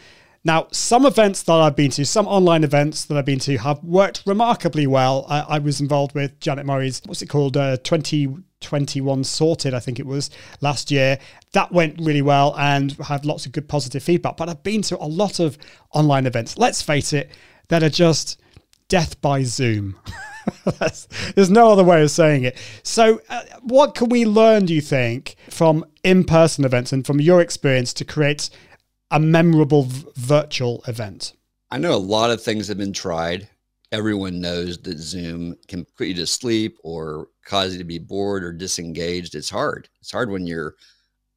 Now, 0.48 0.68
some 0.72 1.06
events 1.06 1.43
that 1.43 1.52
I've 1.52 1.76
been 1.76 1.91
to, 1.91 2.06
some 2.06 2.26
online 2.26 2.64
events 2.64 3.04
that 3.04 3.18
I've 3.18 3.26
been 3.26 3.38
to, 3.39 3.58
have 3.58 3.84
worked 3.84 4.24
remarkably 4.26 4.88
well. 4.88 5.26
I, 5.28 5.41
I 5.41 5.60
was 5.60 5.82
involved 5.82 6.16
with 6.16 6.39
Janet 6.39 6.66
Murray's, 6.66 7.02
what's 7.04 7.22
it 7.22 7.28
called, 7.28 7.58
uh, 7.58 7.76
2021 7.84 9.26
Sorted, 9.26 9.74
I 9.74 9.82
think 9.82 10.00
it 10.00 10.06
was 10.06 10.30
last 10.62 10.89
year. 10.89 11.20
That 11.52 11.74
went 11.74 12.00
really 12.00 12.22
well 12.22 12.56
and 12.58 12.93
had 12.93 13.26
lots 13.26 13.45
of 13.45 13.52
good 13.52 13.68
positive 13.68 14.02
feedback. 14.02 14.38
But 14.38 14.48
I've 14.48 14.64
been 14.64 14.82
to 14.84 14.98
a 14.98 15.04
lot 15.04 15.41
of 15.41 15.58
online 15.91 16.26
events, 16.26 16.58
let's 16.58 16.82
face 16.82 17.12
it, 17.12 17.30
that 17.68 17.84
are 17.84 17.89
just 17.89 18.39
death 18.88 19.20
by 19.20 19.43
Zoom. 19.43 20.00
There's 21.36 21.50
no 21.50 21.74
other 21.74 21.84
way 21.84 22.02
of 22.02 22.10
saying 22.10 22.45
it. 22.45 22.56
So, 22.84 23.20
uh, 23.30 23.41
what 23.64 23.95
can 23.95 24.08
we 24.08 24.24
learn, 24.26 24.66
do 24.66 24.74
you 24.74 24.80
think, 24.80 25.36
from 25.50 25.84
in 26.06 26.24
person 26.24 26.64
events 26.64 26.93
and 26.93 27.06
from 27.06 27.20
your 27.20 27.41
experience 27.41 27.91
to 27.95 28.06
create 28.06 28.50
a 29.12 29.20
memorable 29.20 29.84
v- 29.84 30.08
virtual 30.16 30.84
event? 30.88 31.34
I 31.72 31.78
know 31.78 31.93
a 31.93 31.97
lot 31.97 32.32
of 32.32 32.41
things 32.41 32.68
have 32.68 32.78
been 32.78 32.93
tried. 32.93 33.47
Everyone 33.91 34.41
knows 34.41 34.78
that 34.80 34.97
Zoom 34.97 35.55
can 35.68 35.86
put 35.97 36.08
you 36.08 36.14
to 36.16 36.28
sleep 36.28 36.78
or 36.84 37.28
cause 37.45 37.74
you 37.74 37.78
to 37.78 37.84
be 37.84 37.99
bored 37.99 38.43
or 38.43 38.51
disengaged. 38.51 39.36
It's 39.36 39.49
hard. 39.49 39.89
It's 40.01 40.12
hard 40.12 40.30
when 40.30 40.45
you're 40.45 40.76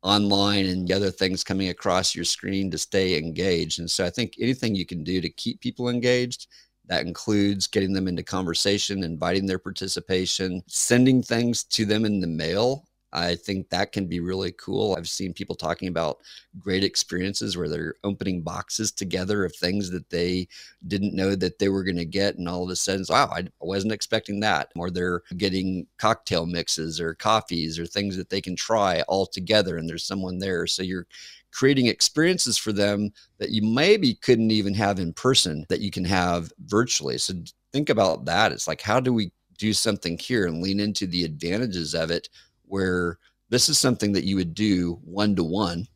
online 0.03 0.67
and 0.67 0.89
the 0.89 0.95
other 0.95 1.11
things 1.11 1.45
coming 1.45 1.69
across 1.69 2.15
your 2.15 2.25
screen 2.25 2.71
to 2.71 2.79
stay 2.79 3.19
engaged. 3.19 3.79
And 3.79 3.91
so 3.91 4.05
I 4.05 4.11
think 4.11 4.35
anything 4.41 4.75
you 4.75 4.87
can 4.87 5.05
do 5.05 5.21
to 5.21 5.29
keep 5.29 5.61
people 5.61 5.89
engaged 5.89 6.47
that 6.91 7.07
includes 7.07 7.69
getting 7.69 7.93
them 7.93 8.09
into 8.09 8.23
conversation, 8.25 9.05
inviting 9.05 9.47
their 9.47 9.61
participation, 9.61 10.61
sending 10.67 11.23
things 11.23 11.63
to 11.65 11.85
them 11.85 12.05
in 12.05 12.21
the 12.21 12.27
mail. 12.27 12.85
I 13.13 13.35
think 13.35 13.69
that 13.71 13.93
can 13.93 14.07
be 14.07 14.21
really 14.21 14.53
cool. 14.53 14.95
I've 14.95 15.09
seen 15.09 15.33
people 15.33 15.57
talking 15.57 15.89
about 15.89 16.19
great 16.59 16.85
experiences 16.85 17.57
where 17.57 17.69
they're 17.69 17.95
opening 18.05 18.43
boxes 18.43 18.93
together 18.93 19.45
of 19.45 19.55
things 19.55 19.91
that 19.91 20.09
they 20.11 20.49
didn't 20.87 21.15
know 21.15 21.35
that 21.35 21.59
they 21.59 21.69
were 21.69 21.85
going 21.85 21.97
to 21.97 22.05
get. 22.05 22.37
And 22.37 22.49
all 22.49 22.63
of 22.65 22.71
a 22.71 22.77
sudden, 22.77 23.05
wow, 23.09 23.31
I 23.33 23.49
wasn't 23.61 23.93
expecting 23.93 24.41
that. 24.41 24.71
Or 24.77 24.91
they're 24.91 25.23
getting 25.37 25.87
cocktail 25.99 26.47
mixes 26.47 27.01
or 27.01 27.15
coffees 27.15 27.79
or 27.79 27.87
things 27.87 28.17
that 28.17 28.31
they 28.31 28.41
can 28.41 28.57
try 28.57 29.03
all 29.03 29.27
together. 29.27 29.77
And 29.77 29.89
there's 29.89 30.07
someone 30.07 30.39
there. 30.39 30.67
So 30.67 30.83
you're 30.83 31.07
creating 31.53 31.87
experiences 31.87 32.57
for 32.57 32.73
them 32.73 33.11
that 33.39 33.51
you 33.51 33.63
maybe 33.63 34.15
couldn't 34.15 34.53
even 34.53 34.75
have 34.75 35.01
in 35.01 35.13
person 35.13 35.67
that 35.69 35.81
you 35.81 35.91
can 35.91 36.05
have 36.05 36.53
virtually. 36.67 37.19
So 37.19 37.35
think 37.73 37.91
about 37.91 38.25
that. 38.27 38.53
It's 38.53 38.69
like, 38.69 38.81
how 38.81 39.01
do 39.01 39.13
we 39.13 39.33
do 39.59 39.73
something 39.73 40.17
here 40.17 40.47
and 40.47 40.63
lean 40.63 40.81
into 40.81 41.07
the 41.07 41.25
advantages 41.25 41.95
of 41.95 42.11
it 42.11 42.29
where 42.71 43.19
this 43.51 43.69
is 43.69 43.79
something 43.79 44.13
that 44.13 44.25
you 44.25 44.37
would 44.37 44.55
do 44.55 44.99
one 45.05 45.37
to 45.37 45.45
one, 45.45 45.87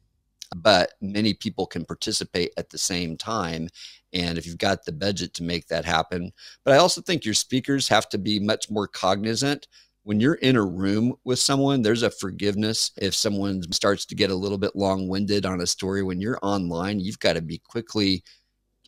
but 0.57 0.93
many 1.01 1.35
people 1.35 1.67
can 1.67 1.85
participate 1.85 2.53
at 2.57 2.71
the 2.71 2.79
same 2.79 3.17
time. 3.17 3.69
And 4.13 4.37
if 4.37 4.47
you've 4.47 4.59
got 4.59 4.85
the 4.85 4.93
budget 4.93 5.35
to 5.35 5.43
make 5.43 5.69
that 5.69 5.85
happen, 5.85 6.33
but 6.65 6.75
I 6.75 6.79
also 6.79 7.01
think 7.01 7.25
your 7.25 7.35
speakers 7.35 7.89
have 7.89 8.09
to 8.11 8.19
be 8.19 8.39
much 8.39 8.71
more 8.71 8.87
cognizant 8.87 9.67
when 10.05 10.21
you're 10.21 10.35
in 10.35 10.57
a 10.57 10.65
room 10.65 11.15
with 11.25 11.39
someone, 11.39 11.81
there's 11.83 12.03
a 12.03 12.11
forgiveness. 12.11 12.93
If 12.99 13.15
someone 13.15 13.63
starts 13.73 14.05
to 14.07 14.15
get 14.15 14.31
a 14.31 14.35
little 14.35 14.59
bit 14.59 14.77
long 14.77 15.09
winded 15.09 15.47
on 15.47 15.63
a 15.63 15.67
story, 15.67 16.03
when 16.03 16.21
you're 16.21 16.39
online, 16.43 17.01
you've 17.01 17.19
got 17.19 17.33
to 17.33 17.43
be 17.43 17.59
quickly 17.59 18.23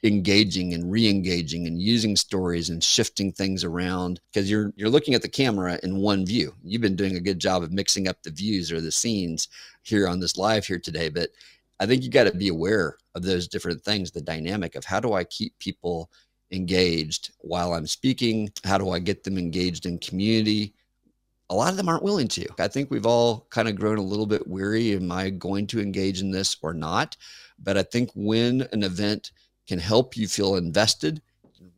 engaging 0.03 0.74
and 0.74 0.90
re-engaging 0.90 1.66
and 1.66 1.80
using 1.80 2.16
stories 2.16 2.70
and 2.70 2.84
shifting 2.84 3.32
things 3.32 3.64
around 3.64 4.20
because 4.30 4.51
you're 4.51 4.72
you're 4.76 4.90
looking 4.90 5.14
at 5.14 5.22
the 5.22 5.28
camera 5.28 5.78
in 5.82 5.97
one 5.97 6.26
view. 6.26 6.55
You've 6.62 6.82
been 6.82 6.97
doing 6.97 7.16
a 7.16 7.20
good 7.20 7.38
job 7.38 7.62
of 7.62 7.72
mixing 7.72 8.07
up 8.07 8.22
the 8.22 8.30
views 8.30 8.70
or 8.70 8.80
the 8.80 8.92
scenes 8.92 9.49
here 9.82 10.07
on 10.07 10.20
this 10.20 10.36
live 10.36 10.66
here 10.66 10.78
today, 10.78 11.09
but 11.09 11.30
I 11.80 11.86
think 11.86 12.03
you 12.03 12.11
got 12.11 12.24
to 12.24 12.36
be 12.36 12.49
aware 12.49 12.97
of 13.14 13.22
those 13.22 13.49
different 13.49 13.82
things, 13.82 14.11
the 14.11 14.20
dynamic 14.20 14.74
of 14.74 14.84
how 14.84 15.01
do 15.01 15.12
I 15.12 15.24
keep 15.24 15.59
people 15.59 16.11
engaged 16.53 17.32
while 17.40 17.74
I'm 17.74 17.86
speaking? 17.86 18.51
How 18.64 18.78
do 18.78 18.90
I 18.90 18.99
get 18.99 19.24
them 19.24 19.38
engaged 19.38 19.86
in 19.86 19.99
community? 19.99 20.74
a 21.51 21.55
lot 21.55 21.70
of 21.70 21.76
them 21.76 21.88
aren't 21.88 22.03
willing 22.03 22.28
to. 22.28 22.47
I 22.59 22.68
think 22.68 22.90
we've 22.90 23.07
all 23.07 23.47
kind 23.51 23.68
of 23.68 23.76
grown 23.76 23.99
a 23.99 24.03
little 24.03 24.26
bit 24.26 24.47
weary. 24.47 24.94
Am 24.94 25.12
I 25.12 25.30
going 25.30 25.66
to 25.68 25.80
engage 25.80 26.20
in 26.20 26.30
this 26.30 26.57
or 26.62 26.74
not? 26.74 27.16
But 27.59 27.76
I 27.76 27.82
think 27.82 28.11
when 28.14 28.66
an 28.72 28.82
event 28.82 29.30
can 29.67 29.79
help 29.79 30.17
you 30.17 30.29
feel 30.29 30.57
invested, 30.57 31.23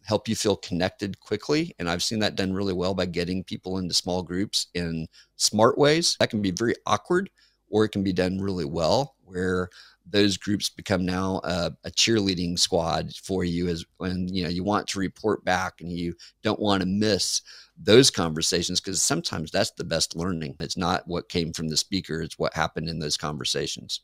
help 0.04 0.28
you 0.28 0.36
feel 0.36 0.56
connected 0.56 1.18
quickly, 1.20 1.74
and 1.78 1.88
I've 1.88 2.02
seen 2.02 2.18
that 2.20 2.36
done 2.36 2.52
really 2.52 2.72
well 2.72 2.94
by 2.94 3.06
getting 3.06 3.44
people 3.44 3.78
into 3.78 3.94
small 3.94 4.22
groups 4.22 4.68
in 4.74 5.06
smart 5.36 5.78
ways, 5.78 6.16
that 6.20 6.30
can 6.30 6.42
be 6.42 6.50
very 6.50 6.74
awkward 6.86 7.30
or 7.70 7.84
it 7.84 7.90
can 7.90 8.02
be 8.02 8.12
done 8.12 8.38
really 8.38 8.64
well 8.64 9.14
where 9.24 9.68
those 10.10 10.36
groups 10.36 10.70
become 10.70 11.04
now 11.04 11.40
a, 11.44 11.70
a, 11.84 11.90
cheerleading 11.90 12.58
squad 12.58 13.14
for 13.22 13.44
you 13.44 13.68
as 13.68 13.84
when 13.98 14.26
you 14.28 14.42
know 14.42 14.48
you 14.48 14.64
want 14.64 14.86
to 14.86 14.98
report 14.98 15.44
back 15.44 15.80
and 15.80 15.92
you 15.92 16.14
don't 16.42 16.60
want 16.60 16.80
to 16.80 16.88
miss 16.88 17.42
those 17.76 18.10
conversations 18.10 18.80
because 18.80 19.02
sometimes 19.02 19.50
that's 19.50 19.72
the 19.72 19.84
best 19.84 20.16
learning. 20.16 20.56
It's 20.60 20.76
not 20.76 21.06
what 21.06 21.28
came 21.28 21.52
from 21.52 21.68
the 21.68 21.76
speaker, 21.76 22.22
it's 22.22 22.38
what 22.38 22.54
happened 22.54 22.88
in 22.88 22.98
those 22.98 23.16
conversations. 23.16 24.00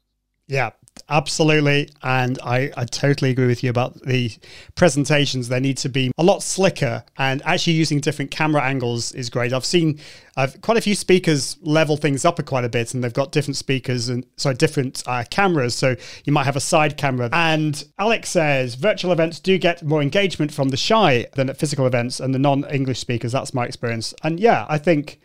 Yeah, 0.47 0.71
absolutely. 1.09 1.89
And 2.03 2.39
I, 2.45 2.71
I 2.77 2.85
totally 2.85 3.31
agree 3.31 3.47
with 3.47 3.65
you 3.65 3.71
about 3.71 4.03
the 4.03 4.31
presentations. 4.75 5.49
They 5.49 5.59
need 5.59 5.79
to 5.79 5.89
be 5.89 6.13
a 6.19 6.23
lot 6.23 6.43
slicker 6.43 7.03
and 7.17 7.41
actually 7.47 7.75
using 7.75 8.01
different 8.01 8.31
camera 8.31 8.63
angles 8.63 9.13
is 9.13 9.31
great. 9.31 9.55
I've 9.55 9.65
seen 9.65 10.01
I've, 10.37 10.61
quite 10.61 10.77
a 10.77 10.83
few 10.83 10.95
speakers 10.95 11.57
level 11.63 11.97
things 11.97 12.27
up 12.27 12.45
quite 12.45 12.65
a 12.65 12.69
bit 12.69 12.93
and 12.93 13.03
they've 13.03 13.13
got 13.13 13.33
different 13.33 13.57
speakers 13.57 14.11
and 14.11 14.27
so 14.37 14.53
different 14.53 15.03
uh, 15.07 15.25
cameras. 15.31 15.75
So 15.75 15.97
you 16.25 16.33
might 16.33 16.45
have 16.45 16.57
a 16.57 16.61
side 16.61 16.99
camera. 16.99 17.31
And 17.33 17.83
Alec's 17.99 18.29
says 18.29 18.75
virtual 18.75 19.13
events 19.13 19.41
do 19.41 19.57
get 19.57 19.83
more 19.83 20.03
engagement 20.03 20.53
from 20.53 20.69
the 20.69 20.77
shy 20.77 21.27
than 21.35 21.49
at 21.49 21.57
physical 21.57 21.87
events 21.87 22.21
and 22.21 22.35
the 22.35 22.39
non 22.39 22.65
English 22.65 22.99
speakers. 22.99 23.33
That's 23.33 23.55
my 23.55 23.65
experience. 23.65 24.13
And 24.23 24.39
yeah, 24.39 24.67
I 24.69 24.77
think 24.77 25.21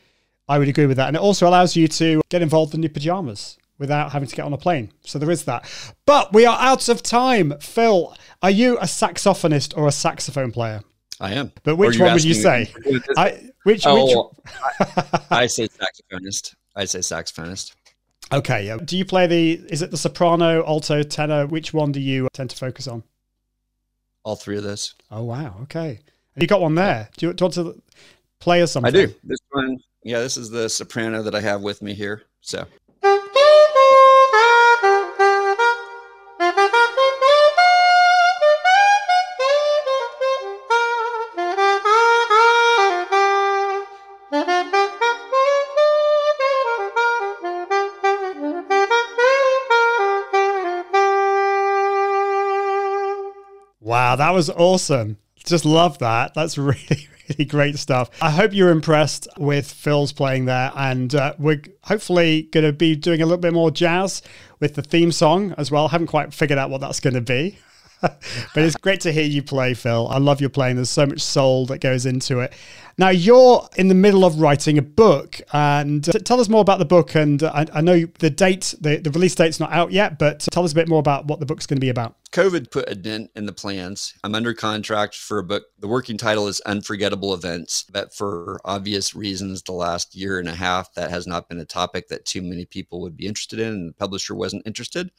I 0.47 0.59
would 0.59 0.69
agree 0.69 0.85
with 0.85 0.97
that. 0.97 1.07
And 1.07 1.17
it 1.17 1.21
also 1.21 1.45
allows 1.45 1.75
you 1.75 1.89
to 1.89 2.21
get 2.29 2.41
involved 2.41 2.73
in 2.73 2.81
your 2.81 2.89
pajamas 2.89 3.58
without 3.79 4.11
having 4.11 4.27
to 4.27 4.35
get 4.35 4.45
on 4.45 4.53
a 4.53 4.57
plane. 4.57 4.91
So 5.01 5.17
there 5.17 5.31
is 5.31 5.45
that. 5.45 5.65
But 6.05 6.33
we 6.33 6.45
are 6.45 6.59
out 6.59 6.89
of 6.89 7.01
time. 7.01 7.57
Phil, 7.59 8.15
are 8.43 8.51
you 8.51 8.77
a 8.77 8.83
saxophonist 8.83 9.75
or 9.75 9.87
a 9.87 9.91
saxophone 9.91 10.51
player? 10.51 10.81
I 11.19 11.33
am. 11.33 11.51
But 11.63 11.77
which 11.77 11.99
one 11.99 12.13
would 12.13 12.23
you 12.23 12.33
say? 12.33 12.71
I, 13.17 13.51
which, 13.63 13.83
oh, 13.85 14.31
which... 14.45 14.53
I, 14.79 15.19
I 15.31 15.47
say 15.47 15.67
saxophonist. 15.67 16.55
I 16.75 16.85
say 16.85 16.99
saxophonist. 16.99 17.73
Okay. 18.31 18.67
Yeah. 18.67 18.77
Do 18.77 18.97
you 18.97 19.05
play 19.05 19.27
the? 19.27 19.53
Is 19.69 19.81
it 19.81 19.91
the 19.91 19.97
soprano, 19.97 20.63
alto, 20.65 21.03
tenor? 21.03 21.47
Which 21.47 21.73
one 21.73 21.91
do 21.91 21.99
you 21.99 22.27
uh, 22.27 22.29
tend 22.31 22.51
to 22.51 22.55
focus 22.55 22.87
on? 22.87 23.03
All 24.23 24.35
three 24.35 24.57
of 24.57 24.63
those. 24.63 24.93
Oh 25.11 25.23
wow. 25.23 25.55
Okay. 25.63 25.99
You 26.35 26.47
got 26.47 26.61
one 26.61 26.75
there. 26.75 27.09
Do 27.17 27.27
you, 27.27 27.33
do 27.33 27.41
you 27.41 27.45
want 27.45 27.53
to 27.55 27.81
play 28.39 28.61
us 28.61 28.71
something? 28.71 28.95
I 28.95 29.07
do. 29.07 29.13
This 29.23 29.39
one. 29.49 29.77
Yeah. 30.03 30.19
This 30.19 30.37
is 30.37 30.49
the 30.49 30.69
soprano 30.69 31.23
that 31.23 31.35
I 31.35 31.41
have 31.41 31.61
with 31.61 31.81
me 31.81 31.93
here. 31.93 32.23
So. 32.41 32.65
Wow, 53.89 54.17
that 54.17 54.29
was 54.35 54.51
awesome. 54.51 55.17
Just 55.35 55.65
love 55.65 55.97
that. 55.97 56.35
That's 56.35 56.57
really, 56.59 57.07
really 57.27 57.45
great 57.45 57.79
stuff. 57.79 58.11
I 58.21 58.29
hope 58.29 58.53
you're 58.53 58.69
impressed 58.69 59.27
with 59.35 59.65
Phil's 59.65 60.13
playing 60.13 60.45
there. 60.45 60.71
And 60.75 61.15
uh, 61.15 61.33
we're 61.39 61.63
hopefully 61.85 62.43
going 62.51 62.67
to 62.67 62.71
be 62.71 62.95
doing 62.95 63.23
a 63.23 63.25
little 63.25 63.41
bit 63.41 63.51
more 63.51 63.71
jazz 63.71 64.21
with 64.59 64.75
the 64.75 64.83
theme 64.83 65.11
song 65.11 65.55
as 65.57 65.71
well. 65.71 65.87
haven't 65.87 66.05
quite 66.05 66.35
figured 66.35 66.59
out 66.59 66.69
what 66.69 66.81
that's 66.81 66.99
going 66.99 67.15
to 67.15 67.21
be. 67.21 67.57
but 68.01 68.19
it's 68.55 68.77
great 68.77 69.01
to 69.01 69.11
hear 69.11 69.25
you 69.25 69.43
play, 69.43 69.73
Phil. 69.73 70.07
I 70.07 70.19
love 70.19 70.39
your 70.39 70.49
playing. 70.49 70.77
There's 70.77 70.89
so 70.89 71.05
much 71.05 71.21
soul 71.21 71.65
that 71.65 71.79
goes 71.79 72.05
into 72.05 72.39
it. 72.39 72.53
Now, 72.97 73.09
you're 73.09 73.67
in 73.77 73.87
the 73.87 73.95
middle 73.95 74.25
of 74.25 74.41
writing 74.41 74.77
a 74.77 74.81
book, 74.81 75.39
and 75.53 76.07
uh, 76.09 76.19
tell 76.19 76.41
us 76.41 76.49
more 76.49 76.59
about 76.59 76.79
the 76.79 76.85
book. 76.85 77.15
And 77.15 77.41
uh, 77.41 77.51
I, 77.53 77.65
I, 77.75 77.81
know 77.81 78.05
the 78.19 78.29
date, 78.29 78.75
the, 78.81 78.97
the 78.97 79.09
release 79.11 79.35
date's 79.35 79.59
not 79.59 79.71
out 79.71 79.93
yet, 79.93 80.19
but 80.19 80.41
tell 80.51 80.65
us 80.65 80.73
a 80.73 80.75
bit 80.75 80.89
more 80.89 80.99
about 80.99 81.25
what 81.25 81.39
the 81.39 81.45
book's 81.45 81.65
going 81.65 81.77
to 81.77 81.81
be 81.81 81.89
about. 81.89 82.15
COVID 82.31 82.71
put 82.71 82.89
a 82.89 82.95
dent 82.95 83.31
in 83.35 83.45
the 83.45 83.53
plans. 83.53 84.13
I'm 84.23 84.35
under 84.35 84.53
contract 84.53 85.15
for 85.15 85.39
a 85.39 85.43
book. 85.43 85.63
The 85.79 85.87
working 85.87 86.17
title 86.17 86.49
is 86.49 86.59
Unforgettable 86.61 87.33
Events, 87.33 87.85
but 87.91 88.13
for 88.13 88.59
obvious 88.65 89.15
reasons, 89.15 89.61
the 89.61 89.71
last 89.71 90.13
year 90.13 90.39
and 90.39 90.49
a 90.49 90.55
half, 90.55 90.93
that 90.95 91.09
has 91.09 91.25
not 91.25 91.47
been 91.47 91.59
a 91.59 91.65
topic 91.65 92.09
that 92.09 92.25
too 92.25 92.41
many 92.41 92.65
people 92.65 92.99
would 93.01 93.15
be 93.15 93.27
interested 93.27 93.59
in, 93.59 93.67
and 93.69 93.89
the 93.89 93.93
publisher 93.93 94.35
wasn't 94.35 94.67
interested. 94.67 95.09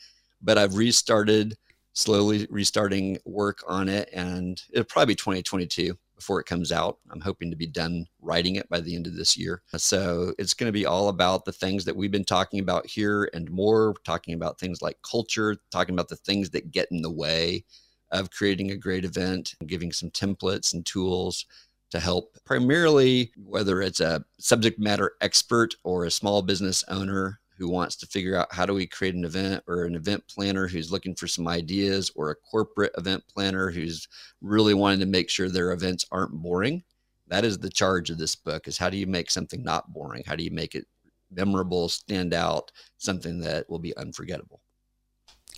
But 0.43 0.59
I've 0.59 0.77
restarted 0.77 1.57
slowly 1.93 2.47
restarting 2.51 3.19
work 3.25 3.63
on 3.67 3.89
it, 3.89 4.09
and 4.13 4.63
it'll 4.73 4.85
probably 4.85 5.13
be 5.13 5.17
2022 5.17 5.97
before 6.21 6.39
it 6.39 6.47
comes 6.47 6.71
out. 6.71 6.99
I'm 7.11 7.21
hoping 7.21 7.51
to 7.51 7.57
be 7.57 7.67
done 7.67 8.07
writing 8.21 8.57
it 8.57 8.69
by 8.69 8.81
the 8.81 8.95
end 8.95 9.07
of 9.07 9.17
this 9.17 9.39
year. 9.39 9.63
So 9.77 10.35
it's 10.39 10.53
going 10.53 10.69
to 10.69 10.79
be 10.79 10.85
all 10.85 11.09
about 11.09 11.47
the 11.47 11.53
things 11.53 11.87
that 11.87 11.97
we've 11.97 12.11
been 12.11 12.25
talking 12.25 12.61
about 12.61 12.87
here 12.87 13.31
and 13.33 13.51
more, 13.51 13.95
talking 14.05 14.35
about 14.35 14.61
things 14.61 14.83
like 14.83 14.99
culture, 15.03 15.57
talking 15.71 15.95
about 15.95 16.09
the 16.09 16.17
things 16.17 16.51
that 16.51 16.71
get 16.71 16.89
in 16.91 17.01
the 17.01 17.11
way 17.11 17.65
of 18.11 18.31
creating 18.31 18.71
a 18.71 18.77
great 18.77 19.05
event, 19.05 19.55
giving 19.67 19.93
some 19.93 20.11
templates 20.11 20.75
and 20.75 20.85
tools 20.85 21.47
to 21.91 21.99
help 21.99 22.37
primarily 22.45 23.33
whether 23.37 23.81
it's 23.81 24.01
a 24.01 24.25
subject 24.39 24.79
matter 24.79 25.13
expert 25.21 25.75
or 25.85 26.05
a 26.05 26.11
small 26.11 26.43
business 26.43 26.85
owner 26.89 27.41
who 27.61 27.69
wants 27.69 27.95
to 27.95 28.07
figure 28.07 28.35
out 28.35 28.49
how 28.51 28.65
do 28.65 28.73
we 28.73 28.87
create 28.87 29.15
an 29.15 29.25
event 29.25 29.63
or 29.69 29.85
an 29.85 29.95
event 29.95 30.25
planner 30.27 30.67
who's 30.67 30.91
looking 30.91 31.15
for 31.15 31.29
some 31.29 31.47
ideas 31.47 32.11
or 32.17 32.31
a 32.31 32.35
corporate 32.37 32.91
event 32.97 33.23
planner 33.33 33.71
who's 33.71 34.09
really 34.41 34.73
wanting 34.73 34.99
to 34.99 35.07
make 35.07 35.29
sure 35.29 35.49
their 35.51 35.73
events 35.73 36.07
aren't 36.11 36.33
boring 36.33 36.83
that 37.29 37.45
is 37.45 37.59
the 37.59 37.69
charge 37.69 38.09
of 38.09 38.17
this 38.17 38.35
book 38.35 38.67
is 38.67 38.79
how 38.79 38.89
do 38.89 38.97
you 38.97 39.07
make 39.07 39.31
something 39.31 39.63
not 39.63 39.93
boring 39.93 40.23
how 40.27 40.35
do 40.35 40.43
you 40.43 40.51
make 40.51 40.75
it 40.75 40.87
memorable 41.31 41.87
stand 41.91 42.33
out 42.33 42.73
something 42.97 43.39
that 43.41 43.69
will 43.69 43.79
be 43.79 43.97
unforgettable 43.99 44.61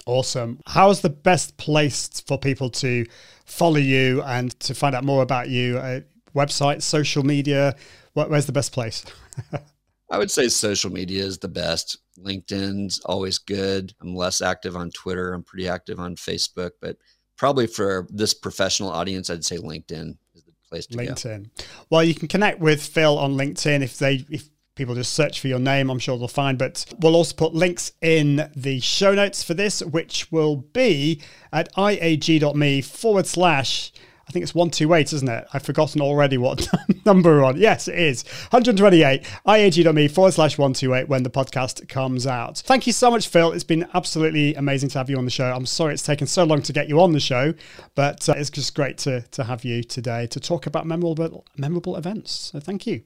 Awesome. 0.04 0.58
How's 0.66 1.00
the 1.00 1.10
best 1.10 1.56
place 1.58 2.20
for 2.26 2.36
people 2.36 2.70
to 2.70 3.06
follow 3.44 3.76
you 3.76 4.20
and 4.22 4.58
to 4.58 4.74
find 4.74 4.96
out 4.96 5.04
more 5.04 5.22
about 5.22 5.48
you? 5.48 5.78
Uh, 5.78 6.00
website, 6.34 6.82
social 6.82 7.22
media? 7.22 7.76
Where's 8.14 8.46
the 8.46 8.52
best 8.52 8.72
place? 8.72 9.04
I 10.12 10.18
would 10.18 10.30
say 10.30 10.48
social 10.48 10.92
media 10.92 11.24
is 11.24 11.38
the 11.38 11.48
best. 11.48 11.96
LinkedIn's 12.18 13.00
always 13.06 13.38
good. 13.38 13.94
I'm 14.02 14.14
less 14.14 14.42
active 14.42 14.76
on 14.76 14.90
Twitter. 14.90 15.32
I'm 15.32 15.42
pretty 15.42 15.66
active 15.66 15.98
on 15.98 16.16
Facebook, 16.16 16.72
but 16.82 16.98
probably 17.38 17.66
for 17.66 18.06
this 18.10 18.34
professional 18.34 18.90
audience, 18.90 19.30
I'd 19.30 19.42
say 19.42 19.56
LinkedIn 19.56 20.18
is 20.34 20.44
the 20.44 20.52
place 20.68 20.86
to 20.88 20.98
LinkedIn. 20.98 21.44
Go. 21.56 21.64
Well, 21.88 22.04
you 22.04 22.14
can 22.14 22.28
connect 22.28 22.60
with 22.60 22.82
Phil 22.82 23.18
on 23.18 23.36
LinkedIn 23.36 23.82
if 23.82 23.96
they 23.96 24.26
if 24.28 24.50
people 24.74 24.94
just 24.94 25.14
search 25.14 25.40
for 25.40 25.48
your 25.48 25.58
name. 25.58 25.88
I'm 25.88 25.98
sure 25.98 26.18
they'll 26.18 26.28
find. 26.28 26.58
But 26.58 26.84
we'll 27.00 27.16
also 27.16 27.34
put 27.34 27.54
links 27.54 27.92
in 28.02 28.50
the 28.54 28.80
show 28.80 29.14
notes 29.14 29.42
for 29.42 29.54
this, 29.54 29.82
which 29.82 30.30
will 30.30 30.56
be 30.56 31.22
at 31.54 31.72
iag.me 31.74 32.82
forward 32.82 33.26
slash 33.26 33.92
I 34.28 34.32
think 34.32 34.44
it's 34.44 34.54
128, 34.54 35.12
isn't 35.12 35.28
it? 35.28 35.46
I've 35.52 35.62
forgotten 35.62 36.00
already 36.00 36.38
what 36.38 36.68
number 37.04 37.30
we're 37.36 37.44
on. 37.44 37.56
Yes, 37.56 37.88
it 37.88 37.98
is. 37.98 38.22
128, 38.50 39.26
iag.me 39.46 40.08
forward 40.08 40.32
slash 40.32 40.56
128 40.56 41.08
when 41.08 41.22
the 41.22 41.30
podcast 41.30 41.88
comes 41.88 42.26
out. 42.26 42.58
Thank 42.58 42.86
you 42.86 42.92
so 42.92 43.10
much, 43.10 43.28
Phil. 43.28 43.52
It's 43.52 43.64
been 43.64 43.86
absolutely 43.94 44.54
amazing 44.54 44.90
to 44.90 44.98
have 44.98 45.10
you 45.10 45.18
on 45.18 45.24
the 45.24 45.30
show. 45.30 45.52
I'm 45.52 45.66
sorry 45.66 45.94
it's 45.94 46.02
taken 46.02 46.26
so 46.26 46.44
long 46.44 46.62
to 46.62 46.72
get 46.72 46.88
you 46.88 47.00
on 47.00 47.12
the 47.12 47.20
show, 47.20 47.52
but 47.94 48.28
uh, 48.28 48.34
it's 48.36 48.50
just 48.50 48.74
great 48.74 48.98
to, 48.98 49.22
to 49.22 49.44
have 49.44 49.64
you 49.64 49.82
today 49.82 50.26
to 50.28 50.40
talk 50.40 50.66
about 50.66 50.86
memorable, 50.86 51.44
memorable 51.56 51.96
events. 51.96 52.50
So 52.52 52.60
thank 52.60 52.86
you. 52.86 53.02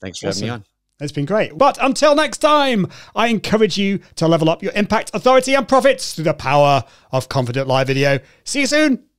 Thanks 0.00 0.18
for 0.18 0.28
awesome. 0.28 0.48
having 0.48 0.60
me 0.60 0.64
on. 0.64 0.64
It's 1.00 1.12
been 1.12 1.24
great. 1.24 1.58
But 1.58 1.76
until 1.82 2.14
next 2.14 2.38
time, 2.38 2.86
I 3.16 3.28
encourage 3.28 3.76
you 3.76 3.98
to 4.16 4.28
level 4.28 4.48
up 4.48 4.62
your 4.62 4.72
impact, 4.74 5.10
authority, 5.12 5.54
and 5.54 5.66
profits 5.66 6.14
through 6.14 6.24
the 6.24 6.34
power 6.34 6.84
of 7.10 7.28
Confident 7.28 7.66
Live 7.66 7.88
Video. 7.88 8.20
See 8.44 8.60
you 8.60 8.66
soon. 8.66 9.04